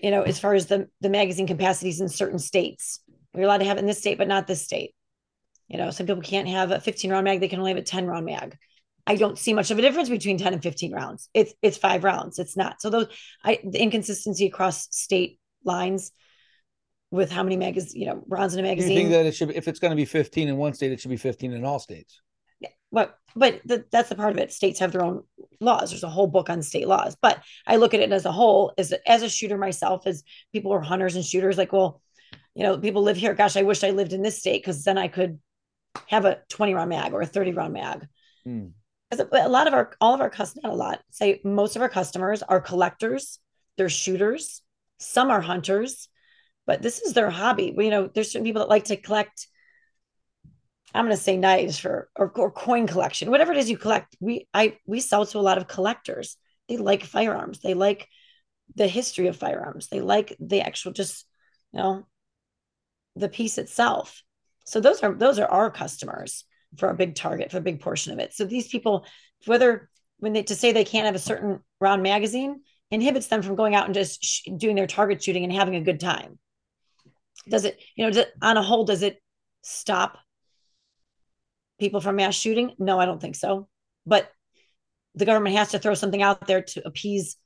you 0.01 0.11
know, 0.11 0.23
as 0.23 0.39
far 0.39 0.55
as 0.55 0.65
the, 0.65 0.87
the 0.99 1.09
magazine 1.09 1.45
capacities 1.45 2.01
in 2.01 2.09
certain 2.09 2.39
states, 2.39 3.01
we're 3.33 3.43
allowed 3.43 3.59
to 3.59 3.65
have 3.65 3.77
it 3.77 3.81
in 3.81 3.85
this 3.85 3.99
state, 3.99 4.17
but 4.17 4.27
not 4.27 4.47
this 4.47 4.63
state. 4.63 4.95
You 5.67 5.77
know, 5.77 5.91
some 5.91 6.07
people 6.07 6.23
can't 6.23 6.47
have 6.47 6.71
a 6.71 6.81
15 6.81 7.11
round 7.11 7.25
mag, 7.25 7.39
they 7.39 7.47
can 7.47 7.59
only 7.59 7.71
have 7.71 7.77
a 7.77 7.83
10 7.83 8.07
round 8.07 8.25
mag. 8.25 8.57
I 9.09 9.15
don't 9.15 9.39
see 9.39 9.53
much 9.53 9.71
of 9.71 9.79
a 9.79 9.81
difference 9.81 10.07
between 10.07 10.37
10 10.37 10.53
and 10.53 10.61
15 10.61 10.93
rounds. 10.93 11.29
It's 11.33 11.53
it's 11.63 11.77
five 11.77 12.03
rounds. 12.03 12.37
It's 12.37 12.55
not. 12.55 12.79
So 12.79 12.91
those 12.91 13.07
I 13.43 13.59
the 13.63 13.81
inconsistency 13.81 14.45
across 14.45 14.87
state 14.95 15.39
lines 15.65 16.11
with 17.09 17.31
how 17.31 17.41
many 17.41 17.57
magazines, 17.57 17.95
you 17.95 18.05
know, 18.05 18.23
rounds 18.27 18.53
in 18.53 18.59
a 18.59 18.63
magazine. 18.63 18.91
You 18.91 18.97
think 18.97 19.09
that 19.09 19.25
it 19.25 19.33
should 19.33 19.49
if 19.49 19.67
it's 19.67 19.79
going 19.79 19.89
to 19.89 19.95
be 19.95 20.05
15 20.05 20.47
in 20.47 20.57
one 20.57 20.75
state, 20.75 20.91
it 20.91 21.01
should 21.01 21.09
be 21.09 21.17
15 21.17 21.53
in 21.53 21.65
all 21.65 21.79
states 21.79 22.21
Yeah, 22.59 22.69
but 22.91 23.17
but 23.35 23.61
the, 23.65 23.83
that's 23.91 24.09
the 24.09 24.15
part 24.15 24.31
of 24.31 24.37
it 24.37 24.53
states 24.53 24.79
have 24.79 24.91
their 24.91 25.03
own 25.03 25.23
laws 25.59 25.89
there's 25.89 26.03
a 26.03 26.09
whole 26.09 26.27
book 26.27 26.49
on 26.49 26.61
state 26.61 26.87
laws 26.87 27.17
but 27.21 27.41
i 27.67 27.75
look 27.75 27.93
at 27.93 27.99
it 27.99 28.11
as 28.11 28.25
a 28.25 28.31
whole 28.31 28.73
as 28.77 28.93
as 29.05 29.23
a 29.23 29.29
shooter 29.29 29.57
myself 29.57 30.07
as 30.07 30.23
people 30.53 30.71
are 30.71 30.81
hunters 30.81 31.15
and 31.15 31.25
shooters 31.25 31.57
like 31.57 31.73
well 31.73 32.01
you 32.55 32.63
know 32.63 32.77
people 32.77 33.03
live 33.03 33.17
here 33.17 33.33
gosh 33.33 33.57
i 33.57 33.61
wish 33.63 33.83
i 33.83 33.89
lived 33.89 34.13
in 34.13 34.21
this 34.21 34.39
state 34.39 34.61
because 34.61 34.83
then 34.83 34.97
i 34.97 35.07
could 35.07 35.39
have 36.07 36.25
a 36.25 36.39
20 36.49 36.73
round 36.73 36.89
mag 36.89 37.13
or 37.13 37.21
a 37.21 37.25
30 37.25 37.53
round 37.53 37.73
mag 37.73 38.07
mm. 38.47 38.71
A 39.11 39.49
lot 39.49 39.67
of 39.67 39.73
our 39.73 39.91
all 39.99 40.13
of 40.13 40.21
our 40.21 40.29
customers 40.29 40.63
not 40.63 40.73
a 40.73 40.75
lot 40.75 41.01
say 41.09 41.41
most 41.43 41.75
of 41.75 41.81
our 41.81 41.89
customers 41.89 42.43
are 42.43 42.61
collectors 42.61 43.39
they're 43.77 43.89
shooters 43.89 44.61
some 44.99 45.29
are 45.31 45.41
hunters 45.41 46.09
but 46.67 46.81
this 46.81 46.99
is 47.01 47.13
their 47.13 47.29
hobby 47.29 47.73
you 47.77 47.89
know 47.89 48.07
there's 48.13 48.31
certain 48.31 48.45
people 48.45 48.61
that 48.61 48.69
like 48.69 48.85
to 48.85 48.95
collect 48.95 49.47
I'm 50.93 51.05
going 51.05 51.15
to 51.15 51.21
say 51.21 51.37
knives 51.37 51.77
for 51.77 52.09
or, 52.15 52.31
or 52.35 52.51
coin 52.51 52.87
collection, 52.87 53.29
whatever 53.29 53.51
it 53.51 53.57
is 53.59 53.69
you 53.69 53.77
collect. 53.77 54.15
We 54.19 54.47
I 54.53 54.77
we 54.87 54.99
sell 54.99 55.25
to 55.25 55.37
a 55.37 55.41
lot 55.41 55.57
of 55.57 55.67
collectors. 55.67 56.35
They 56.67 56.77
like 56.77 57.03
firearms. 57.03 57.59
They 57.59 57.73
like 57.73 58.07
the 58.75 58.87
history 58.87 59.27
of 59.27 59.37
firearms. 59.37 59.87
They 59.87 60.01
like 60.01 60.35
the 60.39 60.61
actual 60.61 60.91
just 60.91 61.25
you 61.73 61.79
know 61.79 62.07
the 63.15 63.29
piece 63.29 63.57
itself. 63.57 64.23
So 64.65 64.79
those 64.79 65.01
are 65.01 65.13
those 65.13 65.37
are 65.37 65.47
our 65.47 65.69
customers 65.69 66.45
for 66.77 66.89
a 66.89 66.95
big 66.95 67.15
target 67.15 67.51
for 67.51 67.57
a 67.57 67.61
big 67.61 67.81
portion 67.81 68.13
of 68.13 68.19
it. 68.19 68.33
So 68.33 68.45
these 68.45 68.67
people, 68.67 69.05
whether 69.45 69.89
when 70.19 70.33
they 70.33 70.43
to 70.43 70.55
say 70.55 70.71
they 70.71 70.85
can't 70.85 71.05
have 71.05 71.15
a 71.15 71.19
certain 71.19 71.59
round 71.79 72.03
magazine 72.03 72.61
inhibits 72.91 73.27
them 73.27 73.41
from 73.41 73.55
going 73.55 73.75
out 73.75 73.85
and 73.85 73.93
just 73.93 74.23
sh- 74.23 74.41
doing 74.57 74.75
their 74.75 74.87
target 74.87 75.23
shooting 75.23 75.43
and 75.43 75.53
having 75.53 75.75
a 75.75 75.81
good 75.81 75.99
time. 75.99 76.39
Does 77.47 77.65
it, 77.65 77.79
you 77.95 78.05
know, 78.05 78.11
does, 78.11 78.25
on 78.41 78.57
a 78.57 78.63
whole, 78.63 78.83
does 78.83 79.01
it 79.01 79.21
stop 79.61 80.17
people 81.79 82.01
from 82.01 82.17
mass 82.17 82.35
shooting? 82.35 82.73
No, 82.77 82.99
I 82.99 83.05
don't 83.05 83.21
think 83.21 83.35
so. 83.35 83.67
But 84.05 84.29
the 85.15 85.25
government 85.25 85.55
has 85.55 85.71
to 85.71 85.79
throw 85.79 85.93
something 85.93 86.21
out 86.21 86.47
there 86.47 86.61
to 86.61 86.85
appease 86.85 87.37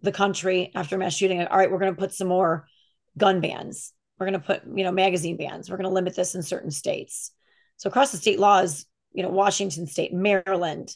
the 0.00 0.12
country 0.12 0.70
after 0.74 0.98
mass 0.98 1.14
shooting. 1.14 1.40
All 1.42 1.58
right, 1.58 1.70
we're 1.70 1.78
going 1.78 1.94
to 1.94 2.00
put 2.00 2.14
some 2.14 2.28
more 2.28 2.66
gun 3.16 3.40
bans. 3.40 3.92
We're 4.18 4.26
going 4.26 4.40
to 4.40 4.46
put, 4.46 4.62
you 4.74 4.84
know, 4.84 4.92
magazine 4.92 5.36
bans. 5.36 5.70
We're 5.70 5.76
going 5.76 5.88
to 5.88 5.94
limit 5.94 6.16
this 6.16 6.34
in 6.34 6.42
certain 6.42 6.70
states. 6.70 7.32
So 7.78 7.88
across 7.88 8.12
the 8.12 8.18
state 8.18 8.38
laws, 8.38 8.86
you 9.12 9.22
know, 9.22 9.30
Washington 9.30 9.86
State, 9.86 10.12
Maryland, 10.12 10.94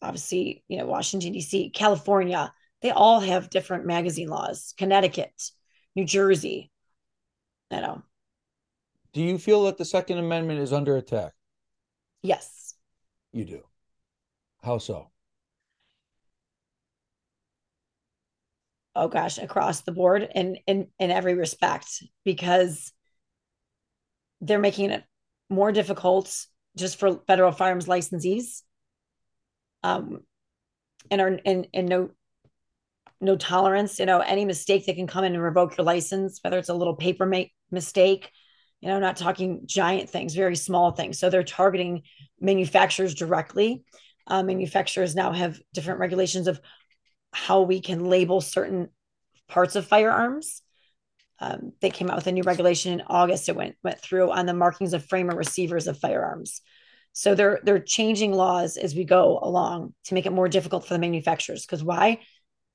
obviously, 0.00 0.64
you 0.68 0.78
know, 0.78 0.86
Washington 0.86 1.32
D.C., 1.32 1.70
California, 1.70 2.52
they 2.82 2.90
all 2.90 3.20
have 3.20 3.50
different 3.50 3.84
magazine 3.84 4.28
laws. 4.28 4.72
Connecticut, 4.78 5.50
New 5.94 6.06
Jersey, 6.06 6.70
you 7.70 7.80
know. 7.80 8.02
Do 9.12 9.20
you 9.20 9.38
feel 9.38 9.64
that 9.64 9.76
the 9.76 9.84
Second 9.84 10.18
Amendment 10.18 10.60
is 10.60 10.72
under 10.72 10.96
attack? 10.96 11.32
Yes. 12.22 12.74
You 13.32 13.44
do. 13.44 13.62
How 14.62 14.78
so? 14.78 15.10
Oh 18.94 19.08
gosh, 19.08 19.38
across 19.38 19.82
the 19.82 19.92
board 19.92 20.28
and 20.34 20.58
in, 20.66 20.88
in 20.98 21.10
every 21.10 21.34
respect, 21.34 22.02
because 22.24 22.92
they're 24.40 24.58
making 24.58 24.90
it 24.90 25.04
more 25.50 25.72
difficult 25.72 26.46
just 26.76 26.98
for 26.98 27.20
federal 27.26 27.52
firearms 27.52 27.86
licensees. 27.86 28.62
Um, 29.82 30.20
and 31.10 31.20
are 31.20 31.38
and, 31.44 31.66
and 31.74 31.88
no 31.88 32.10
no 33.20 33.36
tolerance. 33.36 33.98
You 33.98 34.06
know, 34.06 34.20
any 34.20 34.44
mistake 34.44 34.86
that 34.86 34.96
can 34.96 35.06
come 35.06 35.24
in 35.24 35.34
and 35.34 35.42
revoke 35.42 35.76
your 35.76 35.84
license, 35.84 36.38
whether 36.42 36.58
it's 36.58 36.68
a 36.68 36.74
little 36.74 36.94
paper 36.94 37.26
make 37.26 37.52
mistake. 37.70 38.30
You 38.80 38.88
know, 38.88 38.98
not 38.98 39.16
talking 39.16 39.62
giant 39.66 40.08
things, 40.08 40.34
very 40.34 40.56
small 40.56 40.92
things. 40.92 41.18
So 41.18 41.28
they're 41.28 41.42
targeting 41.42 42.02
manufacturers 42.40 43.14
directly. 43.14 43.84
Uh, 44.26 44.42
manufacturers 44.42 45.14
now 45.14 45.32
have 45.32 45.60
different 45.74 46.00
regulations 46.00 46.46
of 46.46 46.60
how 47.32 47.62
we 47.62 47.80
can 47.80 48.06
label 48.06 48.40
certain 48.40 48.88
parts 49.48 49.76
of 49.76 49.86
firearms. 49.86 50.62
Um, 51.40 51.72
they 51.80 51.90
came 51.90 52.10
out 52.10 52.16
with 52.16 52.26
a 52.26 52.32
new 52.32 52.42
regulation 52.42 52.92
in 52.92 53.02
August. 53.06 53.48
It 53.48 53.56
went 53.56 53.76
went 53.82 54.00
through 54.00 54.30
on 54.30 54.46
the 54.46 54.54
markings 54.54 54.92
of 54.92 55.06
frame 55.06 55.30
or 55.30 55.36
receivers 55.36 55.86
of 55.86 55.98
firearms. 55.98 56.60
So 57.12 57.34
they're 57.34 57.60
they're 57.62 57.80
changing 57.80 58.32
laws 58.32 58.76
as 58.76 58.94
we 58.94 59.04
go 59.04 59.38
along 59.42 59.94
to 60.04 60.14
make 60.14 60.26
it 60.26 60.32
more 60.32 60.48
difficult 60.48 60.86
for 60.86 60.94
the 60.94 61.00
manufacturers. 61.00 61.64
Because 61.64 61.82
why? 61.82 62.20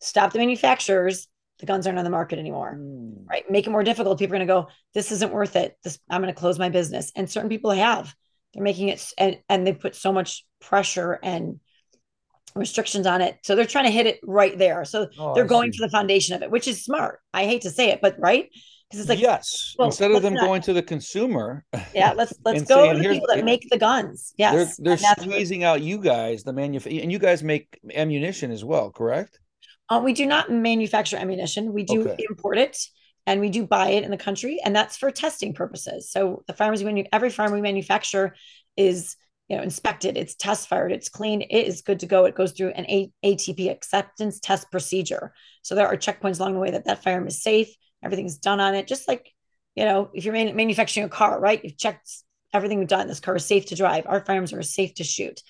Stop 0.02 0.34
the 0.34 0.40
manufacturers. 0.40 1.28
The 1.60 1.66
guns 1.66 1.88
aren't 1.88 2.00
on 2.00 2.04
the 2.04 2.12
market 2.12 2.38
anymore, 2.38 2.78
mm. 2.78 3.30
right? 3.30 3.50
Make 3.50 3.66
it 3.66 3.70
more 3.70 3.84
difficult. 3.84 4.20
People 4.20 4.36
are 4.36 4.40
going 4.40 4.48
to 4.48 4.54
go. 4.54 4.68
This 4.94 5.12
isn't 5.12 5.32
worth 5.32 5.56
it. 5.56 5.78
This 5.84 6.00
I'm 6.10 6.22
going 6.22 6.34
to 6.34 6.40
close 6.40 6.60
my 6.60 6.70
business. 6.70 7.12
And 7.16 7.30
certain 7.30 7.50
people 7.50 7.72
have. 7.72 8.14
They're 8.54 8.64
making 8.64 8.90
it, 8.90 9.14
and 9.18 9.38
and 9.48 9.66
they 9.66 9.74
put 9.74 9.96
so 9.96 10.12
much 10.12 10.46
pressure 10.60 11.20
and 11.22 11.60
restrictions 12.56 13.06
on 13.06 13.22
it. 13.22 13.38
So 13.44 13.56
they're 13.56 13.66
trying 13.66 13.86
to 13.86 13.92
hit 13.92 14.08
it 14.08 14.20
right 14.24 14.58
there. 14.58 14.86
So 14.86 15.08
oh, 15.20 15.34
they're 15.34 15.44
I 15.44 15.48
going 15.48 15.72
see. 15.72 15.80
to 15.80 15.86
the 15.86 15.90
foundation 15.90 16.36
of 16.36 16.42
it, 16.42 16.52
which 16.52 16.68
is 16.68 16.84
smart. 16.84 17.20
I 17.34 17.46
hate 17.46 17.64
to 17.64 17.70
say 17.70 17.90
it, 17.90 18.00
but 18.02 18.16
right? 18.18 18.50
Because 18.90 19.02
it's 19.02 19.10
like 19.10 19.20
yes, 19.20 19.76
well, 19.78 19.88
instead 19.88 20.12
of 20.12 20.22
them 20.22 20.36
not, 20.36 20.46
going 20.46 20.62
to 20.64 20.74
the 20.74 20.84
consumer. 20.84 21.66
Yeah, 21.94 22.14
let's 22.14 22.34
let's 22.44 22.64
go 22.64 22.84
saying, 22.84 22.98
to 22.98 23.04
the 23.04 23.14
people 23.14 23.28
that 23.34 23.44
make 23.44 23.68
the 23.70 23.78
guns. 23.78 24.34
Yes, 24.38 24.78
they're, 24.78 24.96
they're 24.96 25.16
squeezing 25.20 25.64
out 25.64 25.82
you 25.82 25.98
guys, 25.98 26.44
the 26.44 26.54
manufacturer, 26.54 27.02
and 27.02 27.12
you 27.12 27.20
guys 27.20 27.42
make 27.42 27.80
ammunition 27.94 28.52
as 28.52 28.64
well, 28.64 28.92
correct? 28.92 29.40
Uh, 29.90 30.02
we 30.04 30.14
do 30.14 30.26
not 30.26 30.52
manufacture 30.52 31.18
ammunition. 31.18 31.74
We 31.74 31.84
do 31.84 32.08
okay. 32.08 32.26
import 32.30 32.58
it 32.58 32.78
and 33.28 33.40
we 33.42 33.50
do 33.50 33.66
buy 33.66 33.90
it 33.90 34.04
in 34.04 34.12
the 34.12 34.18
country, 34.18 34.60
and 34.64 34.76
that's 34.76 34.98
for 34.98 35.10
testing 35.10 35.54
purposes. 35.54 36.12
So 36.12 36.44
the 36.48 36.54
farmers, 36.54 36.84
we 36.84 37.08
every 37.12 37.30
farm 37.30 37.54
we 37.54 37.62
manufacture 37.62 38.36
is 38.78 39.16
you 39.48 39.56
know 39.58 39.64
inspected 39.64 40.18
it's 40.18 40.36
test 40.36 40.68
fired 40.68 40.92
it's 40.92 41.10
clean 41.10 41.42
it 41.42 41.68
is 41.68 41.82
good 41.82 42.00
to 42.00 42.08
go. 42.08 42.26
It 42.26 42.36
goes 42.36 42.52
through 42.52 42.70
an 42.70 42.86
A- 42.90 43.12
atp 43.24 43.70
acceptance 43.70 44.40
test 44.40 44.72
procedure. 44.72 45.34
So 45.62 45.76
there 45.76 45.88
are 45.88 45.98
checkpoints 45.98 46.40
along 46.40 46.54
the 46.54 46.60
way 46.60 46.72
that 46.72 46.86
that 46.86 47.04
firearm 47.04 47.28
is 47.28 47.42
safe 47.44 47.70
everything's 48.04 48.38
done 48.38 48.60
on 48.60 48.76
it 48.76 48.88
just 48.88 49.08
like 49.08 49.32
you 49.76 49.86
know 49.86 50.10
if 50.14 50.26
you're 50.26 50.34
man- 50.34 50.56
manufacturing 50.56 51.06
a 51.06 51.10
car 51.10 51.40
right? 51.40 51.64
You've 51.64 51.78
checked 51.78 52.10
everything 52.54 52.80
we've 52.80 52.88
done. 52.88 53.08
This 53.08 53.20
car 53.20 53.36
is 53.36 53.46
safe 53.46 53.66
to 53.68 53.76
drive. 53.76 54.06
Our 54.08 54.24
firearms 54.24 54.54
are 54.54 54.62
safe 54.62 54.94
to 54.96 55.04
shoot. 55.04 55.42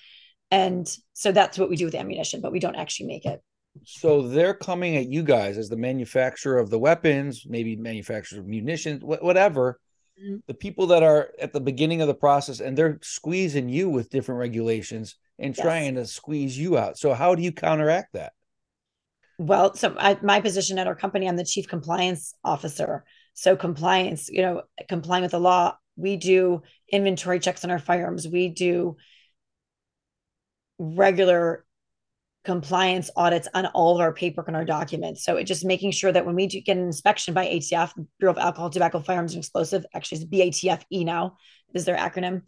And 0.50 0.88
so 1.12 1.30
that's 1.32 1.58
what 1.58 1.70
we 1.70 1.76
do 1.76 1.84
with 1.84 1.94
ammunition 1.94 2.40
but 2.40 2.52
we 2.52 2.60
don't 2.60 2.76
actually 2.76 3.06
make 3.06 3.24
it. 3.26 3.40
So 3.84 4.26
they're 4.28 4.54
coming 4.54 4.96
at 4.96 5.06
you 5.06 5.22
guys 5.22 5.58
as 5.58 5.68
the 5.68 5.76
manufacturer 5.76 6.58
of 6.58 6.70
the 6.70 6.78
weapons 6.78 7.44
maybe 7.46 7.76
manufacturer 7.76 8.40
of 8.40 8.46
munitions 8.46 9.02
wh- 9.02 9.22
whatever. 9.22 9.78
Mm-hmm. 10.18 10.36
the 10.46 10.54
people 10.54 10.86
that 10.86 11.02
are 11.02 11.30
at 11.38 11.52
the 11.52 11.60
beginning 11.60 12.00
of 12.00 12.08
the 12.08 12.14
process 12.14 12.60
and 12.60 12.76
they're 12.76 12.98
squeezing 13.02 13.68
you 13.68 13.90
with 13.90 14.08
different 14.08 14.38
regulations 14.38 15.14
and 15.38 15.54
yes. 15.54 15.62
trying 15.62 15.96
to 15.96 16.06
squeeze 16.06 16.58
you 16.58 16.78
out. 16.78 16.96
So 16.96 17.12
how 17.12 17.34
do 17.34 17.42
you 17.42 17.52
counteract 17.52 18.14
that? 18.14 18.32
Well, 19.38 19.74
so 19.74 19.94
I, 19.98 20.16
my 20.22 20.40
position 20.40 20.78
at 20.78 20.86
our 20.86 20.94
company, 20.94 21.28
I'm 21.28 21.36
the 21.36 21.44
chief 21.44 21.68
compliance 21.68 22.32
officer. 22.42 23.04
So 23.34 23.56
compliance, 23.56 24.30
you 24.30 24.40
know, 24.40 24.62
complying 24.88 25.22
with 25.22 25.32
the 25.32 25.40
law. 25.40 25.76
We 25.96 26.16
do 26.16 26.62
inventory 26.90 27.38
checks 27.38 27.62
on 27.62 27.70
our 27.70 27.78
firearms. 27.78 28.26
We 28.26 28.48
do 28.48 28.96
regular 30.78 31.65
compliance 32.46 33.10
audits 33.16 33.48
on 33.54 33.66
all 33.66 33.96
of 33.96 34.00
our 34.00 34.12
paperwork 34.12 34.46
and 34.46 34.56
our 34.56 34.64
documents. 34.64 35.24
So 35.24 35.36
it 35.36 35.44
just 35.44 35.64
making 35.64 35.90
sure 35.90 36.12
that 36.12 36.24
when 36.24 36.36
we 36.36 36.46
do 36.46 36.60
get 36.60 36.76
an 36.76 36.84
inspection 36.84 37.34
by 37.34 37.46
ATF, 37.46 37.92
Bureau 38.20 38.32
of 38.32 38.38
Alcohol, 38.38 38.70
Tobacco, 38.70 39.00
Firearms, 39.00 39.34
and 39.34 39.42
Explosive, 39.42 39.84
actually 39.92 40.22
it's 40.22 40.26
BATFE 40.26 41.04
now 41.04 41.36
is 41.74 41.84
their 41.84 41.96
acronym, 41.96 42.42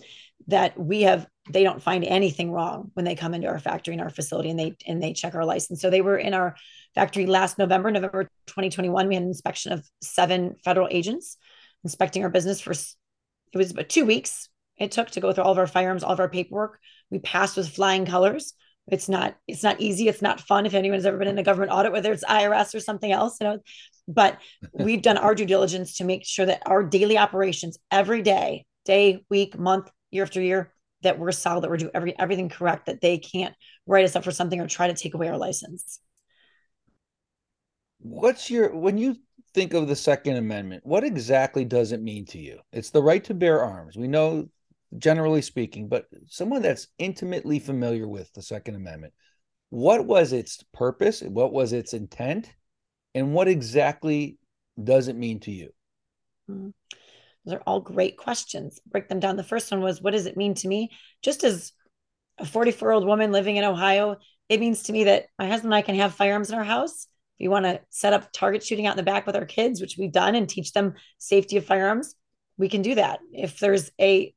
that 0.46 0.78
we 0.78 1.02
have 1.02 1.26
they 1.50 1.64
don't 1.64 1.82
find 1.82 2.04
anything 2.04 2.52
wrong 2.52 2.92
when 2.94 3.04
they 3.04 3.16
come 3.16 3.34
into 3.34 3.48
our 3.48 3.58
factory 3.58 3.92
and 3.92 4.00
our 4.00 4.08
facility 4.08 4.50
and 4.50 4.58
they 4.58 4.76
and 4.86 5.02
they 5.02 5.12
check 5.12 5.34
our 5.34 5.44
license. 5.44 5.82
So 5.82 5.90
they 5.90 6.00
were 6.00 6.16
in 6.16 6.32
our 6.32 6.54
factory 6.94 7.26
last 7.26 7.58
November, 7.58 7.90
November 7.90 8.24
2021. 8.46 9.08
We 9.08 9.14
had 9.14 9.22
an 9.24 9.28
inspection 9.28 9.72
of 9.72 9.84
seven 10.00 10.54
federal 10.64 10.86
agents 10.90 11.36
inspecting 11.82 12.22
our 12.22 12.30
business 12.30 12.60
for 12.60 12.70
it 12.70 13.58
was 13.58 13.72
about 13.72 13.88
two 13.88 14.06
weeks 14.06 14.48
it 14.76 14.92
took 14.92 15.10
to 15.10 15.20
go 15.20 15.32
through 15.32 15.44
all 15.44 15.52
of 15.52 15.58
our 15.58 15.66
firearms, 15.66 16.04
all 16.04 16.12
of 16.12 16.20
our 16.20 16.28
paperwork. 16.28 16.78
We 17.10 17.18
passed 17.18 17.56
with 17.56 17.68
flying 17.68 18.06
colors 18.06 18.54
it's 18.90 19.08
not 19.08 19.36
it's 19.46 19.62
not 19.62 19.80
easy 19.80 20.08
it's 20.08 20.22
not 20.22 20.40
fun 20.40 20.66
if 20.66 20.74
anyone's 20.74 21.04
ever 21.04 21.18
been 21.18 21.28
in 21.28 21.38
a 21.38 21.42
government 21.42 21.72
audit 21.72 21.92
whether 21.92 22.12
it's 22.12 22.24
irs 22.24 22.74
or 22.74 22.80
something 22.80 23.12
else 23.12 23.36
you 23.40 23.46
know. 23.46 23.58
But 24.06 24.38
we've 24.72 25.02
done 25.02 25.18
our 25.18 25.34
due 25.34 25.46
diligence 25.46 25.96
to 25.98 26.04
make 26.04 26.24
sure 26.24 26.46
that 26.46 26.62
our 26.66 26.82
daily 26.82 27.18
operations 27.18 27.78
every 27.90 28.22
day 28.22 28.64
day 28.84 29.24
week 29.30 29.58
month 29.58 29.90
year 30.10 30.22
after 30.22 30.40
year 30.40 30.72
that 31.02 31.18
we're 31.18 31.32
solid 31.32 31.62
that 31.62 31.70
we're 31.70 31.76
doing 31.76 31.92
every, 31.94 32.18
everything 32.18 32.48
correct 32.48 32.86
that 32.86 33.00
they 33.00 33.18
can't 33.18 33.54
write 33.86 34.04
us 34.04 34.16
up 34.16 34.24
for 34.24 34.32
something 34.32 34.60
or 34.60 34.66
try 34.66 34.88
to 34.88 34.94
take 34.94 35.14
away 35.14 35.28
our 35.28 35.38
license. 35.38 36.00
What's 38.00 38.50
your 38.50 38.74
when 38.74 38.98
you 38.98 39.16
think 39.54 39.74
of 39.74 39.88
the 39.88 39.96
second 39.96 40.36
amendment 40.36 40.84
what 40.84 41.04
exactly 41.04 41.64
does 41.64 41.92
it 41.92 42.02
mean 42.02 42.24
to 42.26 42.38
you? 42.38 42.60
It's 42.72 42.90
the 42.90 43.02
right 43.02 43.22
to 43.24 43.34
bear 43.34 43.62
arms. 43.62 43.96
We 43.96 44.08
know 44.08 44.48
generally 44.96 45.42
speaking, 45.42 45.88
but 45.88 46.06
someone 46.28 46.62
that's 46.62 46.88
intimately 46.98 47.58
familiar 47.58 48.08
with 48.08 48.32
the 48.32 48.42
Second 48.42 48.76
Amendment, 48.76 49.12
what 49.70 50.06
was 50.06 50.32
its 50.32 50.64
purpose? 50.72 51.20
What 51.20 51.52
was 51.52 51.72
its 51.72 51.92
intent? 51.92 52.50
And 53.14 53.34
what 53.34 53.48
exactly 53.48 54.38
does 54.82 55.08
it 55.08 55.16
mean 55.16 55.40
to 55.40 55.50
you? 55.50 55.70
Hmm. 56.48 56.68
Those 57.44 57.54
are 57.54 57.62
all 57.66 57.80
great 57.80 58.16
questions. 58.16 58.78
Break 58.86 59.08
them 59.08 59.20
down. 59.20 59.36
The 59.36 59.42
first 59.42 59.70
one 59.70 59.80
was, 59.80 60.00
what 60.00 60.12
does 60.12 60.26
it 60.26 60.36
mean 60.36 60.54
to 60.54 60.68
me? 60.68 60.90
Just 61.22 61.44
as 61.44 61.72
a 62.38 62.46
44 62.46 62.88
year 62.88 62.92
old 62.92 63.06
woman 63.06 63.32
living 63.32 63.56
in 63.56 63.64
Ohio, 63.64 64.16
it 64.48 64.60
means 64.60 64.84
to 64.84 64.92
me 64.92 65.04
that 65.04 65.26
my 65.38 65.48
husband 65.48 65.72
and 65.72 65.74
I 65.74 65.82
can 65.82 65.96
have 65.96 66.14
firearms 66.14 66.50
in 66.50 66.58
our 66.58 66.64
house. 66.64 67.06
If 67.38 67.48
want 67.50 67.66
to 67.66 67.80
set 67.90 68.12
up 68.12 68.32
target 68.32 68.64
shooting 68.64 68.86
out 68.86 68.92
in 68.92 68.96
the 68.96 69.02
back 69.02 69.26
with 69.26 69.36
our 69.36 69.46
kids, 69.46 69.80
which 69.80 69.96
we've 69.96 70.12
done, 70.12 70.34
and 70.34 70.48
teach 70.48 70.72
them 70.72 70.94
safety 71.18 71.56
of 71.56 71.64
firearms, 71.64 72.14
we 72.56 72.68
can 72.68 72.82
do 72.82 72.96
that. 72.96 73.20
If 73.32 73.60
there's 73.60 73.90
a 74.00 74.34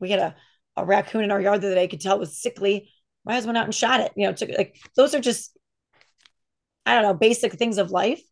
we 0.00 0.10
had 0.10 0.20
a, 0.20 0.36
a 0.76 0.84
raccoon 0.84 1.24
in 1.24 1.30
our 1.30 1.40
yard 1.40 1.60
the 1.60 1.68
other 1.68 1.76
day, 1.76 1.84
I 1.84 1.86
could 1.88 2.00
tell 2.00 2.16
it 2.16 2.20
was 2.20 2.40
sickly. 2.40 2.90
My 3.24 3.34
husband 3.34 3.54
went 3.54 3.58
out 3.58 3.64
and 3.64 3.74
shot 3.74 4.00
it. 4.00 4.12
You 4.16 4.26
know, 4.26 4.32
took 4.32 4.50
like 4.56 4.76
those 4.96 5.14
are 5.14 5.20
just, 5.20 5.56
I 6.86 6.94
don't 6.94 7.02
know, 7.02 7.14
basic 7.14 7.52
things 7.54 7.78
of 7.78 7.90
life. 7.90 8.22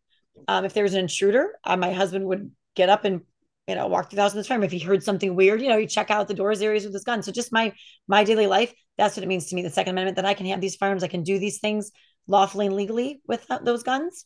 Um, 0.47 0.65
if 0.65 0.73
there's 0.73 0.93
an 0.93 1.01
intruder, 1.01 1.53
uh, 1.63 1.77
my 1.77 1.91
husband 1.91 2.25
would 2.25 2.51
get 2.75 2.89
up 2.89 3.05
and 3.05 3.21
you 3.67 3.75
know 3.75 3.87
walk 3.87 4.09
through 4.09 4.17
the 4.17 4.21
house 4.23 4.35
in 4.35 4.43
frame. 4.43 4.63
If 4.63 4.71
he 4.71 4.79
heard 4.79 5.03
something 5.03 5.35
weird, 5.35 5.61
you 5.61 5.69
know, 5.69 5.77
he 5.77 5.87
check 5.87 6.11
out 6.11 6.27
the 6.27 6.33
doors 6.33 6.61
areas 6.61 6.83
with 6.83 6.93
his 6.93 7.03
gun. 7.03 7.23
So 7.23 7.31
just 7.31 7.51
my 7.51 7.73
my 8.07 8.23
daily 8.23 8.47
life. 8.47 8.73
That's 8.97 9.15
what 9.15 9.23
it 9.23 9.27
means 9.27 9.47
to 9.47 9.55
me. 9.55 9.61
The 9.61 9.69
Second 9.69 9.91
Amendment 9.91 10.15
that 10.15 10.25
I 10.25 10.33
can 10.33 10.47
have 10.47 10.61
these 10.61 10.75
firearms, 10.75 11.03
I 11.03 11.07
can 11.07 11.23
do 11.23 11.37
these 11.39 11.59
things 11.59 11.91
lawfully 12.27 12.65
and 12.65 12.75
legally 12.75 13.21
with 13.27 13.45
those 13.63 13.83
guns. 13.83 14.25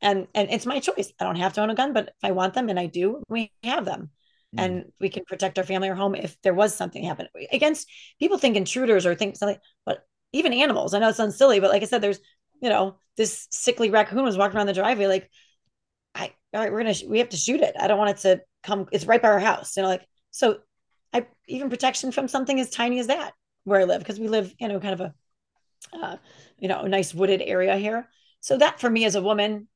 and 0.00 0.26
and 0.34 0.50
it's 0.50 0.66
my 0.66 0.80
choice. 0.80 1.12
I 1.20 1.24
don't 1.24 1.36
have 1.36 1.52
to 1.54 1.62
own 1.62 1.70
a 1.70 1.74
gun, 1.74 1.92
but 1.92 2.08
if 2.08 2.24
I 2.24 2.32
want 2.32 2.54
them 2.54 2.68
and 2.68 2.78
I 2.78 2.86
do, 2.86 3.22
we 3.28 3.52
have 3.62 3.84
them. 3.84 4.10
Mm. 4.56 4.62
And 4.62 4.84
we 5.00 5.08
can 5.08 5.24
protect 5.24 5.58
our 5.58 5.64
family 5.64 5.88
or 5.88 5.94
home 5.94 6.14
if 6.14 6.40
there 6.42 6.54
was 6.54 6.74
something 6.74 7.02
happen 7.02 7.28
against 7.52 7.88
people 8.18 8.38
think 8.38 8.56
intruders 8.56 9.06
or 9.06 9.14
think 9.14 9.36
something, 9.36 9.58
but 9.86 10.04
even 10.32 10.52
animals. 10.52 10.94
I 10.94 10.98
know 10.98 11.08
it 11.08 11.16
sounds 11.16 11.36
silly, 11.36 11.60
but 11.60 11.70
like 11.70 11.82
I 11.82 11.86
said, 11.86 12.02
there's 12.02 12.20
you 12.62 12.68
know, 12.68 12.96
this 13.16 13.48
sickly 13.50 13.90
raccoon 13.90 14.22
was 14.22 14.38
walking 14.38 14.56
around 14.56 14.68
the 14.68 14.72
driveway, 14.72 15.06
like, 15.06 15.28
I 16.14 16.32
all 16.54 16.60
right, 16.60 16.72
we're 16.72 16.82
gonna 16.84 16.94
we 17.08 17.18
have 17.18 17.30
to 17.30 17.36
shoot 17.36 17.60
it. 17.60 17.74
I 17.78 17.88
don't 17.88 17.98
want 17.98 18.10
it 18.10 18.16
to 18.18 18.42
come, 18.62 18.86
it's 18.92 19.04
right 19.04 19.20
by 19.20 19.28
our 19.28 19.40
house. 19.40 19.76
You 19.76 19.82
know, 19.82 19.88
like 19.88 20.06
so 20.30 20.58
I 21.12 21.26
even 21.48 21.70
protection 21.70 22.12
from 22.12 22.28
something 22.28 22.58
as 22.60 22.70
tiny 22.70 23.00
as 23.00 23.08
that 23.08 23.32
where 23.64 23.80
I 23.80 23.84
live, 23.84 23.98
because 23.98 24.20
we 24.20 24.28
live, 24.28 24.54
you 24.60 24.68
know, 24.68 24.78
kind 24.78 24.94
of 24.94 25.00
a 25.00 25.14
uh, 25.92 26.16
you 26.58 26.68
know, 26.68 26.80
a 26.80 26.88
nice 26.88 27.12
wooded 27.12 27.42
area 27.42 27.76
here. 27.76 28.08
So 28.40 28.58
that 28.58 28.80
for 28.80 28.88
me 28.88 29.04
as 29.04 29.14
a 29.14 29.22
woman, 29.22 29.68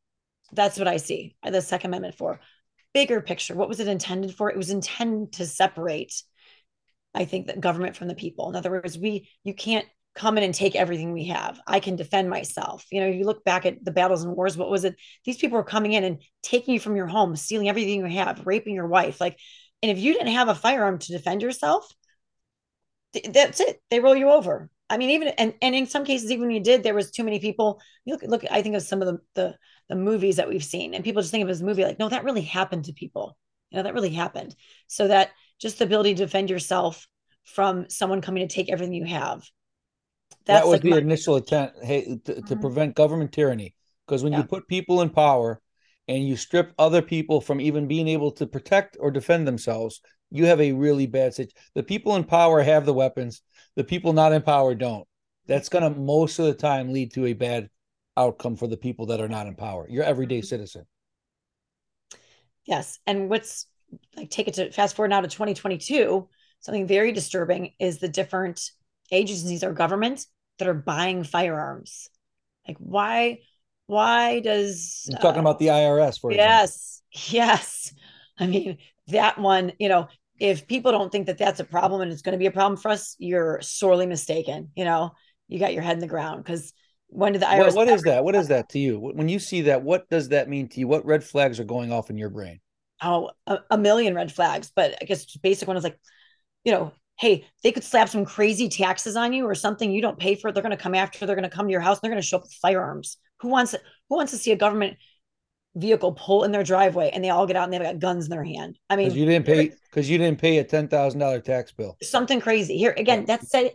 that's 0.52 0.78
what 0.78 0.88
I 0.88 0.98
see 0.98 1.36
the 1.44 1.60
Second 1.60 1.90
Amendment 1.90 2.14
for. 2.14 2.40
Bigger 2.96 3.20
picture, 3.20 3.54
what 3.54 3.68
was 3.68 3.78
it 3.78 3.88
intended 3.88 4.34
for? 4.34 4.50
It 4.50 4.56
was 4.56 4.70
intended 4.70 5.34
to 5.34 5.46
separate, 5.46 6.14
I 7.12 7.26
think, 7.26 7.46
the 7.46 7.58
government 7.58 7.94
from 7.94 8.08
the 8.08 8.14
people. 8.14 8.48
In 8.48 8.56
other 8.56 8.70
words, 8.70 8.96
we 8.96 9.28
you 9.44 9.52
can't 9.52 9.84
come 10.14 10.38
in 10.38 10.44
and 10.44 10.54
take 10.54 10.74
everything 10.74 11.12
we 11.12 11.26
have. 11.26 11.60
I 11.66 11.78
can 11.78 11.96
defend 11.96 12.30
myself. 12.30 12.86
You 12.90 13.02
know, 13.02 13.08
you 13.08 13.24
look 13.24 13.44
back 13.44 13.66
at 13.66 13.84
the 13.84 13.90
battles 13.90 14.24
and 14.24 14.34
wars, 14.34 14.56
what 14.56 14.70
was 14.70 14.86
it? 14.86 14.96
These 15.26 15.36
people 15.36 15.58
were 15.58 15.62
coming 15.62 15.92
in 15.92 16.04
and 16.04 16.22
taking 16.42 16.72
you 16.72 16.80
from 16.80 16.96
your 16.96 17.06
home, 17.06 17.36
stealing 17.36 17.68
everything 17.68 18.00
you 18.00 18.16
have, 18.16 18.46
raping 18.46 18.74
your 18.74 18.86
wife. 18.86 19.20
Like, 19.20 19.38
and 19.82 19.92
if 19.92 19.98
you 19.98 20.14
didn't 20.14 20.32
have 20.32 20.48
a 20.48 20.54
firearm 20.54 20.98
to 21.00 21.12
defend 21.12 21.42
yourself, 21.42 21.86
th- 23.12 23.26
that's 23.30 23.60
it. 23.60 23.78
They 23.90 24.00
roll 24.00 24.16
you 24.16 24.30
over. 24.30 24.70
I 24.88 24.98
mean, 24.98 25.10
even 25.10 25.28
and 25.28 25.54
and 25.60 25.74
in 25.74 25.86
some 25.86 26.04
cases, 26.04 26.30
even 26.30 26.46
when 26.46 26.56
you 26.56 26.62
did, 26.62 26.82
there 26.82 26.94
was 26.94 27.10
too 27.10 27.24
many 27.24 27.40
people. 27.40 27.80
You 28.04 28.14
look, 28.14 28.22
look. 28.22 28.44
I 28.50 28.62
think 28.62 28.76
of 28.76 28.82
some 28.82 29.02
of 29.02 29.08
the 29.08 29.18
the, 29.34 29.54
the 29.88 29.96
movies 29.96 30.36
that 30.36 30.48
we've 30.48 30.64
seen, 30.64 30.94
and 30.94 31.04
people 31.04 31.22
just 31.22 31.32
think 31.32 31.42
of 31.42 31.48
this 31.48 31.60
movie 31.60 31.84
like, 31.84 31.98
no, 31.98 32.08
that 32.08 32.24
really 32.24 32.42
happened 32.42 32.84
to 32.84 32.92
people. 32.92 33.36
You 33.70 33.78
know, 33.78 33.82
that 33.82 33.94
really 33.94 34.10
happened. 34.10 34.54
So 34.86 35.08
that 35.08 35.30
just 35.58 35.78
the 35.78 35.84
ability 35.84 36.14
to 36.14 36.24
defend 36.24 36.50
yourself 36.50 37.08
from 37.44 37.88
someone 37.88 38.20
coming 38.20 38.46
to 38.46 38.54
take 38.54 38.70
everything 38.70 38.94
you 38.94 39.06
have. 39.06 39.44
That's 40.44 40.60
that 40.60 40.66
was 40.66 40.72
like 40.74 40.82
the 40.82 40.90
my- 40.90 40.98
initial 40.98 41.36
attempt, 41.36 41.84
hey, 41.84 42.04
to, 42.04 42.18
to 42.18 42.40
mm-hmm. 42.40 42.60
prevent 42.60 42.94
government 42.94 43.32
tyranny. 43.32 43.74
Because 44.06 44.22
when 44.22 44.32
yeah. 44.32 44.38
you 44.38 44.44
put 44.44 44.68
people 44.68 45.00
in 45.00 45.10
power 45.10 45.60
and 46.06 46.26
you 46.26 46.36
strip 46.36 46.72
other 46.78 47.02
people 47.02 47.40
from 47.40 47.60
even 47.60 47.88
being 47.88 48.06
able 48.06 48.30
to 48.32 48.46
protect 48.46 48.96
or 49.00 49.10
defend 49.10 49.48
themselves, 49.48 50.00
you 50.30 50.46
have 50.46 50.60
a 50.60 50.72
really 50.72 51.06
bad 51.06 51.34
situation. 51.34 51.58
The 51.74 51.82
people 51.82 52.14
in 52.14 52.24
power 52.24 52.62
have 52.62 52.86
the 52.86 52.94
weapons 52.94 53.42
the 53.76 53.84
people 53.84 54.12
not 54.12 54.32
in 54.32 54.42
power 54.42 54.74
don't. 54.74 55.06
That's 55.46 55.68
going 55.68 55.84
to 55.84 55.98
most 55.98 56.38
of 56.38 56.46
the 56.46 56.54
time 56.54 56.92
lead 56.92 57.12
to 57.12 57.26
a 57.26 57.32
bad 57.34 57.70
outcome 58.16 58.56
for 58.56 58.66
the 58.66 58.76
people 58.76 59.06
that 59.06 59.20
are 59.20 59.28
not 59.28 59.46
in 59.46 59.54
power, 59.54 59.86
your 59.88 60.04
everyday 60.04 60.38
mm-hmm. 60.38 60.46
citizen. 60.46 60.86
Yes. 62.64 62.98
And 63.06 63.28
what's 63.28 63.66
like, 64.16 64.30
take 64.30 64.48
it 64.48 64.54
to 64.54 64.72
fast 64.72 64.96
forward 64.96 65.10
now 65.10 65.20
to 65.20 65.28
2022, 65.28 66.28
something 66.60 66.86
very 66.86 67.12
disturbing 67.12 67.72
is 67.78 67.98
the 67.98 68.08
different 68.08 68.70
agencies 69.12 69.62
or 69.62 69.72
government 69.72 70.26
that 70.58 70.66
are 70.66 70.74
buying 70.74 71.22
firearms. 71.22 72.08
Like, 72.66 72.78
why? 72.78 73.40
Why 73.86 74.40
does 74.40 75.06
you're 75.08 75.20
talking 75.20 75.38
uh, 75.38 75.42
about 75.42 75.60
the 75.60 75.68
IRS 75.68 76.20
for 76.20 76.32
yes, 76.32 77.02
example. 77.12 77.36
yes. 77.36 77.94
I 78.38 78.46
mean 78.48 78.78
that 79.08 79.38
one, 79.38 79.72
you 79.78 79.88
know, 79.88 80.08
if 80.38 80.66
people 80.66 80.92
don't 80.92 81.10
think 81.10 81.26
that 81.26 81.38
that's 81.38 81.60
a 81.60 81.64
problem 81.64 82.00
and 82.02 82.12
it's 82.12 82.22
going 82.22 82.32
to 82.32 82.38
be 82.38 82.46
a 82.46 82.50
problem 82.50 82.78
for 82.78 82.90
us, 82.90 83.16
you're 83.18 83.60
sorely 83.62 84.06
mistaken. 84.06 84.70
You 84.74 84.84
know, 84.84 85.12
you 85.48 85.58
got 85.58 85.74
your 85.74 85.82
head 85.82 85.94
in 85.94 86.00
the 86.00 86.06
ground 86.06 86.44
because 86.44 86.72
when 87.08 87.32
did 87.32 87.42
the 87.42 87.46
IRS? 87.46 87.74
what, 87.74 87.74
what 87.74 87.88
is 87.88 88.02
that? 88.02 88.24
What 88.24 88.34
is 88.34 88.48
that 88.48 88.68
to 88.70 88.78
you? 88.78 88.98
When 88.98 89.28
you 89.28 89.38
see 89.38 89.62
that, 89.62 89.82
what 89.82 90.08
does 90.10 90.30
that 90.30 90.48
mean 90.48 90.68
to 90.68 90.80
you? 90.80 90.88
What 90.88 91.06
red 91.06 91.24
flags 91.24 91.60
are 91.60 91.64
going 91.64 91.92
off 91.92 92.10
in 92.10 92.18
your 92.18 92.30
brain? 92.30 92.60
Oh, 93.02 93.30
a, 93.46 93.58
a 93.70 93.78
million 93.78 94.14
red 94.14 94.32
flags. 94.32 94.72
But 94.74 94.96
I 95.00 95.04
guess 95.04 95.24
basic 95.36 95.68
one 95.68 95.76
is 95.76 95.84
like, 95.84 95.98
you 96.64 96.72
know, 96.72 96.92
hey, 97.18 97.46
they 97.62 97.72
could 97.72 97.84
slap 97.84 98.08
some 98.08 98.24
crazy 98.24 98.68
taxes 98.68 99.16
on 99.16 99.32
you 99.32 99.46
or 99.46 99.54
something 99.54 99.90
you 99.90 100.02
don't 100.02 100.18
pay 100.18 100.34
for. 100.34 100.52
They're 100.52 100.62
going 100.62 100.76
to 100.76 100.82
come 100.82 100.94
after. 100.94 101.24
They're 101.24 101.36
going 101.36 101.48
to 101.48 101.54
come 101.54 101.66
to 101.66 101.72
your 101.72 101.80
house. 101.80 102.00
they're 102.00 102.10
going 102.10 102.20
to 102.20 102.26
show 102.26 102.38
up 102.38 102.42
with 102.42 102.52
firearms. 102.52 103.16
Who 103.40 103.48
wants 103.48 103.74
Who 104.08 104.16
wants 104.16 104.32
to 104.32 104.38
see 104.38 104.52
a 104.52 104.56
government 104.56 104.96
vehicle 105.76 106.12
pull 106.12 106.44
in 106.44 106.52
their 106.52 106.62
driveway 106.62 107.10
and 107.12 107.22
they 107.22 107.30
all 107.30 107.46
get 107.46 107.54
out 107.54 107.64
and 107.64 107.72
they've 107.72 107.82
got 107.82 107.98
guns 107.98 108.24
in 108.24 108.30
their 108.30 108.44
hand. 108.44 108.78
I 108.88 108.96
mean, 108.96 109.12
you 109.12 109.26
didn't 109.26 109.46
pay 109.46 109.70
because 109.90 110.08
you 110.08 110.18
didn't 110.18 110.40
pay 110.40 110.58
a 110.58 110.64
ten 110.64 110.88
thousand 110.88 111.20
dollar 111.20 111.40
tax 111.40 111.72
bill. 111.72 111.96
Something 112.02 112.40
crazy 112.40 112.76
here 112.78 112.94
again. 112.96 113.24
That's 113.26 113.50
said. 113.50 113.72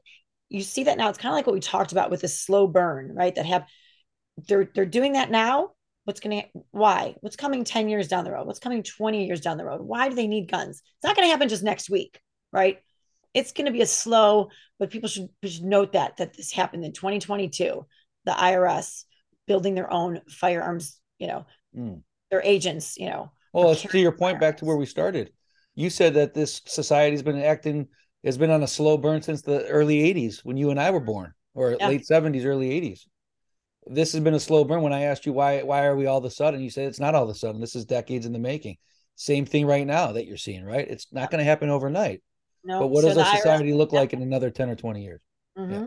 You 0.49 0.61
see 0.61 0.83
that 0.83 0.97
now. 0.97 1.07
It's 1.07 1.17
kind 1.17 1.31
of 1.31 1.37
like 1.37 1.47
what 1.47 1.53
we 1.53 1.61
talked 1.61 1.93
about 1.93 2.11
with 2.11 2.21
the 2.21 2.27
slow 2.27 2.67
burn, 2.67 3.15
right? 3.15 3.33
That 3.33 3.45
have 3.45 3.65
they're 4.47 4.69
they're 4.73 4.85
doing 4.85 5.13
that 5.13 5.31
now. 5.31 5.71
What's 6.03 6.19
going 6.19 6.41
to 6.41 6.47
why? 6.71 7.15
What's 7.21 7.35
coming 7.35 7.63
ten 7.63 7.87
years 7.87 8.07
down 8.07 8.25
the 8.25 8.31
road? 8.31 8.47
What's 8.47 8.59
coming 8.59 8.83
twenty 8.83 9.27
years 9.27 9.39
down 9.39 9.57
the 9.57 9.65
road? 9.65 9.81
Why 9.81 10.09
do 10.09 10.15
they 10.15 10.27
need 10.27 10.51
guns? 10.51 10.81
It's 10.81 11.03
not 11.03 11.15
going 11.15 11.27
to 11.27 11.31
happen 11.31 11.47
just 11.47 11.63
next 11.63 11.89
week, 11.89 12.19
right? 12.51 12.79
It's 13.33 13.53
going 13.53 13.67
to 13.67 13.71
be 13.71 13.81
a 13.81 13.87
slow, 13.87 14.49
but 14.77 14.89
people 14.89 15.07
should, 15.07 15.29
should 15.45 15.63
note 15.63 15.93
that 15.93 16.17
that 16.17 16.35
this 16.35 16.51
happened 16.51 16.83
in 16.83 16.91
2022. 16.91 17.85
The 18.25 18.31
IRS 18.31 19.03
building 19.47 19.73
their 19.73 19.91
own 19.91 20.21
firearms, 20.27 20.99
you 21.17 21.27
know, 21.27 21.45
mm. 21.75 22.01
their 22.29 22.41
agents, 22.43 22.97
you 22.97 23.09
know. 23.09 23.31
Well, 23.53 23.75
to 23.75 23.99
your 23.99 24.11
point, 24.11 24.39
back 24.39 24.57
to 24.57 24.65
where 24.65 24.77
we 24.77 24.85
started. 24.85 25.31
You 25.75 25.89
said 25.89 26.13
that 26.15 26.33
this 26.33 26.61
society 26.65 27.15
has 27.15 27.23
been 27.23 27.41
acting 27.41 27.87
has 28.23 28.37
been 28.37 28.51
on 28.51 28.63
a 28.63 28.67
slow 28.67 28.97
burn 28.97 29.21
since 29.21 29.41
the 29.41 29.65
early 29.67 30.13
80s 30.13 30.45
when 30.45 30.55
you 30.55 30.69
and 30.69 30.79
I 30.79 30.91
were 30.91 30.99
born, 30.99 31.33
or 31.55 31.75
yeah. 31.79 31.87
late 31.87 32.03
70s, 32.09 32.45
early 32.45 32.69
80s. 32.69 33.01
This 33.87 34.11
has 34.11 34.21
been 34.21 34.35
a 34.35 34.39
slow 34.39 34.63
burn. 34.63 34.83
When 34.83 34.93
I 34.93 35.03
asked 35.03 35.25
you 35.25 35.33
why 35.33 35.63
why 35.63 35.85
are 35.85 35.95
we 35.95 36.05
all 36.05 36.19
of 36.19 36.25
a 36.25 36.29
sudden, 36.29 36.61
you 36.61 36.69
said 36.69 36.87
it's 36.87 36.99
not 36.99 37.15
all 37.15 37.23
of 37.23 37.29
a 37.29 37.35
sudden. 37.35 37.59
This 37.59 37.75
is 37.75 37.85
decades 37.85 38.25
in 38.25 38.33
the 38.33 38.39
making. 38.39 38.77
Same 39.15 39.45
thing 39.45 39.65
right 39.65 39.85
now 39.85 40.13
that 40.13 40.25
you're 40.25 40.37
seeing, 40.37 40.63
right? 40.63 40.87
It's 40.87 41.07
not 41.11 41.31
going 41.31 41.39
to 41.39 41.45
happen 41.45 41.69
overnight. 41.69 42.21
No. 42.63 42.79
But 42.79 42.87
what 42.87 43.01
so 43.01 43.09
does 43.09 43.17
our 43.17 43.35
society 43.35 43.73
look 43.73 43.91
like 43.91 44.13
in 44.13 44.21
another 44.21 44.49
10 44.49 44.69
or 44.69 44.75
20 44.75 45.03
years? 45.03 45.21
Mm-hmm. 45.57 45.73
Yeah. 45.73 45.85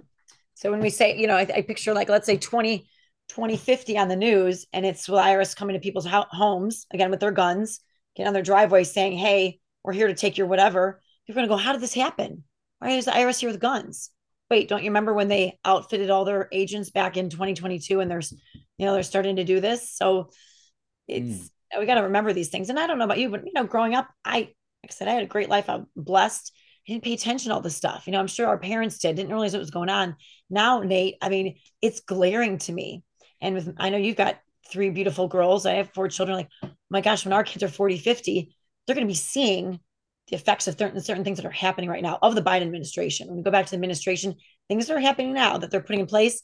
So 0.55 0.71
when 0.71 0.81
we 0.81 0.91
say, 0.91 1.17
you 1.17 1.27
know, 1.27 1.37
I, 1.37 1.47
I, 1.55 1.63
picture 1.63 1.95
like, 1.95 2.09
let's 2.09 2.27
say 2.27 2.37
20, 2.37 2.87
2050 3.29 3.99
on 3.99 4.09
the 4.09 4.17
news 4.17 4.67
and 4.73 4.85
it's 4.85 5.07
the 5.07 5.13
IRS 5.13 5.57
coming 5.57 5.75
to 5.75 5.81
people's 5.81 6.07
homes 6.07 6.87
again 6.93 7.11
with 7.11 7.21
their 7.21 7.33
guns, 7.33 7.81
get 8.17 8.27
on 8.27 8.33
their 8.33 8.43
driveway 8.43 8.85
saying, 8.85 9.17
Hey, 9.17 9.61
we're 9.83 9.93
here 9.93 10.07
to 10.07 10.15
take 10.15 10.39
your 10.39 10.47
whatever. 10.47 11.01
You're 11.27 11.35
going 11.35 11.47
to 11.47 11.53
go, 11.53 11.57
How 11.57 11.73
did 11.73 11.81
this 11.81 11.95
happen? 11.95 12.45
Why 12.79 12.91
is 12.91 13.07
the 13.07 13.13
IRS 13.13 13.41
here 13.41 13.51
with 13.51 13.61
guns? 13.61 14.11
Wait, 14.51 14.69
don't 14.69 14.83
you 14.83 14.91
remember 14.91 15.15
when 15.15 15.29
they 15.29 15.59
outfitted 15.65 16.11
all 16.11 16.25
their 16.25 16.49
agents 16.53 16.91
back 16.91 17.17
in 17.17 17.31
2022 17.31 18.01
and 18.01 18.11
there's, 18.11 18.33
you 18.77 18.87
know, 18.87 18.93
they're 18.93 19.03
starting 19.03 19.37
to 19.37 19.45
do 19.45 19.59
this? 19.59 19.97
So 19.97 20.31
it's, 21.09 21.51
mm. 21.75 21.81
we 21.81 21.87
got 21.87 21.95
to 21.95 22.03
remember 22.03 22.33
these 22.33 22.51
things. 22.51 22.69
And 22.69 22.79
I 22.79 22.87
don't 22.87 22.99
know 22.99 23.07
about 23.07 23.19
you, 23.19 23.31
but, 23.31 23.47
you 23.47 23.53
know, 23.55 23.65
growing 23.65 23.95
up, 23.95 24.09
I, 24.25 24.39
like 24.39 24.91
I 24.91 24.93
said, 24.93 25.09
I 25.09 25.13
had 25.13 25.23
a 25.23 25.27
great 25.27 25.49
life. 25.49 25.71
I'm 25.71 25.87
blessed. 25.97 26.53
I 26.87 26.93
didn't 26.93 27.05
pay 27.05 27.15
attention 27.15 27.49
to 27.49 27.55
all 27.55 27.63
this 27.63 27.75
stuff. 27.75 28.07
You 28.07 28.13
know, 28.13 28.21
I'm 28.21 28.27
sure 28.27 28.47
our 28.47 28.59
parents 28.59 28.99
did, 28.99 29.17
didn't 29.17 29.33
realize 29.33 29.55
what 29.55 29.61
was 29.61 29.71
going 29.71 29.89
on. 29.89 30.17
Now, 30.51 30.81
Nate, 30.81 31.17
I 31.23 31.31
mean, 31.31 31.57
it's 31.81 32.01
glaring 32.01 32.59
to 32.59 32.73
me 32.73 33.03
and 33.45 33.55
with, 33.55 33.75
I 33.79 33.91
know 33.91 33.99
you've 33.99 34.17
got 34.17 34.41
three 34.71 34.91
beautiful 34.91 35.29
girls. 35.29 35.67
I 35.67 35.75
have 35.75 35.93
four 35.93 36.09
children. 36.09 36.39
Like, 36.39 36.49
oh 36.63 36.71
my 36.91 37.01
gosh, 37.01 37.25
when 37.25 37.33
our 37.33 37.45
kids 37.45 37.63
are 37.63 37.69
40, 37.69 37.99
50, 37.99 38.57
they're 38.87 38.95
going 38.95 39.07
to 39.07 39.11
be 39.11 39.15
seeing 39.15 39.79
the 40.29 40.37
effects 40.37 40.67
of 40.67 40.79
certain, 40.79 41.01
certain 41.03 41.25
things 41.25 41.37
that 41.37 41.47
are 41.47 41.51
happening 41.51 41.91
right 41.91 42.03
now 42.03 42.19
of 42.23 42.35
the 42.35 42.43
Biden 42.43 42.63
administration. 42.63 43.29
When 43.29 43.37
we 43.37 43.43
go 43.43 43.51
back 43.51 43.67
to 43.67 43.71
the 43.71 43.77
administration, 43.77 44.35
things 44.69 44.87
that 44.87 44.97
are 44.97 45.01
happening 45.01 45.35
now 45.35 45.59
that 45.59 45.71
they're 45.71 45.83
putting 45.83 46.01
in 46.01 46.07
place, 46.07 46.43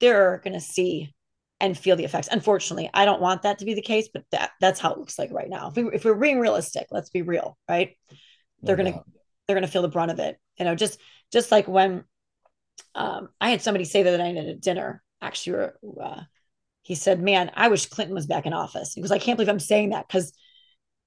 they're 0.00 0.40
going 0.44 0.52
to 0.52 0.60
see 0.60 1.14
and 1.58 1.76
feel 1.76 1.96
the 1.96 2.04
effects. 2.04 2.28
Unfortunately, 2.30 2.90
I 2.92 3.06
don't 3.06 3.22
want 3.22 3.42
that 3.42 3.58
to 3.60 3.64
be 3.64 3.72
the 3.72 3.80
case, 3.80 4.08
but 4.12 4.24
that 4.30 4.50
that's 4.60 4.78
how 4.78 4.92
it 4.92 4.98
looks 4.98 5.18
like 5.18 5.32
right 5.32 5.48
now. 5.48 5.68
If, 5.68 5.76
we, 5.76 5.88
if 5.94 6.04
we're 6.04 6.14
being 6.14 6.38
realistic, 6.38 6.88
let's 6.90 7.08
be 7.08 7.22
real, 7.22 7.56
right? 7.66 7.96
They're 8.62 8.76
no 8.76 8.84
gonna 8.84 9.04
they're 9.48 9.56
gonna 9.56 9.66
feel 9.66 9.80
the 9.80 9.88
brunt 9.88 10.10
of 10.10 10.18
it. 10.18 10.36
You 10.58 10.66
know, 10.66 10.74
just 10.74 11.00
just 11.32 11.50
like 11.50 11.66
when 11.66 12.04
um, 12.94 13.30
I 13.40 13.48
had 13.48 13.62
somebody 13.62 13.86
say 13.86 14.02
the 14.02 14.10
other 14.10 14.18
night 14.18 14.36
at 14.36 14.44
a 14.44 14.54
dinner, 14.54 15.02
actually 15.20 15.68
uh, 16.00 16.20
he 16.82 16.94
said, 16.94 17.20
"Man, 17.20 17.50
I 17.54 17.68
wish 17.68 17.86
Clinton 17.86 18.14
was 18.14 18.26
back 18.26 18.46
in 18.46 18.52
office." 18.52 18.94
He 18.94 19.00
goes, 19.00 19.10
"I 19.10 19.18
can't 19.18 19.36
believe 19.36 19.48
I'm 19.48 19.58
saying 19.58 19.90
that 19.90 20.06
because, 20.06 20.32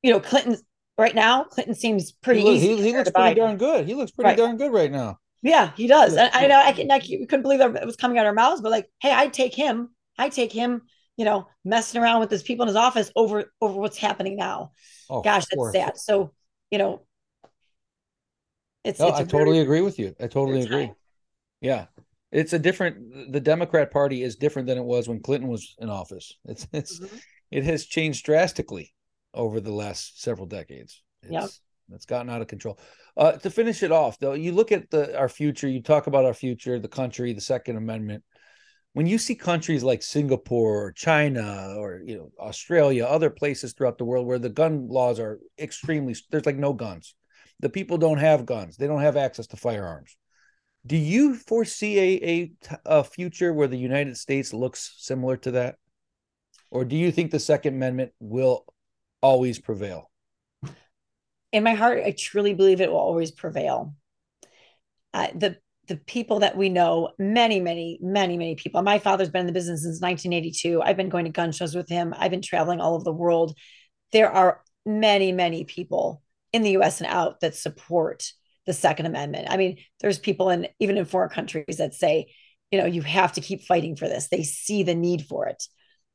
you 0.01 0.11
know, 0.11 0.19
Clinton 0.19 0.57
right 0.97 1.15
now, 1.15 1.45
Clinton 1.45 1.73
seems 1.73 2.11
pretty 2.11 2.41
he. 2.41 2.59
He, 2.59 2.81
he 2.81 2.95
looks 2.95 3.11
pretty 3.11 3.35
darn 3.35 3.57
good. 3.57 3.87
He 3.87 3.95
looks 3.95 4.11
pretty 4.11 4.29
right. 4.29 4.37
darn 4.37 4.57
good 4.57 4.73
right 4.73 4.91
now. 4.91 5.19
Yeah, 5.41 5.71
he 5.77 5.87
does. 5.87 6.17
I, 6.17 6.29
I, 6.33 6.47
know. 6.47 6.61
I, 6.61 6.73
can, 6.73 6.91
I 6.91 6.99
couldn't 6.99 7.43
believe 7.43 7.59
that 7.59 7.73
it 7.73 7.85
was 7.85 7.95
coming 7.95 8.17
out 8.17 8.25
of 8.25 8.27
our 8.27 8.33
mouths, 8.33 8.61
but 8.61 8.71
like, 8.71 8.91
hey, 9.01 9.11
I'd 9.11 9.33
take 9.33 9.55
him. 9.55 9.89
I'd 10.17 10.33
take 10.33 10.51
him. 10.51 10.81
You 11.15 11.25
know, 11.25 11.47
messing 11.65 12.01
around 12.01 12.21
with 12.21 12.31
his 12.31 12.43
people 12.43 12.63
in 12.63 12.67
his 12.67 12.77
office 12.77 13.11
over 13.13 13.51
over 13.59 13.79
what's 13.79 13.97
happening 13.97 14.37
now. 14.37 14.71
Oh, 15.09 15.21
Gosh, 15.21 15.45
that's 15.51 15.71
sad. 15.73 15.97
So, 15.97 16.33
you 16.71 16.77
know, 16.77 17.01
it's. 18.85 18.99
No, 18.99 19.07
it's 19.07 19.19
I 19.19 19.23
totally 19.25 19.59
agree 19.59 19.81
with 19.81 19.99
you. 19.99 20.15
I 20.17 20.27
totally 20.27 20.61
agree. 20.61 20.93
Yeah, 21.59 21.87
it's 22.31 22.53
a 22.53 22.59
different 22.59 23.31
the 23.31 23.39
democrat 23.39 23.91
party 23.91 24.23
is 24.23 24.35
different 24.35 24.67
than 24.67 24.77
it 24.77 24.83
was 24.83 25.07
when 25.07 25.21
clinton 25.21 25.49
was 25.49 25.75
in 25.79 25.89
office 25.89 26.35
it's 26.45 26.67
it's 26.73 26.99
mm-hmm. 26.99 27.17
it 27.51 27.63
has 27.63 27.85
changed 27.85 28.25
drastically 28.25 28.93
over 29.33 29.59
the 29.59 29.73
last 29.73 30.21
several 30.21 30.47
decades 30.47 31.01
it's, 31.23 31.31
yep. 31.31 31.49
it's 31.91 32.05
gotten 32.05 32.29
out 32.29 32.41
of 32.41 32.47
control 32.47 32.79
uh, 33.17 33.33
to 33.33 33.49
finish 33.49 33.83
it 33.83 33.91
off 33.91 34.17
though 34.19 34.33
you 34.33 34.51
look 34.51 34.71
at 34.71 34.89
the 34.89 35.17
our 35.17 35.29
future 35.29 35.67
you 35.67 35.81
talk 35.81 36.07
about 36.07 36.25
our 36.25 36.33
future 36.33 36.79
the 36.79 36.87
country 36.87 37.33
the 37.33 37.41
second 37.41 37.75
amendment 37.75 38.23
when 38.93 39.07
you 39.07 39.17
see 39.17 39.35
countries 39.35 39.83
like 39.83 40.01
Singapore 40.01 40.85
or 40.85 40.91
China 40.91 41.75
or 41.77 42.01
you 42.03 42.17
know 42.17 42.31
Australia, 42.39 43.05
other 43.05 43.29
places 43.29 43.73
throughout 43.73 43.97
the 43.97 44.05
world 44.05 44.25
where 44.25 44.39
the 44.39 44.49
gun 44.49 44.87
laws 44.87 45.19
are 45.19 45.39
extremely 45.59 46.15
there's 46.31 46.45
like 46.45 46.57
no 46.57 46.73
guns. 46.73 47.15
The 47.59 47.69
people 47.69 47.97
don't 47.97 48.17
have 48.17 48.45
guns. 48.45 48.77
They 48.77 48.87
don't 48.87 49.01
have 49.01 49.17
access 49.17 49.47
to 49.47 49.57
firearms. 49.57 50.15
Do 50.85 50.95
you 50.97 51.35
foresee 51.35 51.99
a, 51.99 52.27
a, 52.27 52.51
a 52.85 53.03
future 53.03 53.53
where 53.53 53.67
the 53.67 53.77
United 53.77 54.17
States 54.17 54.53
looks 54.53 54.95
similar 54.97 55.37
to 55.37 55.51
that? 55.51 55.75
Or 56.71 56.85
do 56.85 56.95
you 56.95 57.11
think 57.11 57.31
the 57.31 57.39
Second 57.39 57.75
Amendment 57.75 58.11
will 58.19 58.65
always 59.21 59.59
prevail? 59.59 60.09
In 61.51 61.63
my 61.63 61.73
heart, 61.73 62.03
I 62.05 62.11
truly 62.17 62.53
believe 62.53 62.79
it 62.79 62.91
will 62.91 62.97
always 62.97 63.31
prevail. 63.31 63.95
Uh, 65.13 65.27
the 65.33 65.57
the 65.87 65.97
people 65.97 66.39
that 66.39 66.55
we 66.55 66.69
know, 66.69 67.09
many, 67.17 67.59
many, 67.59 67.97
many, 67.99 68.37
many 68.37 68.53
people. 68.53 68.81
My 68.83 68.99
father's 68.99 69.29
been 69.29 69.41
in 69.41 69.47
the 69.47 69.53
business 69.53 69.81
since 69.81 69.99
1982. 69.99 70.83
I've 70.83 70.95
been 70.95 71.09
going 71.09 71.25
to 71.25 71.31
gun 71.31 71.51
shows 71.51 71.75
with 71.75 71.89
him. 71.89 72.13
I've 72.15 72.29
been 72.29 72.43
traveling 72.43 72.79
all 72.79 72.93
over 72.93 73.03
the 73.03 73.11
world. 73.11 73.57
There 74.11 74.31
are 74.31 74.61
many, 74.85 75.31
many 75.31 75.65
people 75.65 76.21
in 76.53 76.61
the 76.61 76.77
US 76.77 77.01
and 77.01 77.09
out 77.09 77.39
that 77.39 77.55
support 77.55 78.31
the 78.65 78.73
Second 78.73 79.05
Amendment. 79.05 79.47
I 79.49 79.57
mean, 79.57 79.77
there's 80.01 80.19
people 80.19 80.49
in 80.49 80.67
even 80.79 80.97
in 80.97 81.05
foreign 81.05 81.29
countries 81.29 81.77
that 81.77 81.93
say, 81.93 82.33
you 82.71 82.79
know, 82.79 82.85
you 82.85 83.01
have 83.01 83.33
to 83.33 83.41
keep 83.41 83.63
fighting 83.63 83.95
for 83.95 84.07
this. 84.07 84.27
They 84.27 84.43
see 84.43 84.83
the 84.83 84.95
need 84.95 85.25
for 85.25 85.47
it. 85.47 85.63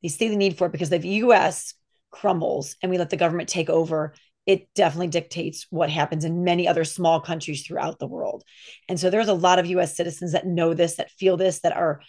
They 0.03 0.09
see 0.09 0.29
the 0.29 0.37
need 0.37 0.57
for 0.57 0.67
it 0.67 0.73
because 0.73 0.93
if 0.93 1.03
the 1.03 1.09
US 1.09 1.75
crumbles 2.11 2.77
and 2.83 2.91
we 2.91 2.99
let 2.99 3.11
the 3.11 3.17
government 3.17 3.49
take 3.49 3.69
over, 3.69 4.15
it 4.47 4.69
definitely 4.75 5.09
dictates 5.09 5.67
what 5.71 5.91
happens 5.91 6.25
in 6.25 6.45
many 6.45 6.69
other 6.69 6.85
small 6.85 7.21
countries 7.21 7.67
throughout 7.67 7.99
the 7.99 8.07
world. 8.07 8.45
And 8.89 9.01
so 9.01 9.11
there's 9.11 9.29
a 9.29 9.35
lot 9.35 9.59
of 9.59 9.67
US 9.67 9.97
citizens 9.97 10.33
that 10.33 10.47
know 10.47 10.75
this, 10.75 10.97
that 10.97 11.11
feel 11.11 11.37
this, 11.37 11.61
that 11.61 11.77
are 11.77 12.03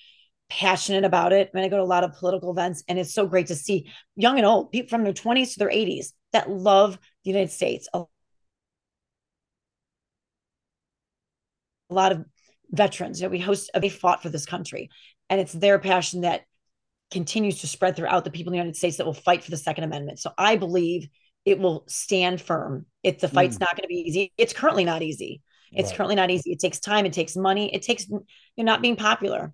passionate 0.50 1.06
about 1.06 1.34
it. 1.34 1.54
Mean, 1.54 1.64
I 1.64 1.70
go 1.70 1.78
to 1.78 1.84
a 1.84 1.86
lot 1.86 2.04
of 2.04 2.14
political 2.14 2.52
events, 2.52 2.84
and 2.88 3.00
it's 3.00 3.14
so 3.14 3.26
great 3.26 3.48
to 3.48 3.56
see 3.56 3.90
young 4.16 4.38
and 4.38 4.46
old, 4.46 4.72
people 4.72 4.90
from 4.90 5.04
their 5.04 5.14
20s 5.14 5.54
to 5.54 5.60
their 5.60 5.70
80s 5.70 6.08
that 6.34 6.50
love 6.50 7.00
the 7.24 7.32
United 7.32 7.52
States. 7.52 7.88
A 7.94 8.04
lot 11.94 12.12
of 12.12 12.26
veterans, 12.72 13.20
you 13.20 13.28
know, 13.28 13.32
we 13.32 13.40
host, 13.40 13.70
they 13.80 13.90
fought 13.90 14.24
for 14.24 14.30
this 14.30 14.46
country, 14.46 14.90
and 15.30 15.40
it's 15.40 15.54
their 15.54 15.80
passion 15.80 16.22
that 16.22 16.42
continues 17.12 17.62
to 17.62 17.68
spread 17.68 17.96
throughout 17.96 18.24
the 18.24 18.32
people 18.32 18.52
in 18.52 18.54
the 18.54 18.58
United 18.58 18.76
States 18.76 18.98
that 18.98 19.06
will 19.06 19.14
fight 19.14 19.44
for 19.44 19.52
the 19.52 19.58
Second 19.58 19.84
Amendment. 19.84 20.20
So 20.20 20.32
I 20.38 20.56
believe 20.56 21.08
it 21.46 21.60
will 21.60 21.84
stand 21.88 22.42
firm. 22.42 22.86
If 23.04 23.20
the 23.20 23.28
fight's 23.28 23.58
mm. 23.58 23.62
not 23.62 23.72
going 23.72 23.84
to 23.84 23.88
be 23.88 24.04
easy. 24.08 24.34
It's 24.38 24.54
currently 24.54 24.84
not 24.84 25.04
easy. 25.04 25.42
It's 25.72 25.90
right. 25.90 25.98
currently 25.98 26.16
not 26.16 26.32
easy. 26.32 26.52
It 26.52 26.60
takes 26.60 26.80
time. 26.80 27.06
It 27.06 27.14
takes 27.14 27.36
money. 27.36 27.74
It 27.74 27.82
takes 27.82 28.08
you're 28.08 28.66
not 28.66 28.82
being 28.82 28.96
popular 28.96 29.54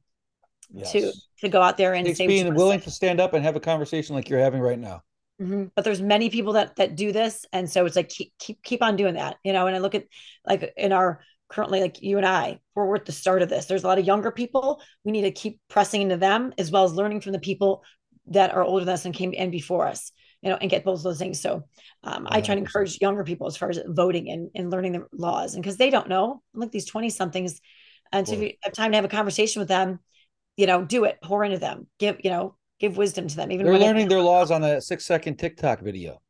yes. 0.73 0.91
to 0.91 1.11
to 1.39 1.49
go 1.49 1.61
out 1.61 1.77
there 1.77 1.93
and 1.93 2.15
say 2.15 2.27
being 2.27 2.53
willing 2.53 2.79
to 2.81 2.91
stand 2.91 3.19
up 3.19 3.33
and 3.33 3.43
have 3.43 3.55
a 3.55 3.59
conversation 3.59 4.15
like 4.15 4.29
you're 4.29 4.39
having 4.39 4.61
right 4.61 4.79
now. 4.79 5.03
Mm-hmm. 5.41 5.65
But 5.75 5.83
there's 5.83 6.01
many 6.01 6.29
people 6.29 6.53
that 6.53 6.75
that 6.75 6.95
do 6.95 7.11
this, 7.11 7.45
and 7.51 7.69
so 7.69 7.85
it's 7.85 7.95
like 7.95 8.09
keep 8.09 8.33
keep 8.39 8.61
keep 8.63 8.83
on 8.83 8.95
doing 8.95 9.15
that, 9.15 9.37
you 9.43 9.53
know. 9.53 9.67
And 9.67 9.75
I 9.75 9.79
look 9.79 9.95
at 9.95 10.05
like 10.45 10.73
in 10.77 10.91
our 10.91 11.21
currently 11.51 11.81
like 11.81 12.01
you 12.01 12.17
and 12.17 12.25
I, 12.25 12.59
we're, 12.75 12.85
we're 12.85 12.95
at 12.95 13.05
the 13.05 13.11
start 13.11 13.41
of 13.41 13.49
this. 13.49 13.65
There's 13.65 13.83
a 13.83 13.87
lot 13.87 13.99
of 13.99 14.05
younger 14.05 14.31
people. 14.31 14.81
We 15.03 15.11
need 15.11 15.23
to 15.23 15.31
keep 15.31 15.59
pressing 15.69 16.01
into 16.01 16.17
them 16.17 16.53
as 16.57 16.71
well 16.71 16.83
as 16.83 16.93
learning 16.93 17.21
from 17.21 17.33
the 17.33 17.39
people 17.39 17.83
that 18.27 18.53
are 18.53 18.63
older 18.63 18.85
than 18.85 18.93
us 18.93 19.05
and 19.05 19.13
came 19.13 19.33
in 19.33 19.51
before 19.51 19.87
us 19.87 20.11
you 20.41 20.49
know, 20.49 20.57
and 20.59 20.69
get 20.69 20.83
both 20.83 20.99
of 20.99 21.03
those 21.03 21.19
things. 21.19 21.39
So 21.39 21.63
um, 22.03 22.27
I 22.29 22.41
try 22.41 22.55
to 22.55 22.61
encourage 22.61 22.99
younger 22.99 23.23
people 23.23 23.47
as 23.47 23.57
far 23.57 23.69
as 23.69 23.79
voting 23.85 24.29
and, 24.29 24.49
and 24.55 24.71
learning 24.71 24.93
the 24.93 25.05
laws. 25.13 25.53
And 25.53 25.63
because 25.63 25.77
they 25.77 25.89
don't 25.89 26.09
know, 26.09 26.41
like 26.53 26.71
these 26.71 26.85
20 26.85 27.09
somethings, 27.09 27.61
and 28.11 28.27
so 28.27 28.33
if 28.33 28.41
you 28.41 28.53
have 28.63 28.73
time 28.73 28.91
to 28.91 28.97
have 28.97 29.05
a 29.05 29.09
conversation 29.09 29.61
with 29.61 29.69
them, 29.69 29.99
you 30.57 30.67
know, 30.67 30.83
do 30.83 31.05
it, 31.05 31.19
pour 31.23 31.43
into 31.43 31.59
them, 31.59 31.87
give, 31.99 32.17
you 32.23 32.29
know, 32.29 32.55
give 32.79 32.97
wisdom 32.97 33.27
to 33.27 33.35
them. 33.35 33.51
Even 33.51 33.65
they're 33.65 33.77
learning 33.77 34.09
their 34.09 34.19
laws 34.19 34.51
on 34.51 34.63
a 34.63 34.81
six 34.81 35.05
second 35.05 35.37
TikTok 35.37 35.79
video. 35.79 36.21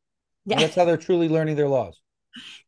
Yeah. 0.45 0.59
That's 0.59 0.75
how 0.75 0.85
they're 0.85 0.97
truly 0.97 1.29
learning 1.29 1.55
their 1.55 1.67
laws. 1.67 1.99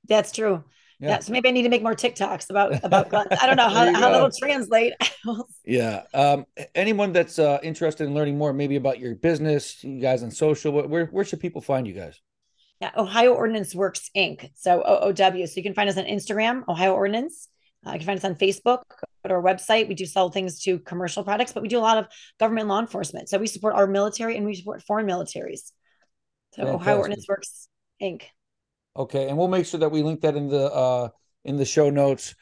That's 0.07 0.31
true. 0.31 0.63
Yeah. 1.03 1.09
yeah. 1.09 1.19
So 1.19 1.33
maybe 1.33 1.49
I 1.49 1.51
need 1.51 1.63
to 1.63 1.69
make 1.69 1.83
more 1.83 1.93
TikToks 1.93 2.49
about 2.49 2.83
about 2.83 3.09
guns. 3.09 3.27
I 3.41 3.45
don't 3.45 3.57
know 3.57 3.69
how, 3.69 3.93
how 3.93 4.11
that'll 4.11 4.31
translate. 4.31 4.93
yeah. 5.65 6.03
Um, 6.13 6.45
anyone 6.73 7.11
that's 7.11 7.37
uh, 7.39 7.59
interested 7.61 8.07
in 8.07 8.13
learning 8.13 8.37
more, 8.37 8.53
maybe 8.53 8.77
about 8.77 8.99
your 8.99 9.15
business, 9.15 9.83
you 9.83 9.99
guys 9.99 10.23
on 10.23 10.31
social, 10.31 10.71
where 10.71 11.05
where 11.05 11.25
should 11.25 11.39
people 11.39 11.61
find 11.61 11.85
you 11.85 11.93
guys? 11.93 12.21
Yeah, 12.79 12.91
Ohio 12.97 13.33
Ordnance 13.33 13.75
Works 13.75 14.09
Inc. 14.15 14.49
So 14.55 14.81
OOW. 14.81 15.47
So 15.47 15.53
you 15.57 15.63
can 15.63 15.73
find 15.73 15.89
us 15.89 15.97
on 15.97 16.05
Instagram, 16.05 16.63
Ohio 16.67 16.93
Ordnance. 16.93 17.47
Uh, 17.85 17.91
you 17.91 17.99
can 17.99 18.05
find 18.05 18.17
us 18.17 18.25
on 18.25 18.35
Facebook, 18.35 18.83
at 19.25 19.31
our 19.31 19.41
website. 19.41 19.87
We 19.87 19.95
do 19.95 20.05
sell 20.05 20.29
things 20.29 20.61
to 20.63 20.79
commercial 20.79 21.23
products, 21.23 21.53
but 21.53 21.63
we 21.63 21.69
do 21.69 21.79
a 21.79 21.81
lot 21.81 21.97
of 21.97 22.07
government 22.39 22.67
law 22.67 22.79
enforcement. 22.79 23.29
So 23.29 23.37
we 23.37 23.47
support 23.47 23.75
our 23.75 23.87
military 23.87 24.37
and 24.37 24.45
we 24.45 24.55
support 24.55 24.83
foreign 24.83 25.07
militaries. 25.07 25.71
So 26.53 26.63
Fantastic. 26.63 26.75
Ohio 26.75 26.97
Ordnance 26.97 27.25
Works 27.27 27.67
Inc. 28.01 28.23
Okay, 28.95 29.27
and 29.27 29.37
we'll 29.37 29.47
make 29.47 29.65
sure 29.65 29.79
that 29.79 29.89
we 29.89 30.03
link 30.03 30.21
that 30.21 30.35
in 30.35 30.47
the 30.47 30.71
uh, 30.71 31.09
in 31.43 31.57
the 31.57 31.65
show 31.65 31.89
notes. 31.89 32.35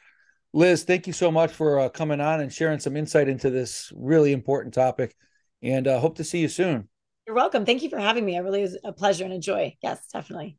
Liz, 0.52 0.84
thank 0.84 1.06
you 1.06 1.12
so 1.12 1.30
much 1.30 1.50
for 1.50 1.80
uh, 1.80 1.88
coming 1.88 2.20
on 2.20 2.40
and 2.40 2.52
sharing 2.52 2.78
some 2.78 2.96
insight 2.96 3.28
into 3.28 3.48
this 3.48 3.90
really 3.96 4.32
important 4.32 4.74
topic, 4.74 5.16
and 5.62 5.88
uh, 5.88 5.98
hope 5.98 6.16
to 6.16 6.24
see 6.24 6.40
you 6.40 6.48
soon. 6.48 6.88
You're 7.26 7.36
welcome. 7.36 7.64
Thank 7.64 7.82
you 7.82 7.88
for 7.88 7.98
having 7.98 8.24
me. 8.24 8.36
I 8.36 8.40
really 8.40 8.62
was 8.62 8.76
a 8.84 8.92
pleasure 8.92 9.24
and 9.24 9.32
a 9.32 9.38
joy. 9.38 9.76
Yes, 9.82 10.06
definitely. 10.12 10.58